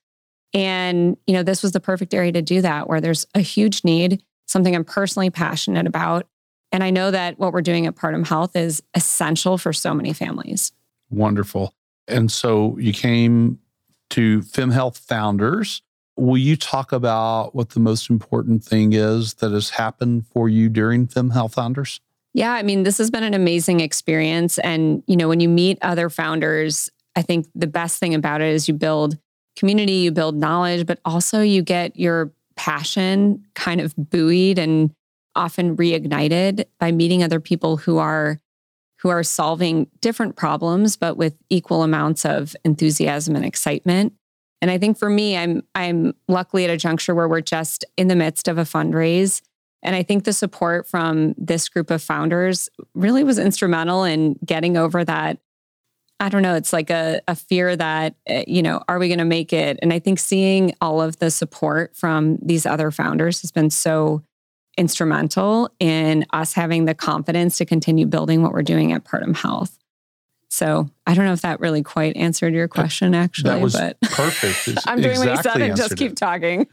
And, 0.53 1.17
you 1.27 1.35
know, 1.35 1.43
this 1.43 1.63
was 1.63 1.73
the 1.73 1.81
perfect 1.81 2.13
area 2.13 2.33
to 2.33 2.43
do 2.43 2.61
that, 2.63 2.89
where 2.89 3.01
there's 3.01 3.27
a 3.35 3.41
huge 3.41 3.85
need, 3.85 4.23
something 4.47 4.75
I'm 4.75 4.85
personally 4.85 5.31
passionate 5.31 5.87
about. 5.87 6.27
And 6.73 6.83
I 6.85 6.91
know 6.91 7.11
that 7.11 7.39
what 7.39 7.53
we're 7.53 7.63
doing 7.63 7.87
at 7.87 7.95
Partum 7.95 8.27
Health 8.27 8.57
is 8.57 8.83
essential 8.95 9.59
for 9.59 9.73
so 9.73 9.95
many 9.95 10.13
families. 10.13 10.73
Wonderful. 11.11 11.75
And 12.09 12.31
so 12.31 12.77
you 12.79 12.93
came 12.93 13.59
to 14.11 14.41
FemHealth 14.41 14.99
Founders. 15.07 15.83
Will 16.17 16.37
you 16.37 16.57
talk 16.57 16.93
about 16.93 17.55
what 17.55 17.71
the 17.71 17.81
most 17.81 18.11
important 18.11 18.65
thing 18.65 18.93
is 18.93 19.35
that 19.35 19.53
has 19.53 19.71
happened 19.71 20.27
for 20.27 20.49
you 20.49 20.69
during 20.69 21.07
FemHealth 21.07 21.55
Founders? 21.55 22.01
Yeah, 22.35 22.53
I 22.53 22.63
mean, 22.63 22.83
this 22.85 22.99
has 22.99 23.11
been 23.11 23.25
an 23.25 23.35
amazing 23.35 23.81
experience. 23.81 24.59
And, 24.59 25.03
you 25.07 25.17
know, 25.17 25.29
when 25.29 25.41
you 25.41 25.49
meet 25.49 25.79
other 25.83 26.11
founders, 26.11 26.91
I 27.17 27.23
think 27.23 27.47
the 27.55 27.67
best 27.67 27.99
thing 27.99 28.15
about 28.15 28.41
it 28.41 28.55
is 28.55 28.69
you 28.69 28.75
build 28.75 29.19
community, 29.57 29.93
you 29.93 30.13
build 30.13 30.37
knowledge, 30.37 30.87
but 30.87 31.01
also 31.05 31.41
you 31.41 31.63
get 31.63 31.97
your 31.99 32.33
passion 32.57 33.45
kind 33.55 33.81
of 33.81 33.95
buoyed 33.97 34.59
and 34.59 34.95
often 35.35 35.77
reignited 35.77 36.65
by 36.79 36.93
meeting 36.93 37.23
other 37.23 37.41
people 37.41 37.77
who 37.77 37.99
are 37.99 38.39
who 39.01 39.09
are 39.09 39.23
solving 39.23 39.87
different 40.03 40.37
problems 40.37 40.95
but 40.97 41.17
with 41.17 41.35
equal 41.49 41.83
amounts 41.83 42.27
of 42.27 42.55
enthusiasm 42.65 43.35
and 43.35 43.47
excitement. 43.47 44.13
And 44.61 44.71
I 44.71 44.77
think 44.77 44.99
for 44.99 45.09
me 45.09 45.37
I'm 45.37 45.63
I'm 45.75 46.13
luckily 46.29 46.65
at 46.65 46.71
a 46.71 46.77
juncture 46.77 47.15
where 47.15 47.29
we're 47.29 47.41
just 47.41 47.85
in 47.97 48.09
the 48.09 48.17
midst 48.17 48.49
of 48.49 48.59
a 48.59 48.63
fundraise 48.63 49.41
and 49.83 49.97
I 49.97 50.03
think 50.03 50.25
the 50.25 50.33
support 50.33 50.87
from 50.87 51.35
this 51.39 51.69
group 51.69 51.91
of 51.91 52.03
founders 52.03 52.69
really 52.95 53.25
was 53.25 53.39
instrumental 53.39 54.05
in 54.05 54.39
getting 54.45 54.77
over 54.77 55.05
that 55.05 55.39
I 56.21 56.29
don't 56.29 56.43
know, 56.43 56.55
it's 56.55 56.73
like 56.73 56.91
a, 56.91 57.23
a 57.27 57.35
fear 57.35 57.75
that, 57.75 58.15
eh, 58.27 58.45
you 58.47 58.63
know, 58.63 58.83
are 58.89 58.99
we 58.99 59.09
going 59.09 59.19
to 59.19 59.25
make 59.25 59.55
it? 59.55 59.79
And 59.81 59.91
I 59.91 59.99
think 59.99 60.19
seeing 60.19 60.75
all 60.81 61.01
of 61.01 61.19
the 61.19 61.31
support 61.31 61.97
from 61.97 62.39
these 62.43 62.67
other 62.67 62.91
founders 62.91 63.41
has 63.41 63.51
been 63.51 63.71
so 63.71 64.23
instrumental 64.77 65.71
in 65.81 66.27
us 66.33 66.53
having 66.53 66.85
the 66.85 66.95
confidence 66.95 67.57
to 67.59 67.65
continue 67.65 68.05
building 68.05 68.43
what 68.43 68.53
we're 68.53 68.63
doing 68.63 68.93
at 68.93 69.05
Partum 69.05 69.35
Health. 69.35 69.79
So 70.51 70.91
I 71.07 71.15
don't 71.15 71.25
know 71.25 71.33
if 71.33 71.43
that 71.43 71.61
really 71.61 71.83
quite 71.83 72.17
answered 72.17 72.53
your 72.53 72.69
question, 72.69 73.15
actually. 73.15 73.51
That 73.51 73.61
was 73.61 73.73
but 73.73 73.99
perfect. 74.03 74.79
I'm 74.87 75.01
doing 75.01 75.13
exactly 75.13 75.27
what 75.27 75.37
you 75.37 75.53
said 75.53 75.63
and 75.63 75.77
just 75.77 75.97
keep 75.97 76.13
it. 76.13 76.17
talking. 76.17 76.67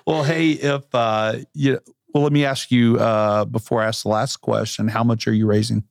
well, 0.06 0.22
hey, 0.22 0.52
if 0.52 0.82
uh, 0.94 1.38
you, 1.52 1.80
well, 2.14 2.22
let 2.22 2.32
me 2.32 2.44
ask 2.44 2.70
you 2.70 2.98
uh, 2.98 3.44
before 3.44 3.82
I 3.82 3.86
ask 3.86 4.04
the 4.04 4.08
last 4.08 4.36
question: 4.36 4.86
How 4.86 5.02
much 5.02 5.26
are 5.26 5.32
you 5.32 5.46
raising? 5.46 5.82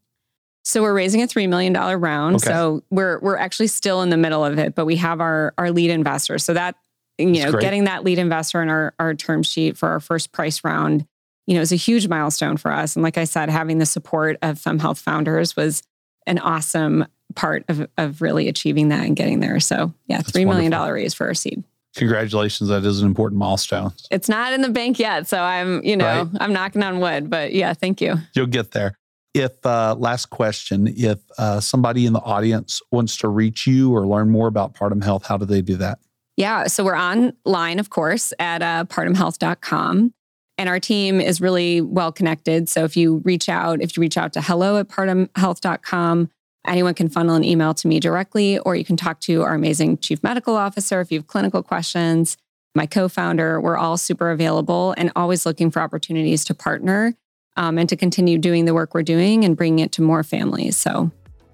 So 0.64 0.82
we're 0.82 0.94
raising 0.94 1.22
a 1.22 1.28
three 1.28 1.48
million 1.48 1.74
dollar 1.74 1.98
round. 1.98 2.38
Okay. 2.38 2.48
So 2.48 2.84
we're 2.90 3.20
we're 3.20 3.38
actually 3.38 3.68
still 3.68 4.02
in 4.02 4.10
the 4.10 4.18
middle 4.18 4.44
of 4.44 4.58
it, 4.58 4.76
but 4.76 4.86
we 4.86 4.96
have 4.98 5.22
our 5.22 5.54
our 5.58 5.72
lead 5.72 5.92
investor. 5.92 6.40
So 6.40 6.54
that 6.54 6.76
you 7.18 7.34
That's 7.34 7.46
know, 7.46 7.52
great. 7.52 7.62
getting 7.62 7.84
that 7.84 8.04
lead 8.04 8.18
investor 8.18 8.62
in 8.62 8.70
our 8.70 8.94
our 9.00 9.14
term 9.14 9.44
sheet 9.44 9.78
for 9.78 9.90
our 9.90 10.00
first 10.00 10.32
price 10.32 10.64
round, 10.64 11.06
you 11.48 11.56
know, 11.56 11.62
is 11.62 11.72
a 11.72 11.78
huge 11.78 12.08
milestone 12.08 12.58
for 12.58 12.72
us. 12.72 12.96
And 12.96 13.04
like 13.04 13.18
I 13.18 13.26
said, 13.26 13.50
having 13.50 13.78
the 13.78 13.86
support 13.86 14.38
of 14.42 14.58
FemHealth 14.58 15.00
founders 15.00 15.56
was 15.56 15.84
an 16.26 16.40
awesome 16.40 17.06
part 17.36 17.66
of 17.68 17.88
of 17.98 18.22
really 18.22 18.48
achieving 18.48 18.90
that 18.90 19.06
and 19.06 19.16
getting 19.16 19.42
there. 19.42 19.60
So 19.60 19.94
yeah, 20.08 20.18
That's 20.18 20.32
three 20.32 20.46
million 20.46 20.72
dollar 20.72 20.94
raise 20.94 21.14
for 21.14 21.28
our 21.28 21.34
seed. 21.34 21.64
Congratulations. 21.96 22.70
That 22.70 22.86
is 22.86 23.02
an 23.02 23.08
important 23.08 23.38
milestone. 23.38 23.94
It's 24.10 24.28
not 24.28 24.54
in 24.54 24.62
the 24.62 24.70
bank 24.70 24.98
yet. 24.98 25.28
So 25.28 25.40
I'm, 25.40 25.84
you 25.84 25.96
know, 25.96 26.24
right? 26.24 26.28
I'm 26.40 26.52
knocking 26.52 26.82
on 26.82 27.00
wood, 27.00 27.30
but 27.30 27.54
yeah, 27.54 27.74
thank 27.76 28.02
you. 28.02 28.16
You'll 28.34 28.48
get 28.48 28.72
there. 28.72 28.98
If, 29.34 29.66
uh, 29.66 29.96
last 29.98 30.30
question, 30.30 30.88
if 30.88 31.20
uh, 31.40 31.60
somebody 31.60 32.06
in 32.06 32.14
the 32.14 32.20
audience 32.20 32.82
wants 32.92 33.18
to 33.18 33.28
reach 33.28 33.66
you 33.66 33.92
or 33.94 34.06
learn 34.06 34.30
more 34.30 34.48
about 34.48 34.76
Partum 34.76 35.04
Health, 35.04 35.26
how 35.26 35.38
do 35.38 35.46
they 35.46 35.62
do 35.62 35.76
that? 35.78 36.00
Yeah, 36.38 36.68
so 36.68 36.84
we're 36.84 36.98
online, 36.98 37.80
of 37.80 37.90
course, 37.90 38.34
at 38.40 38.62
uh, 38.62 38.86
partumhealth.com. 38.86 40.14
And 40.60 40.70
our 40.70 40.80
team 40.80 41.20
is 41.20 41.42
really 41.42 41.82
well 41.82 42.12
connected. 42.12 42.70
So 42.70 42.84
if 42.84 42.96
you 42.96 43.22
reach 43.26 43.50
out, 43.50 43.82
if 43.82 43.98
you 43.98 44.02
reach 44.02 44.18
out 44.18 44.34
to 44.34 44.42
hello 44.42 44.78
at 44.78 44.88
partumhealth.com, 44.88 46.30
anyone 46.68 46.94
can 46.94 47.10
funnel 47.10 47.36
an 47.36 47.44
email 47.44 47.74
to 47.74 47.88
me 47.88 48.00
directly, 48.00 48.60
or 48.60 48.76
you 48.76 48.86
can 48.86 48.96
talk 48.96 49.20
to 49.22 49.42
our 49.42 49.56
amazing 49.56 49.98
chief 49.98 50.22
medical 50.22 50.56
officer 50.56 51.02
if 51.02 51.12
you 51.12 51.20
have 51.20 51.28
clinical 51.28 51.64
questions. 51.64 52.38
My 52.76 52.86
co 52.86 53.08
founder, 53.08 53.60
we're 53.60 53.78
all 53.78 53.98
super 53.98 54.30
available 54.32 54.94
and 54.98 55.12
always 55.16 55.46
looking 55.46 55.72
for 55.72 55.82
opportunities 55.82 56.46
to 56.46 56.54
partner 56.54 57.16
um, 57.56 57.78
and 57.78 57.88
to 57.90 57.96
continue 57.96 58.38
doing 58.38 58.66
the 58.66 58.74
work 58.74 58.94
we're 58.94 59.04
doing 59.04 59.44
and 59.44 59.56
bringing 59.56 59.80
it 59.80 59.92
to 59.94 60.02
more 60.02 60.24
families. 60.24 60.78
So, 60.78 61.12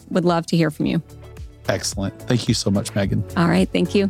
would 0.10 0.26
love 0.26 0.46
to 0.48 0.58
hear 0.58 0.72
from 0.72 0.88
you. 0.88 1.02
Excellent. 1.68 2.20
Thank 2.24 2.48
you 2.48 2.54
so 2.54 2.72
much, 2.72 2.94
Meghan. 2.94 3.24
All 3.38 3.48
right. 3.48 3.70
Thank 3.72 3.94
you. 3.94 4.10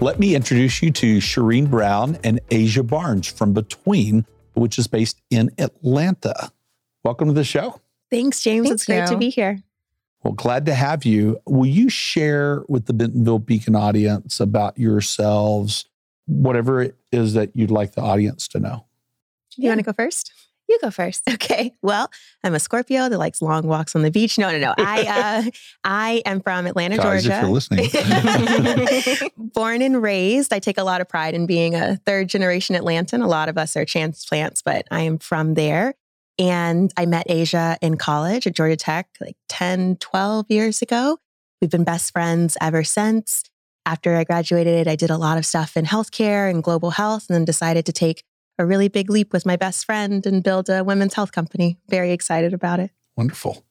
Let 0.00 0.18
me 0.18 0.34
introduce 0.34 0.82
you 0.82 0.90
to 0.92 1.18
Sheereen 1.18 1.68
Brown 1.68 2.16
and 2.24 2.40
Asia 2.50 2.82
Barnes 2.82 3.26
from 3.26 3.52
Between, 3.52 4.24
which 4.54 4.78
is 4.78 4.86
based 4.86 5.20
in 5.28 5.50
Atlanta. 5.58 6.50
Welcome 7.04 7.28
to 7.28 7.34
the 7.34 7.44
show. 7.44 7.80
Thanks, 8.10 8.40
James. 8.40 8.66
Thank 8.66 8.74
it's 8.74 8.84
great 8.86 9.06
to 9.08 9.18
be 9.18 9.28
here. 9.28 9.62
Well, 10.22 10.34
glad 10.34 10.66
to 10.66 10.74
have 10.74 11.04
you. 11.04 11.40
Will 11.46 11.66
you 11.66 11.88
share 11.88 12.62
with 12.68 12.86
the 12.86 12.92
Bentonville 12.92 13.38
Beacon 13.38 13.74
audience 13.74 14.38
about 14.38 14.78
yourselves, 14.78 15.86
whatever 16.26 16.82
it 16.82 16.96
is 17.10 17.34
that 17.34 17.50
you'd 17.54 17.70
like 17.70 17.92
the 17.92 18.02
audience 18.02 18.46
to 18.48 18.60
know? 18.60 18.86
You 19.56 19.68
want 19.68 19.78
to 19.78 19.84
go 19.84 19.92
first? 19.92 20.32
You 20.68 20.78
go 20.80 20.90
first. 20.90 21.24
Okay. 21.40 21.72
Well, 21.82 22.10
I'm 22.44 22.54
a 22.54 22.60
Scorpio 22.60 23.08
that 23.08 23.18
likes 23.18 23.40
long 23.42 23.66
walks 23.66 23.96
on 23.96 24.02
the 24.02 24.10
beach. 24.10 24.38
No, 24.38 24.52
no, 24.52 24.58
no. 24.58 24.74
I 24.76 25.42
uh, 25.46 25.50
I 25.82 26.22
am 26.26 26.40
from 26.42 26.66
Atlanta, 26.66 26.96
Guys, 26.98 27.24
Georgia. 27.24 27.36
if 27.36 27.42
you're 27.42 27.50
listening. 27.50 29.30
Born 29.36 29.82
and 29.82 30.00
raised, 30.00 30.52
I 30.52 30.58
take 30.58 30.78
a 30.78 30.84
lot 30.84 31.00
of 31.00 31.08
pride 31.08 31.34
in 31.34 31.46
being 31.46 31.74
a 31.74 31.96
third 31.96 32.28
generation 32.28 32.76
Atlantan. 32.76 33.24
A 33.24 33.26
lot 33.26 33.48
of 33.48 33.58
us 33.58 33.74
are 33.76 33.84
transplants, 33.84 34.62
but 34.62 34.86
I 34.90 35.00
am 35.00 35.18
from 35.18 35.54
there. 35.54 35.94
And 36.40 36.90
I 36.96 37.04
met 37.04 37.26
Asia 37.28 37.76
in 37.82 37.98
college 37.98 38.46
at 38.46 38.54
Georgia 38.54 38.74
Tech 38.76 39.08
like 39.20 39.36
10, 39.50 39.96
12 39.96 40.46
years 40.48 40.80
ago. 40.80 41.18
We've 41.60 41.70
been 41.70 41.84
best 41.84 42.12
friends 42.12 42.56
ever 42.62 42.82
since. 42.82 43.44
After 43.84 44.16
I 44.16 44.24
graduated, 44.24 44.88
I 44.88 44.96
did 44.96 45.10
a 45.10 45.18
lot 45.18 45.36
of 45.36 45.44
stuff 45.44 45.76
in 45.76 45.84
healthcare 45.84 46.48
and 46.48 46.62
global 46.62 46.92
health 46.92 47.26
and 47.28 47.34
then 47.34 47.44
decided 47.44 47.84
to 47.86 47.92
take 47.92 48.24
a 48.58 48.64
really 48.64 48.88
big 48.88 49.10
leap 49.10 49.34
with 49.34 49.44
my 49.44 49.56
best 49.56 49.84
friend 49.84 50.24
and 50.24 50.42
build 50.42 50.70
a 50.70 50.82
women's 50.82 51.12
health 51.12 51.32
company. 51.32 51.78
Very 51.88 52.10
excited 52.10 52.54
about 52.54 52.80
it. 52.80 52.90
Wonderful. 53.18 53.62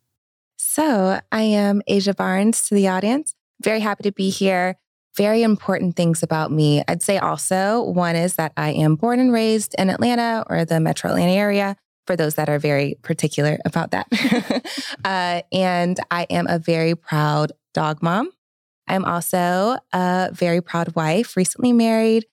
So, 0.58 1.22
I 1.32 1.42
am 1.42 1.82
Asia 1.88 2.14
Barnes 2.14 2.68
to 2.68 2.76
the 2.76 2.88
audience. 2.88 3.34
Very 3.64 3.80
happy 3.80 4.04
to 4.04 4.12
be 4.12 4.30
here. 4.30 4.78
Very 5.18 5.42
important 5.42 5.96
things 5.96 6.22
about 6.22 6.52
me. 6.52 6.84
I'd 6.88 7.02
say 7.02 7.18
also 7.18 7.82
one 7.82 8.16
is 8.16 8.36
that 8.36 8.54
I 8.56 8.72
am 8.72 8.96
born 8.96 9.20
and 9.20 9.34
raised 9.34 9.74
in 9.80 9.90
Atlanta 9.90 10.44
or 10.48 10.66
the 10.66 10.80
metro 10.80 11.10
Atlanta 11.10 11.32
area, 11.32 11.76
for 12.10 12.16
those 12.16 12.34
that 12.34 12.50
are 12.50 12.58
very 12.58 12.96
particular 13.04 13.60
about 13.66 13.92
that. 13.92 14.08
uh, 15.06 15.44
and 15.52 16.00
I 16.10 16.24
am 16.32 16.48
a 16.48 16.58
very 16.58 16.96
proud 16.96 17.52
dog 17.76 18.02
mom. 18.02 18.32
I'm 18.88 19.06
also 19.06 19.78
a 19.94 20.32
very 20.34 20.60
proud 20.60 20.96
wife, 20.96 21.38
recently 21.38 21.72
married. 21.72 22.26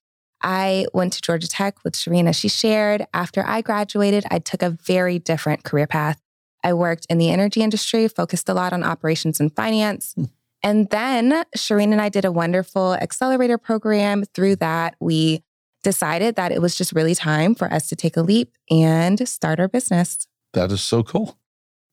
I 0.42 0.86
went 0.94 1.12
to 1.12 1.20
Georgia 1.20 1.46
Tech 1.46 1.84
with 1.84 1.92
Sharina. 1.92 2.34
She 2.34 2.48
shared 2.48 3.06
after 3.12 3.44
I 3.46 3.60
graduated, 3.60 4.24
I 4.30 4.38
took 4.38 4.62
a 4.62 4.70
very 4.70 5.18
different 5.18 5.62
career 5.62 5.86
path. 5.86 6.22
I 6.64 6.72
worked 6.72 7.04
in 7.10 7.18
the 7.18 7.28
energy 7.28 7.60
industry, 7.60 8.08
focused 8.08 8.48
a 8.48 8.54
lot 8.54 8.72
on 8.72 8.82
operations 8.82 9.40
and 9.40 9.54
finance. 9.54 10.14
Hmm. 10.16 10.24
And 10.62 10.88
then 10.88 11.44
Sheereen 11.54 11.92
and 11.92 12.00
I 12.00 12.08
did 12.08 12.24
a 12.24 12.32
wonderful 12.32 12.94
accelerator 12.94 13.58
program. 13.58 14.24
Through 14.32 14.56
that, 14.56 14.96
we 15.00 15.42
decided 15.86 16.34
that 16.34 16.50
it 16.50 16.60
was 16.60 16.74
just 16.74 16.92
really 16.92 17.14
time 17.14 17.54
for 17.54 17.72
us 17.72 17.88
to 17.88 17.94
take 17.94 18.16
a 18.16 18.20
leap 18.20 18.52
and 18.68 19.28
start 19.28 19.60
our 19.60 19.68
business. 19.68 20.26
That 20.52 20.72
is 20.72 20.82
so 20.82 21.04
cool. 21.04 21.38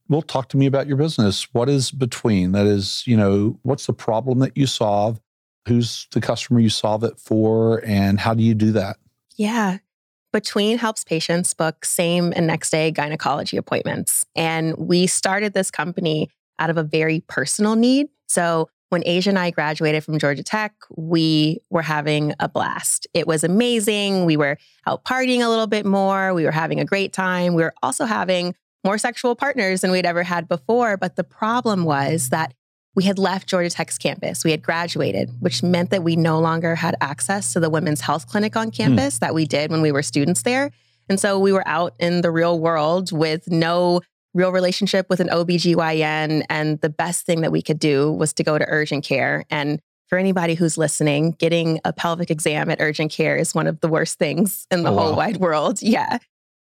Well, 0.10 0.24
talk 0.24 0.50
to 0.50 0.58
me 0.58 0.66
about 0.66 0.88
your 0.88 0.98
business. 0.98 1.48
What 1.54 1.70
is 1.70 1.92
between? 1.92 2.54
That 2.54 2.66
is, 2.66 3.04
you 3.06 3.16
know, 3.16 3.60
what's 3.62 3.86
the 3.86 3.94
problem 3.94 4.40
that 4.40 4.58
you 4.58 4.66
solve? 4.66 5.22
Who's 5.68 6.08
the 6.12 6.22
customer 6.22 6.60
you 6.60 6.70
solve 6.70 7.04
it 7.04 7.20
for? 7.20 7.86
And 7.86 8.20
how 8.20 8.34
do 8.34 8.42
you 8.42 8.56
do 8.56 8.72
that? 8.72 8.98
Yeah. 9.36 9.78
Between 10.32 10.80
helps 10.80 11.04
patients 11.04 11.54
book 11.54 11.86
same 11.86 12.34
and 12.36 12.48
next 12.48 12.72
day 12.72 12.90
gynecology 12.90 13.58
appointments. 13.58 14.26
And 14.36 14.76
we 14.76 15.06
started 15.06 15.54
this 15.54 15.70
company 15.70 16.32
out 16.58 16.72
of 16.72 16.78
a 16.78 16.84
very 16.84 17.20
personal 17.28 17.76
need. 17.76 18.08
So 18.28 18.70
when 18.94 19.04
Asia 19.06 19.32
and 19.32 19.40
I 19.40 19.50
graduated 19.50 20.04
from 20.04 20.20
Georgia 20.20 20.44
Tech, 20.44 20.74
we 20.96 21.60
were 21.72 21.82
having 21.82 22.34
a 22.40 22.48
blast. 22.48 23.08
It 23.14 23.28
was 23.28 23.44
amazing. 23.44 24.26
We 24.26 24.38
were 24.38 24.58
out 24.86 25.04
partying 25.04 25.44
a 25.44 25.50
little 25.50 25.68
bit 25.68 25.86
more. 25.86 26.34
We 26.34 26.46
were 26.46 26.52
having 26.52 26.80
a 26.80 26.86
great 26.86 27.12
time. 27.12 27.56
We 27.56 27.64
were 27.64 27.74
also 27.82 28.06
having 28.06 28.56
more 28.84 29.00
sexual 29.00 29.36
partners 29.36 29.82
than 29.82 29.90
we'd 29.92 30.06
ever 30.06 30.22
had 30.22 30.48
before. 30.48 30.96
But 30.96 31.16
the 31.16 31.24
problem 31.24 31.86
was 31.86 32.30
that 32.30 32.54
we 32.96 33.06
had 33.06 33.18
left 33.18 33.48
Georgia 33.48 33.72
Tech's 33.72 33.98
campus. 33.98 34.44
We 34.44 34.52
had 34.52 34.62
graduated, 34.62 35.32
which 35.40 35.64
meant 35.64 35.90
that 35.90 36.04
we 36.04 36.16
no 36.16 36.40
longer 36.40 36.76
had 36.76 36.96
access 37.02 37.52
to 37.54 37.60
the 37.60 37.72
women's 37.72 38.02
health 38.02 38.28
clinic 38.28 38.56
on 38.56 38.68
hmm. 38.68 38.74
campus 38.74 39.18
that 39.20 39.34
we 39.34 39.46
did 39.46 39.72
when 39.72 39.82
we 39.82 39.92
were 39.92 40.04
students 40.04 40.44
there. 40.44 40.70
And 41.10 41.20
so 41.20 41.40
we 41.40 41.52
were 41.52 41.68
out 41.68 41.96
in 42.00 42.22
the 42.22 42.32
real 42.32 42.60
world 42.60 43.12
with 43.12 43.50
no 43.50 44.02
real 44.34 44.52
relationship 44.52 45.08
with 45.10 45.20
an 45.20 45.28
OBGYN. 45.30 46.44
And 46.50 46.80
the 46.82 46.90
best 46.90 47.26
thing 47.26 47.42
that 47.42 47.52
we 47.52 47.62
could 47.62 47.80
do 47.80 48.12
was 48.12 48.34
to 48.34 48.44
go 48.44 48.58
to 48.58 48.66
urgent 48.68 49.04
care. 49.06 49.46
And 49.50 49.80
for 50.08 50.18
anybody 50.18 50.54
who's 50.56 50.78
listening, 50.78 51.32
getting 51.32 51.80
a 51.86 51.94
pelvic 51.94 52.30
exam 52.30 52.70
at 52.70 52.82
urgent 52.82 53.12
care 53.12 53.36
is 53.36 53.56
one 53.56 53.68
of 53.68 53.80
the 53.80 53.88
worst 53.88 54.20
things 54.20 54.68
in 54.70 54.84
the 54.84 54.92
Oh, 54.92 54.96
whole 54.98 55.12
wow. 55.12 55.18
wide 55.18 55.38
world. 55.38 55.82
Yeah. 55.82 56.18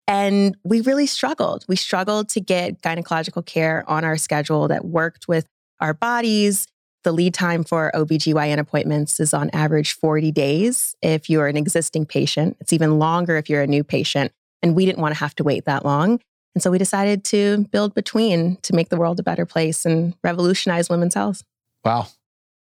And 0.07 0.57
we 0.63 0.81
really 0.81 1.05
struggled. 1.05 1.65
We 1.67 1.75
struggled 1.75 2.29
to 2.29 2.41
get 2.41 2.81
gynecological 2.81 3.45
care 3.45 3.83
on 3.89 4.03
our 4.03 4.17
schedule 4.17 4.67
that 4.67 4.85
worked 4.85 5.27
with 5.27 5.47
our 5.79 5.93
bodies. 5.93 6.67
The 7.03 7.11
lead 7.11 7.33
time 7.33 7.63
for 7.63 7.91
OBGYN 7.95 8.57
appointments 8.59 9.19
is 9.19 9.33
on 9.33 9.49
average 9.53 9.93
40 9.93 10.31
days 10.31 10.95
if 11.01 11.29
you're 11.29 11.47
an 11.47 11.57
existing 11.57 12.05
patient. 12.05 12.57
It's 12.59 12.73
even 12.73 12.99
longer 12.99 13.37
if 13.37 13.49
you're 13.49 13.63
a 13.63 13.67
new 13.67 13.83
patient. 13.83 14.31
And 14.61 14.75
we 14.75 14.85
didn't 14.85 14.99
want 15.01 15.15
to 15.15 15.19
have 15.19 15.33
to 15.35 15.43
wait 15.43 15.65
that 15.65 15.83
long. 15.85 16.19
And 16.53 16.61
so 16.61 16.71
we 16.71 16.77
decided 16.77 17.23
to 17.25 17.65
build 17.71 17.93
Between 17.93 18.57
to 18.63 18.75
make 18.75 18.89
the 18.89 18.97
world 18.97 19.19
a 19.19 19.23
better 19.23 19.45
place 19.45 19.85
and 19.85 20.13
revolutionize 20.23 20.89
women's 20.89 21.13
health. 21.13 21.43
Wow. 21.83 22.07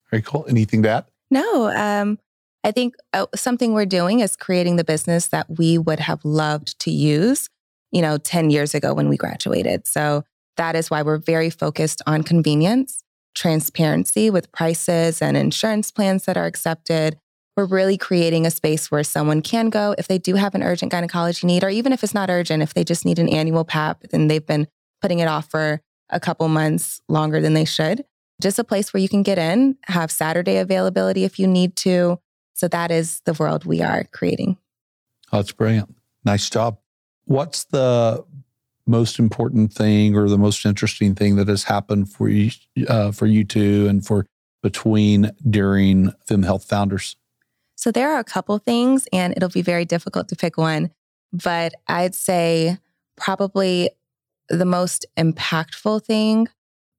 Very 0.09 0.23
cool. 0.23 0.45
Anything 0.49 0.83
to 0.83 0.89
add? 0.89 1.05
No, 1.29 1.69
um, 1.69 2.17
I 2.63 2.71
think 2.71 2.95
uh, 3.13 3.27
something 3.35 3.73
we're 3.73 3.85
doing 3.85 4.21
is 4.21 4.35
creating 4.35 4.77
the 4.77 4.83
business 4.83 5.27
that 5.27 5.45
we 5.57 5.77
would 5.77 5.99
have 5.99 6.23
loved 6.23 6.79
to 6.79 6.91
use, 6.91 7.49
you 7.91 8.01
know, 8.01 8.17
10 8.17 8.49
years 8.49 8.73
ago 8.73 8.93
when 8.93 9.09
we 9.09 9.17
graduated. 9.17 9.87
So 9.87 10.23
that 10.55 10.75
is 10.75 10.89
why 10.89 11.01
we're 11.01 11.17
very 11.17 11.49
focused 11.49 12.01
on 12.07 12.23
convenience, 12.23 13.03
transparency 13.35 14.29
with 14.29 14.51
prices 14.51 15.21
and 15.21 15.37
insurance 15.37 15.91
plans 15.91 16.25
that 16.25 16.37
are 16.37 16.45
accepted. 16.45 17.19
We're 17.57 17.65
really 17.65 17.97
creating 17.97 18.45
a 18.45 18.51
space 18.51 18.89
where 18.89 19.03
someone 19.03 19.41
can 19.41 19.69
go 19.69 19.95
if 19.97 20.07
they 20.07 20.19
do 20.19 20.35
have 20.35 20.55
an 20.55 20.63
urgent 20.63 20.91
gynecology 20.91 21.45
need, 21.45 21.63
or 21.63 21.69
even 21.69 21.91
if 21.91 22.03
it's 22.03 22.13
not 22.13 22.29
urgent, 22.29 22.63
if 22.63 22.73
they 22.73 22.85
just 22.85 23.03
need 23.03 23.19
an 23.19 23.27
annual 23.27 23.65
PAP 23.65 24.05
and 24.13 24.31
they've 24.31 24.45
been 24.45 24.67
putting 25.01 25.19
it 25.19 25.27
off 25.27 25.49
for 25.49 25.81
a 26.09 26.19
couple 26.19 26.47
months 26.47 27.01
longer 27.09 27.41
than 27.41 27.53
they 27.53 27.65
should 27.65 28.05
just 28.41 28.59
a 28.59 28.63
place 28.63 28.93
where 28.93 29.01
you 29.01 29.09
can 29.09 29.23
get 29.23 29.37
in, 29.37 29.77
have 29.85 30.11
Saturday 30.11 30.57
availability 30.57 31.23
if 31.23 31.39
you 31.39 31.47
need 31.47 31.75
to. 31.77 32.19
So 32.53 32.67
that 32.67 32.91
is 32.91 33.21
the 33.25 33.33
world 33.33 33.65
we 33.65 33.81
are 33.81 34.03
creating. 34.05 34.57
Oh, 35.31 35.37
that's 35.37 35.51
brilliant. 35.51 35.95
Nice 36.23 36.49
job. 36.49 36.77
What's 37.25 37.65
the 37.65 38.23
most 38.85 39.19
important 39.19 39.73
thing 39.73 40.15
or 40.15 40.29
the 40.29 40.37
most 40.37 40.65
interesting 40.65 41.13
thing 41.13 41.35
that 41.35 41.47
has 41.47 41.63
happened 41.63 42.11
for 42.11 42.29
you, 42.29 42.51
uh, 42.87 43.11
for 43.11 43.25
you 43.25 43.43
two 43.43 43.87
and 43.87 44.05
for 44.05 44.25
between 44.63 45.31
during 45.49 46.13
Fem 46.25 46.43
Health 46.43 46.65
Founders? 46.65 47.15
So 47.77 47.91
there 47.91 48.11
are 48.11 48.19
a 48.19 48.23
couple 48.23 48.57
things, 48.57 49.07
and 49.13 49.33
it'll 49.37 49.49
be 49.49 49.61
very 49.61 49.85
difficult 49.85 50.27
to 50.29 50.35
pick 50.35 50.57
one. 50.57 50.89
But 51.31 51.73
I'd 51.87 52.15
say 52.15 52.79
probably 53.15 53.91
the 54.49 54.65
most 54.65 55.05
impactful 55.17 56.03
thing 56.03 56.47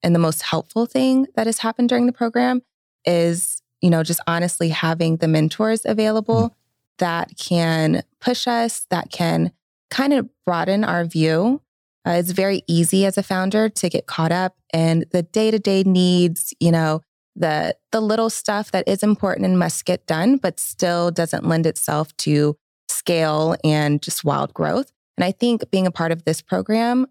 and 0.03 0.15
the 0.15 0.21
most 0.21 0.43
helpful 0.43 0.87
thing 0.87 1.27
that 1.35 1.47
has 1.47 1.59
happened 1.59 1.89
during 1.89 2.07
the 2.07 2.13
program 2.13 2.63
is, 3.05 3.61
you 3.81 3.91
know, 3.91 4.05
just 4.05 4.21
honestly 4.27 4.69
having 4.69 5.17
the 5.17 5.29
mentors 5.29 5.85
available 5.85 6.55
that 6.99 7.33
can 7.37 8.03
push 8.21 8.47
us, 8.47 8.87
that 8.91 9.11
can 9.11 9.53
kind 9.91 10.13
of 10.13 10.29
broaden 10.47 10.85
our 10.85 11.05
view. 11.05 11.61
Uh, 12.07 12.13
it's 12.13 12.31
very 12.31 12.63
easy 12.69 13.05
as 13.05 13.19
a 13.19 13.23
founder 13.23 13.69
to 13.69 13.89
get 13.89 14.07
caught 14.07 14.33
up 14.33 14.57
in 14.73 15.05
the 15.11 15.23
day 15.23 15.51
to 15.51 15.59
day 15.59 15.83
needs, 15.83 16.55
you 16.61 16.71
know, 16.71 17.03
the 17.39 17.77
the 17.93 18.01
little 18.01 18.31
stuff 18.31 18.73
that 18.73 18.87
is 18.89 19.03
important 19.03 19.47
and 19.47 19.59
must 19.59 19.85
get 19.85 20.07
done, 20.07 20.37
but 20.37 20.61
still 20.61 21.11
doesn't 21.11 21.47
lend 21.47 21.67
itself 21.67 22.17
to 22.19 22.57
scale 22.89 23.57
and 23.65 24.03
just 24.03 24.25
wild 24.25 24.53
growth. 24.55 24.93
And 25.17 25.25
I 25.25 25.33
think 25.33 25.71
being 25.71 25.87
a 25.87 25.91
part 25.91 26.13
of 26.13 26.25
this 26.25 26.41
program, 26.41 27.07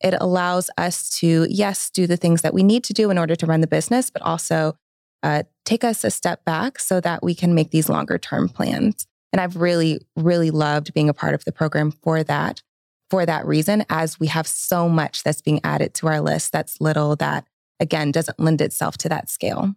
it 0.00 0.14
allows 0.20 0.70
us 0.76 1.10
to, 1.18 1.46
yes, 1.48 1.90
do 1.90 2.06
the 2.06 2.16
things 2.16 2.42
that 2.42 2.54
we 2.54 2.62
need 2.62 2.84
to 2.84 2.92
do 2.92 3.10
in 3.10 3.18
order 3.18 3.36
to 3.36 3.46
run 3.46 3.60
the 3.60 3.66
business, 3.66 4.10
but 4.10 4.22
also 4.22 4.76
uh, 5.22 5.44
take 5.64 5.84
us 5.84 6.02
a 6.04 6.10
step 6.10 6.44
back 6.44 6.78
so 6.80 7.00
that 7.00 7.22
we 7.22 7.34
can 7.34 7.54
make 7.54 7.70
these 7.70 7.88
longer 7.88 8.18
term 8.18 8.48
plans. 8.48 9.06
And 9.32 9.40
I've 9.40 9.56
really, 9.56 10.00
really 10.16 10.50
loved 10.50 10.92
being 10.92 11.08
a 11.08 11.14
part 11.14 11.34
of 11.34 11.44
the 11.44 11.52
program 11.52 11.92
for 11.92 12.24
that, 12.24 12.62
for 13.08 13.24
that 13.24 13.46
reason, 13.46 13.84
as 13.88 14.18
we 14.18 14.26
have 14.26 14.46
so 14.46 14.88
much 14.88 15.22
that's 15.22 15.40
being 15.40 15.60
added 15.62 15.94
to 15.94 16.08
our 16.08 16.20
list 16.20 16.52
that's 16.52 16.80
little 16.80 17.14
that, 17.16 17.46
again, 17.82 18.12
doesn't 18.12 18.40
lend 18.40 18.60
itself 18.60 18.96
to 18.98 19.08
that 19.10 19.28
scale. 19.28 19.74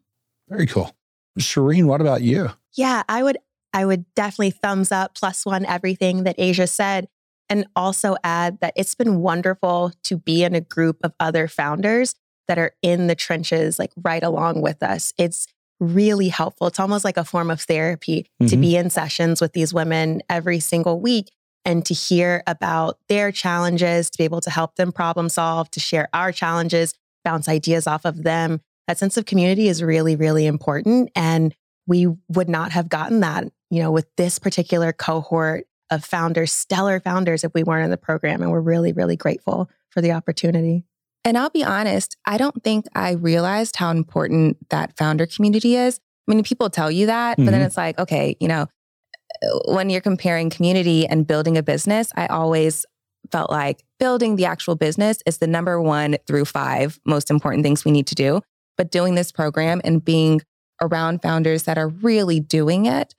Very 0.47 0.67
cool. 0.67 0.95
Sheereen, 1.39 1.85
what 1.85 1.99
about 1.99 2.21
you? 2.21 2.51
Yeah, 2.73 3.03
I 3.09 3.23
would 3.23 3.37
I 3.73 3.85
would 3.85 4.05
definitely 4.15 4.51
thumbs 4.51 4.91
up 4.91 5.15
plus 5.15 5.45
one 5.45 5.65
everything 5.65 6.23
that 6.23 6.35
Asia 6.37 6.67
said. 6.67 7.09
And 7.47 7.67
also 7.75 8.15
add 8.23 8.59
that 8.61 8.73
it's 8.75 8.95
been 8.95 9.19
wonderful 9.19 9.91
to 10.05 10.17
be 10.17 10.43
in 10.43 10.55
a 10.55 10.61
group 10.61 10.97
of 11.03 11.13
other 11.19 11.47
founders 11.47 12.15
that 12.47 12.57
are 12.57 12.71
in 12.81 13.05
the 13.05 13.13
trenches, 13.13 13.77
like 13.77 13.91
right 13.97 14.23
along 14.23 14.61
with 14.61 14.81
us. 14.81 15.13
It's 15.19 15.45
really 15.79 16.29
helpful. 16.29 16.67
It's 16.67 16.79
almost 16.79 17.05
like 17.05 17.17
a 17.17 17.23
form 17.23 17.51
of 17.51 17.61
therapy 17.61 18.27
mm-hmm. 18.41 18.47
to 18.47 18.57
be 18.57 18.75
in 18.75 18.89
sessions 18.89 19.41
with 19.41 19.53
these 19.53 19.75
women 19.75 20.23
every 20.27 20.59
single 20.59 20.99
week 20.99 21.29
and 21.65 21.85
to 21.85 21.93
hear 21.93 22.43
about 22.47 22.97
their 23.09 23.31
challenges, 23.31 24.09
to 24.09 24.17
be 24.17 24.23
able 24.23 24.41
to 24.41 24.49
help 24.49 24.75
them 24.75 24.91
problem 24.91 25.29
solve, 25.29 25.69
to 25.71 25.79
share 25.79 26.09
our 26.13 26.31
challenges, 26.31 26.93
bounce 27.25 27.49
ideas 27.49 27.87
off 27.87 28.05
of 28.05 28.23
them. 28.23 28.61
That 28.87 28.97
sense 28.97 29.17
of 29.17 29.25
community 29.25 29.67
is 29.67 29.83
really, 29.83 30.15
really 30.15 30.45
important. 30.45 31.11
And 31.15 31.53
we 31.87 32.07
would 32.29 32.47
not 32.47 32.71
have 32.71 32.87
gotten 32.87 33.19
that, 33.19 33.43
you 33.69 33.81
know, 33.81 33.91
with 33.91 34.07
this 34.15 34.39
particular 34.39 34.93
cohort 34.93 35.67
of 35.91 36.05
founders, 36.05 36.51
stellar 36.51 36.99
founders, 36.99 37.43
if 37.43 37.53
we 37.53 37.63
weren't 37.63 37.83
in 37.83 37.91
the 37.91 37.97
program. 37.97 38.41
And 38.41 38.51
we're 38.51 38.61
really, 38.61 38.93
really 38.93 39.17
grateful 39.17 39.69
for 39.89 40.01
the 40.01 40.13
opportunity. 40.13 40.85
And 41.23 41.37
I'll 41.37 41.49
be 41.49 41.63
honest, 41.63 42.15
I 42.25 42.37
don't 42.37 42.63
think 42.63 42.85
I 42.93 43.11
realized 43.13 43.75
how 43.75 43.91
important 43.91 44.69
that 44.69 44.95
founder 44.95 45.25
community 45.25 45.75
is. 45.75 45.99
I 46.27 46.33
mean, 46.33 46.43
people 46.43 46.69
tell 46.69 46.91
you 46.91 47.07
that, 47.07 47.33
mm-hmm. 47.33 47.45
but 47.45 47.51
then 47.51 47.59
mm-hmm. 47.61 47.67
it's 47.67 47.77
like, 47.77 47.99
okay, 47.99 48.37
you 48.39 48.47
know, 48.47 48.67
when 49.67 49.89
you're 49.89 50.01
comparing 50.01 50.49
community 50.49 51.07
and 51.07 51.27
building 51.27 51.57
a 51.57 51.63
business, 51.63 52.11
I 52.15 52.27
always 52.27 52.85
felt 53.31 53.49
like 53.49 53.83
building 53.99 54.35
the 54.35 54.45
actual 54.45 54.75
business 54.75 55.19
is 55.25 55.37
the 55.37 55.47
number 55.47 55.81
one 55.81 56.17
through 56.27 56.45
five 56.45 56.99
most 57.05 57.29
important 57.29 57.63
things 57.63 57.85
we 57.85 57.91
need 57.91 58.07
to 58.07 58.15
do. 58.15 58.41
But 58.77 58.91
doing 58.91 59.15
this 59.15 59.31
program 59.31 59.81
and 59.83 60.03
being 60.03 60.41
around 60.81 61.21
founders 61.21 61.63
that 61.63 61.77
are 61.77 61.87
really 61.87 62.39
doing 62.39 62.85
it 62.85 63.15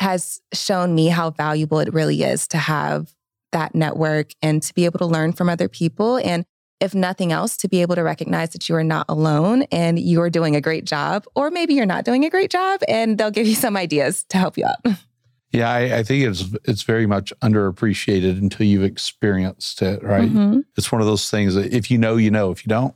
has 0.00 0.40
shown 0.52 0.94
me 0.94 1.08
how 1.08 1.30
valuable 1.30 1.78
it 1.78 1.92
really 1.92 2.22
is 2.22 2.48
to 2.48 2.58
have 2.58 3.14
that 3.52 3.74
network 3.74 4.32
and 4.42 4.62
to 4.62 4.74
be 4.74 4.84
able 4.84 4.98
to 4.98 5.06
learn 5.06 5.32
from 5.32 5.48
other 5.48 5.68
people. 5.68 6.18
And 6.18 6.44
if 6.80 6.94
nothing 6.94 7.32
else, 7.32 7.56
to 7.58 7.68
be 7.68 7.82
able 7.82 7.94
to 7.94 8.02
recognize 8.02 8.50
that 8.50 8.68
you 8.68 8.74
are 8.74 8.84
not 8.84 9.06
alone 9.08 9.62
and 9.70 9.98
you're 9.98 10.30
doing 10.30 10.56
a 10.56 10.60
great 10.60 10.84
job, 10.84 11.24
or 11.34 11.50
maybe 11.50 11.74
you're 11.74 11.86
not 11.86 12.04
doing 12.04 12.24
a 12.24 12.30
great 12.30 12.50
job, 12.50 12.80
and 12.88 13.16
they'll 13.16 13.30
give 13.30 13.46
you 13.46 13.54
some 13.54 13.76
ideas 13.76 14.24
to 14.30 14.38
help 14.38 14.58
you 14.58 14.66
out. 14.66 14.84
Yeah, 15.54 15.70
I, 15.70 15.98
I 15.98 16.02
think 16.02 16.24
it's 16.24 16.44
it's 16.64 16.82
very 16.82 17.06
much 17.06 17.32
underappreciated 17.40 18.36
until 18.38 18.66
you've 18.66 18.82
experienced 18.82 19.82
it, 19.82 20.02
right? 20.02 20.28
Mm-hmm. 20.28 20.62
It's 20.76 20.90
one 20.90 21.00
of 21.00 21.06
those 21.06 21.30
things 21.30 21.54
that 21.54 21.72
if 21.72 21.92
you 21.92 21.98
know, 21.98 22.16
you 22.16 22.32
know. 22.32 22.50
If 22.50 22.66
you 22.66 22.70
don't, 22.70 22.92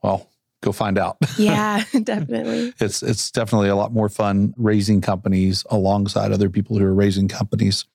well, 0.00 0.30
go 0.62 0.70
find 0.70 0.98
out. 0.98 1.16
Yeah, 1.36 1.82
definitely. 2.04 2.74
it's 2.78 3.02
it's 3.02 3.32
definitely 3.32 3.70
a 3.70 3.76
lot 3.76 3.92
more 3.92 4.08
fun 4.08 4.54
raising 4.56 5.00
companies 5.00 5.64
alongside 5.68 6.30
other 6.30 6.48
people 6.48 6.78
who 6.78 6.84
are 6.84 6.94
raising 6.94 7.26
companies. 7.26 7.86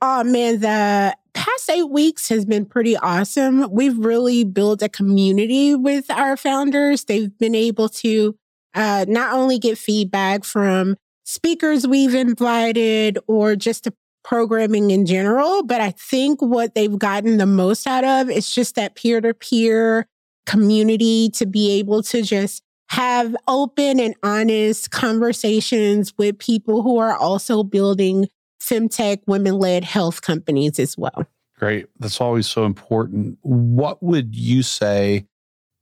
Oh 0.03 0.24
man, 0.24 0.59
the 0.59 1.16
past 1.33 1.70
eight 1.70 1.91
weeks 1.91 2.28
has 2.31 2.45
been 2.45 2.66
pretty 2.66 2.97
awesome. 2.97 3.70
We've 3.70 3.97
really 3.97 4.43
built 4.43 4.83
a 4.83 4.89
community 4.89 5.76
with 5.76 6.11
our 6.11 6.37
founders. 6.37 7.05
They've 7.05 7.39
been 7.39 7.55
able 7.55 7.89
to 7.89 8.35
uh, 8.74 9.05
not 9.07 9.35
only 9.35 9.61
get 9.61 9.78
feedback 9.78 10.43
from 10.43 10.97
speakers 11.31 11.87
we've 11.87 12.14
invited 12.14 13.16
or 13.28 13.55
just 13.55 13.85
to 13.85 13.93
programming 14.24 14.91
in 14.91 15.07
general, 15.07 15.62
but 15.62 15.81
I 15.81 15.93
think 15.93 16.43
what 16.43 16.74
they've 16.74 16.99
gotten 16.99 17.37
the 17.37 17.47
most 17.47 17.87
out 17.87 18.03
of 18.03 18.28
is 18.28 18.53
just 18.53 18.74
that 18.74 18.97
peer 18.97 19.20
to 19.20 19.33
peer 19.33 20.07
community 20.45 21.31
to 21.31 21.47
be 21.47 21.78
able 21.78 22.03
to 22.03 22.22
just 22.22 22.62
have 22.89 23.37
open 23.47 24.01
and 24.01 24.16
honest 24.24 24.91
conversations 24.91 26.12
with 26.18 26.37
people 26.39 26.83
who 26.83 26.99
are 26.99 27.16
also 27.16 27.62
building 27.62 28.28
femtech 28.61 29.20
women 29.28 29.55
led 29.55 29.85
health 29.85 30.22
companies 30.22 30.81
as 30.81 30.99
well. 30.99 31.24
Great. 31.57 31.87
That's 32.01 32.20
always 32.20 32.49
so 32.49 32.64
important. 32.64 33.39
What 33.43 34.03
would 34.03 34.35
you 34.35 34.64
say 34.64 35.26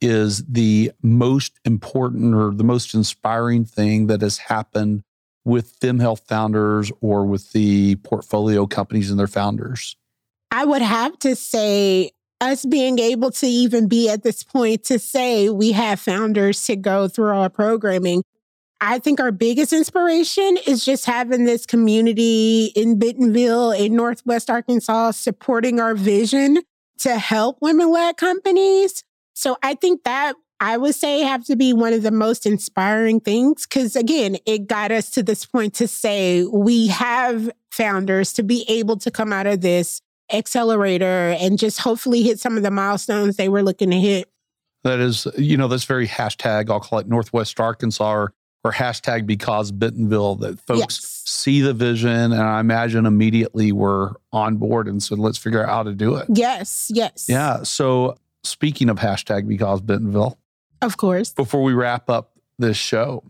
is 0.02 0.44
the 0.44 0.92
most 1.02 1.58
important 1.64 2.34
or 2.34 2.52
the 2.52 2.64
most 2.64 2.92
inspiring 2.92 3.64
thing 3.64 4.08
that 4.08 4.20
has 4.20 4.38
happened 4.38 5.02
with 5.48 5.80
FemHealth 5.80 6.20
founders 6.28 6.92
or 7.00 7.24
with 7.24 7.52
the 7.52 7.96
portfolio 7.96 8.66
companies 8.66 9.10
and 9.10 9.18
their 9.18 9.26
founders? 9.26 9.96
I 10.50 10.64
would 10.64 10.82
have 10.82 11.18
to 11.20 11.34
say 11.34 12.12
us 12.40 12.64
being 12.64 12.98
able 12.98 13.30
to 13.32 13.46
even 13.46 13.88
be 13.88 14.08
at 14.08 14.22
this 14.22 14.44
point 14.44 14.84
to 14.84 14.98
say 14.98 15.48
we 15.48 15.72
have 15.72 15.98
founders 15.98 16.64
to 16.66 16.76
go 16.76 17.08
through 17.08 17.30
our 17.30 17.50
programming. 17.50 18.22
I 18.80 19.00
think 19.00 19.18
our 19.18 19.32
biggest 19.32 19.72
inspiration 19.72 20.56
is 20.66 20.84
just 20.84 21.04
having 21.04 21.44
this 21.44 21.66
community 21.66 22.66
in 22.76 22.98
Bentonville 22.98 23.72
in 23.72 23.96
Northwest 23.96 24.48
Arkansas 24.48 25.12
supporting 25.12 25.80
our 25.80 25.96
vision 25.96 26.62
to 26.98 27.18
help 27.18 27.58
women 27.60 27.90
led 27.90 28.16
companies. 28.16 29.02
So 29.34 29.56
I 29.62 29.74
think 29.74 30.04
that 30.04 30.34
I 30.60 30.76
would 30.76 30.94
say 30.94 31.20
have 31.20 31.44
to 31.44 31.56
be 31.56 31.72
one 31.72 31.92
of 31.92 32.02
the 32.02 32.10
most 32.10 32.44
inspiring 32.44 33.20
things 33.20 33.66
because 33.66 33.94
again, 33.94 34.36
it 34.44 34.66
got 34.66 34.90
us 34.90 35.10
to 35.10 35.22
this 35.22 35.46
point 35.46 35.74
to 35.74 35.86
say 35.86 36.44
we 36.44 36.88
have 36.88 37.50
founders 37.70 38.32
to 38.34 38.42
be 38.42 38.64
able 38.68 38.96
to 38.98 39.10
come 39.10 39.32
out 39.32 39.46
of 39.46 39.60
this 39.60 40.02
accelerator 40.32 41.36
and 41.38 41.58
just 41.58 41.78
hopefully 41.78 42.22
hit 42.22 42.40
some 42.40 42.56
of 42.56 42.62
the 42.62 42.70
milestones 42.70 43.36
they 43.36 43.48
were 43.48 43.62
looking 43.62 43.90
to 43.90 43.96
hit. 43.96 44.28
That 44.84 45.00
is, 45.00 45.26
you 45.36 45.56
know, 45.56 45.68
that's 45.68 45.84
very 45.84 46.06
hashtag, 46.06 46.70
I'll 46.70 46.80
call 46.80 46.98
it 46.98 47.08
Northwest 47.08 47.58
Arkansas 47.60 48.10
or, 48.10 48.32
or 48.64 48.72
hashtag 48.72 49.26
because 49.26 49.70
Bentonville 49.70 50.36
that 50.36 50.60
folks 50.60 50.80
yes. 50.80 51.22
see 51.24 51.60
the 51.60 51.72
vision 51.72 52.32
and 52.32 52.34
I 52.34 52.60
imagine 52.60 53.06
immediately 53.06 53.72
were 53.72 54.16
on 54.32 54.56
board 54.56 54.88
and 54.88 55.02
said, 55.02 55.18
let's 55.18 55.38
figure 55.38 55.62
out 55.62 55.68
how 55.68 55.82
to 55.84 55.92
do 55.92 56.16
it. 56.16 56.26
Yes, 56.32 56.90
yes. 56.92 57.26
Yeah. 57.28 57.62
So 57.62 58.18
speaking 58.42 58.88
of 58.88 58.98
hashtag 58.98 59.48
because 59.48 59.80
Bentonville, 59.80 60.38
of 60.82 60.96
course. 60.96 61.32
Before 61.32 61.62
we 61.62 61.72
wrap 61.72 62.08
up 62.10 62.32
this 62.58 62.76
show, 62.76 63.22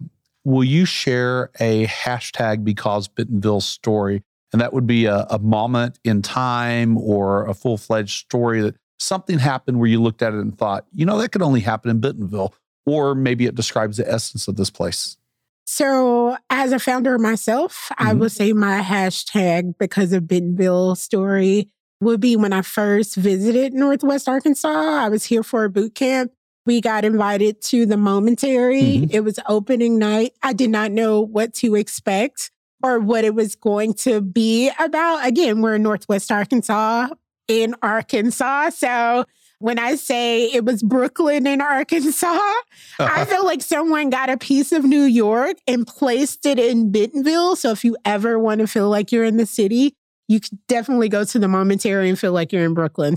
will 0.44 0.64
you 0.64 0.84
share 0.84 1.50
a 1.60 1.86
hashtag 1.86 2.64
because 2.64 3.08
Bentonville 3.08 3.60
story? 3.60 4.22
And 4.52 4.62
that 4.62 4.72
would 4.72 4.86
be 4.86 5.04
a, 5.04 5.26
a 5.28 5.38
moment 5.38 5.98
in 6.04 6.22
time 6.22 6.96
or 6.96 7.46
a 7.46 7.54
full 7.54 7.76
fledged 7.76 8.24
story 8.26 8.62
that 8.62 8.76
something 8.98 9.38
happened 9.38 9.78
where 9.78 9.88
you 9.88 10.00
looked 10.00 10.22
at 10.22 10.32
it 10.32 10.40
and 10.40 10.56
thought, 10.56 10.86
you 10.92 11.04
know, 11.04 11.18
that 11.18 11.32
could 11.32 11.42
only 11.42 11.60
happen 11.60 11.90
in 11.90 12.00
Bentonville. 12.00 12.54
Or 12.86 13.14
maybe 13.14 13.44
it 13.44 13.54
describes 13.54 13.98
the 13.98 14.10
essence 14.10 14.48
of 14.48 14.56
this 14.56 14.70
place. 14.70 15.18
So, 15.66 16.38
as 16.48 16.72
a 16.72 16.78
founder 16.78 17.18
myself, 17.18 17.90
mm-hmm. 17.92 18.08
I 18.08 18.14
would 18.14 18.32
say 18.32 18.54
my 18.54 18.80
hashtag 18.80 19.74
because 19.78 20.14
of 20.14 20.26
Bentonville 20.26 20.94
story 20.94 21.68
would 22.00 22.20
be 22.20 22.36
when 22.36 22.54
I 22.54 22.62
first 22.62 23.16
visited 23.16 23.74
Northwest 23.74 24.30
Arkansas. 24.30 24.68
I 24.68 25.10
was 25.10 25.24
here 25.24 25.42
for 25.42 25.64
a 25.64 25.70
boot 25.70 25.94
camp 25.94 26.32
we 26.68 26.82
got 26.82 27.04
invited 27.04 27.62
to 27.62 27.86
the 27.86 27.96
momentary. 27.96 28.82
Mm-hmm. 28.82 29.10
It 29.10 29.24
was 29.24 29.40
opening 29.48 29.98
night. 29.98 30.34
I 30.42 30.52
did 30.52 30.68
not 30.68 30.92
know 30.92 31.22
what 31.22 31.54
to 31.54 31.74
expect. 31.74 32.50
or 32.82 33.00
what 33.00 33.24
it 33.24 33.34
was 33.34 33.56
going 33.56 33.94
to 33.94 34.20
be 34.20 34.70
about. 34.78 35.26
Again, 35.26 35.62
we're 35.62 35.74
in 35.74 35.82
Northwest 35.82 36.30
Arkansas, 36.30 37.08
in 37.48 37.74
Arkansas. 37.82 38.70
So 38.70 39.24
when 39.58 39.78
I 39.78 39.96
say 39.96 40.44
it 40.44 40.64
was 40.64 40.82
Brooklyn 40.82 41.46
in 41.46 41.60
Arkansas, 41.60 42.38
I 43.00 43.24
feel 43.24 43.44
like 43.44 43.62
someone 43.62 44.10
got 44.10 44.30
a 44.30 44.36
piece 44.36 44.70
of 44.70 44.84
New 44.84 45.02
York 45.02 45.56
and 45.66 45.86
placed 45.86 46.46
it 46.46 46.58
in 46.58 46.92
Bentonville. 46.92 47.56
So 47.56 47.70
if 47.70 47.84
you 47.84 47.96
ever 48.04 48.38
want 48.38 48.60
to 48.60 48.66
feel 48.68 48.88
like 48.88 49.10
you're 49.10 49.24
in 49.24 49.38
the 49.38 49.46
city, 49.46 49.96
you 50.28 50.38
could 50.38 50.58
definitely 50.68 51.08
go 51.08 51.24
to 51.24 51.38
the 51.38 51.48
momentary 51.48 52.08
and 52.08 52.18
feel 52.18 52.32
like 52.32 52.52
you're 52.52 52.64
in 52.64 52.74
Brooklyn. 52.74 53.16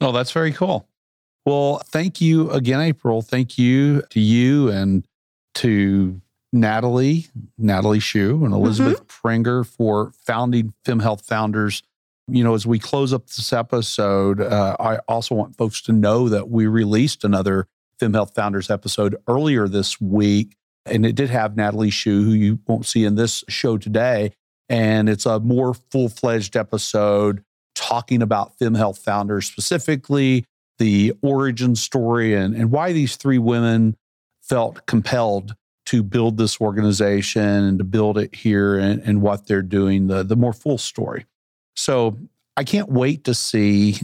Oh, 0.00 0.12
that's 0.12 0.30
very 0.30 0.52
cool. 0.52 0.88
Well, 1.44 1.82
thank 1.86 2.20
you 2.20 2.50
again, 2.50 2.80
April. 2.80 3.22
Thank 3.22 3.58
you 3.58 4.02
to 4.10 4.20
you 4.20 4.70
and 4.70 5.06
to 5.54 6.20
Natalie, 6.52 7.26
Natalie 7.58 7.98
Shu, 7.98 8.44
and 8.44 8.52
Elizabeth 8.54 9.06
Prenger 9.06 9.66
for 9.66 10.12
founding 10.24 10.74
FemHealth 10.84 11.24
Founders. 11.24 11.82
You 12.28 12.44
know, 12.44 12.54
as 12.54 12.66
we 12.66 12.78
close 12.78 13.12
up 13.12 13.26
this 13.26 13.52
episode, 13.52 14.40
uh, 14.40 14.76
I 14.78 14.98
also 15.08 15.34
want 15.34 15.56
folks 15.56 15.82
to 15.82 15.92
know 15.92 16.28
that 16.28 16.48
we 16.48 16.66
released 16.66 17.24
another 17.24 17.66
FemHealth 18.00 18.34
Founders 18.34 18.70
episode 18.70 19.16
earlier 19.26 19.66
this 19.66 20.00
week, 20.00 20.56
and 20.86 21.04
it 21.04 21.14
did 21.14 21.30
have 21.30 21.56
Natalie 21.56 21.90
Shu, 21.90 22.22
who 22.22 22.32
you 22.32 22.58
won't 22.66 22.86
see 22.86 23.04
in 23.04 23.16
this 23.16 23.42
show 23.48 23.78
today. 23.78 24.32
And 24.68 25.08
it's 25.08 25.26
a 25.26 25.40
more 25.40 25.74
full 25.74 26.08
fledged 26.08 26.56
episode 26.56 27.42
talking 27.74 28.22
about 28.22 28.58
FemHealth 28.58 28.98
Founders 28.98 29.46
specifically, 29.46 30.44
the 30.82 31.12
origin 31.22 31.76
story, 31.76 32.34
and, 32.34 32.56
and 32.56 32.72
why 32.72 32.92
these 32.92 33.14
three 33.14 33.38
women 33.38 33.96
felt 34.42 34.84
compelled 34.86 35.54
to 35.86 36.02
build 36.02 36.36
this 36.36 36.60
organization 36.60 37.40
and 37.40 37.78
to 37.78 37.84
build 37.84 38.18
it 38.18 38.34
here 38.34 38.76
and, 38.78 39.00
and 39.02 39.22
what 39.22 39.46
they're 39.46 39.62
doing, 39.62 40.08
the, 40.08 40.24
the 40.24 40.34
more 40.34 40.52
full 40.52 40.78
story. 40.78 41.24
So 41.76 42.18
I 42.56 42.64
can't 42.64 42.90
wait 42.90 43.22
to 43.24 43.34
see 43.34 43.96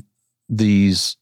these 0.48 1.16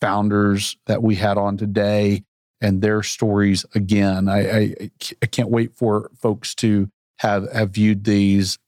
founders 0.00 0.78
that 0.86 1.02
we 1.02 1.16
had 1.16 1.36
on 1.36 1.58
today 1.58 2.24
and 2.62 2.80
their 2.80 3.02
stories 3.02 3.66
again. 3.74 4.26
I, 4.26 4.58
I, 4.58 4.90
I 5.22 5.26
can't 5.26 5.50
wait 5.50 5.76
for 5.76 6.10
folks 6.18 6.54
to 6.56 6.90
have, 7.18 7.52
have 7.52 7.70
viewed 7.70 8.04
these 8.04 8.58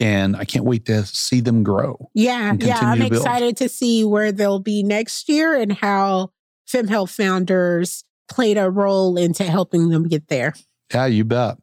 and 0.00 0.34
I 0.34 0.44
can't 0.44 0.64
wait 0.64 0.86
to 0.86 1.04
see 1.04 1.40
them 1.40 1.62
grow. 1.62 2.10
Yeah, 2.14 2.54
yeah. 2.58 2.78
I'm 2.80 3.00
to 3.00 3.06
excited 3.06 3.58
to 3.58 3.68
see 3.68 4.04
where 4.04 4.32
they'll 4.32 4.58
be 4.58 4.82
next 4.82 5.28
year 5.28 5.54
and 5.54 5.72
how 5.72 6.32
FemHealth 6.66 7.10
founders 7.10 8.04
played 8.28 8.56
a 8.56 8.70
role 8.70 9.16
into 9.18 9.44
helping 9.44 9.90
them 9.90 10.08
get 10.08 10.28
there. 10.28 10.54
Yeah, 10.92 11.06
you 11.06 11.24
bet. 11.24 11.58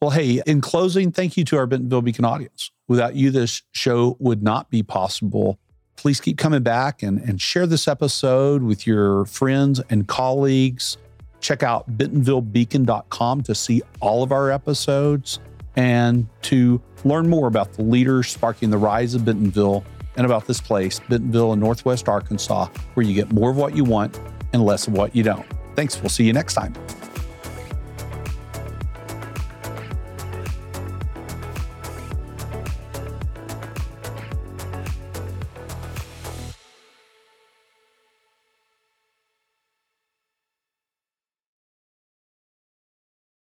Well, 0.00 0.10
hey, 0.10 0.42
in 0.46 0.60
closing, 0.60 1.10
thank 1.10 1.36
you 1.36 1.44
to 1.46 1.56
our 1.56 1.66
Bentonville 1.66 2.02
Beacon 2.02 2.24
audience. 2.24 2.70
Without 2.86 3.16
you, 3.16 3.30
this 3.30 3.62
show 3.72 4.16
would 4.20 4.42
not 4.42 4.70
be 4.70 4.82
possible. 4.82 5.58
Please 5.96 6.20
keep 6.20 6.38
coming 6.38 6.62
back 6.62 7.02
and, 7.02 7.18
and 7.20 7.40
share 7.40 7.66
this 7.66 7.88
episode 7.88 8.62
with 8.62 8.86
your 8.86 9.24
friends 9.24 9.80
and 9.90 10.06
colleagues. 10.06 10.96
Check 11.40 11.62
out 11.62 11.90
bentonvillebeacon.com 11.96 13.42
to 13.42 13.54
see 13.54 13.82
all 14.00 14.22
of 14.22 14.30
our 14.30 14.50
episodes 14.52 15.40
and 15.78 16.26
to 16.42 16.82
learn 17.04 17.30
more 17.30 17.46
about 17.46 17.72
the 17.74 17.82
leaders 17.82 18.26
sparking 18.26 18.68
the 18.68 18.76
rise 18.76 19.14
of 19.14 19.24
Bentonville 19.24 19.84
and 20.16 20.26
about 20.26 20.48
this 20.48 20.60
place, 20.60 21.00
Bentonville 21.08 21.52
in 21.52 21.60
Northwest 21.60 22.08
Arkansas, 22.08 22.66
where 22.94 23.06
you 23.06 23.14
get 23.14 23.30
more 23.32 23.50
of 23.50 23.56
what 23.56 23.76
you 23.76 23.84
want 23.84 24.18
and 24.52 24.64
less 24.64 24.88
of 24.88 24.94
what 24.94 25.14
you 25.14 25.22
don't. 25.22 25.46
Thanks. 25.76 26.00
We'll 26.02 26.08
see 26.08 26.24
you 26.24 26.32
next 26.32 26.54
time. 26.54 26.74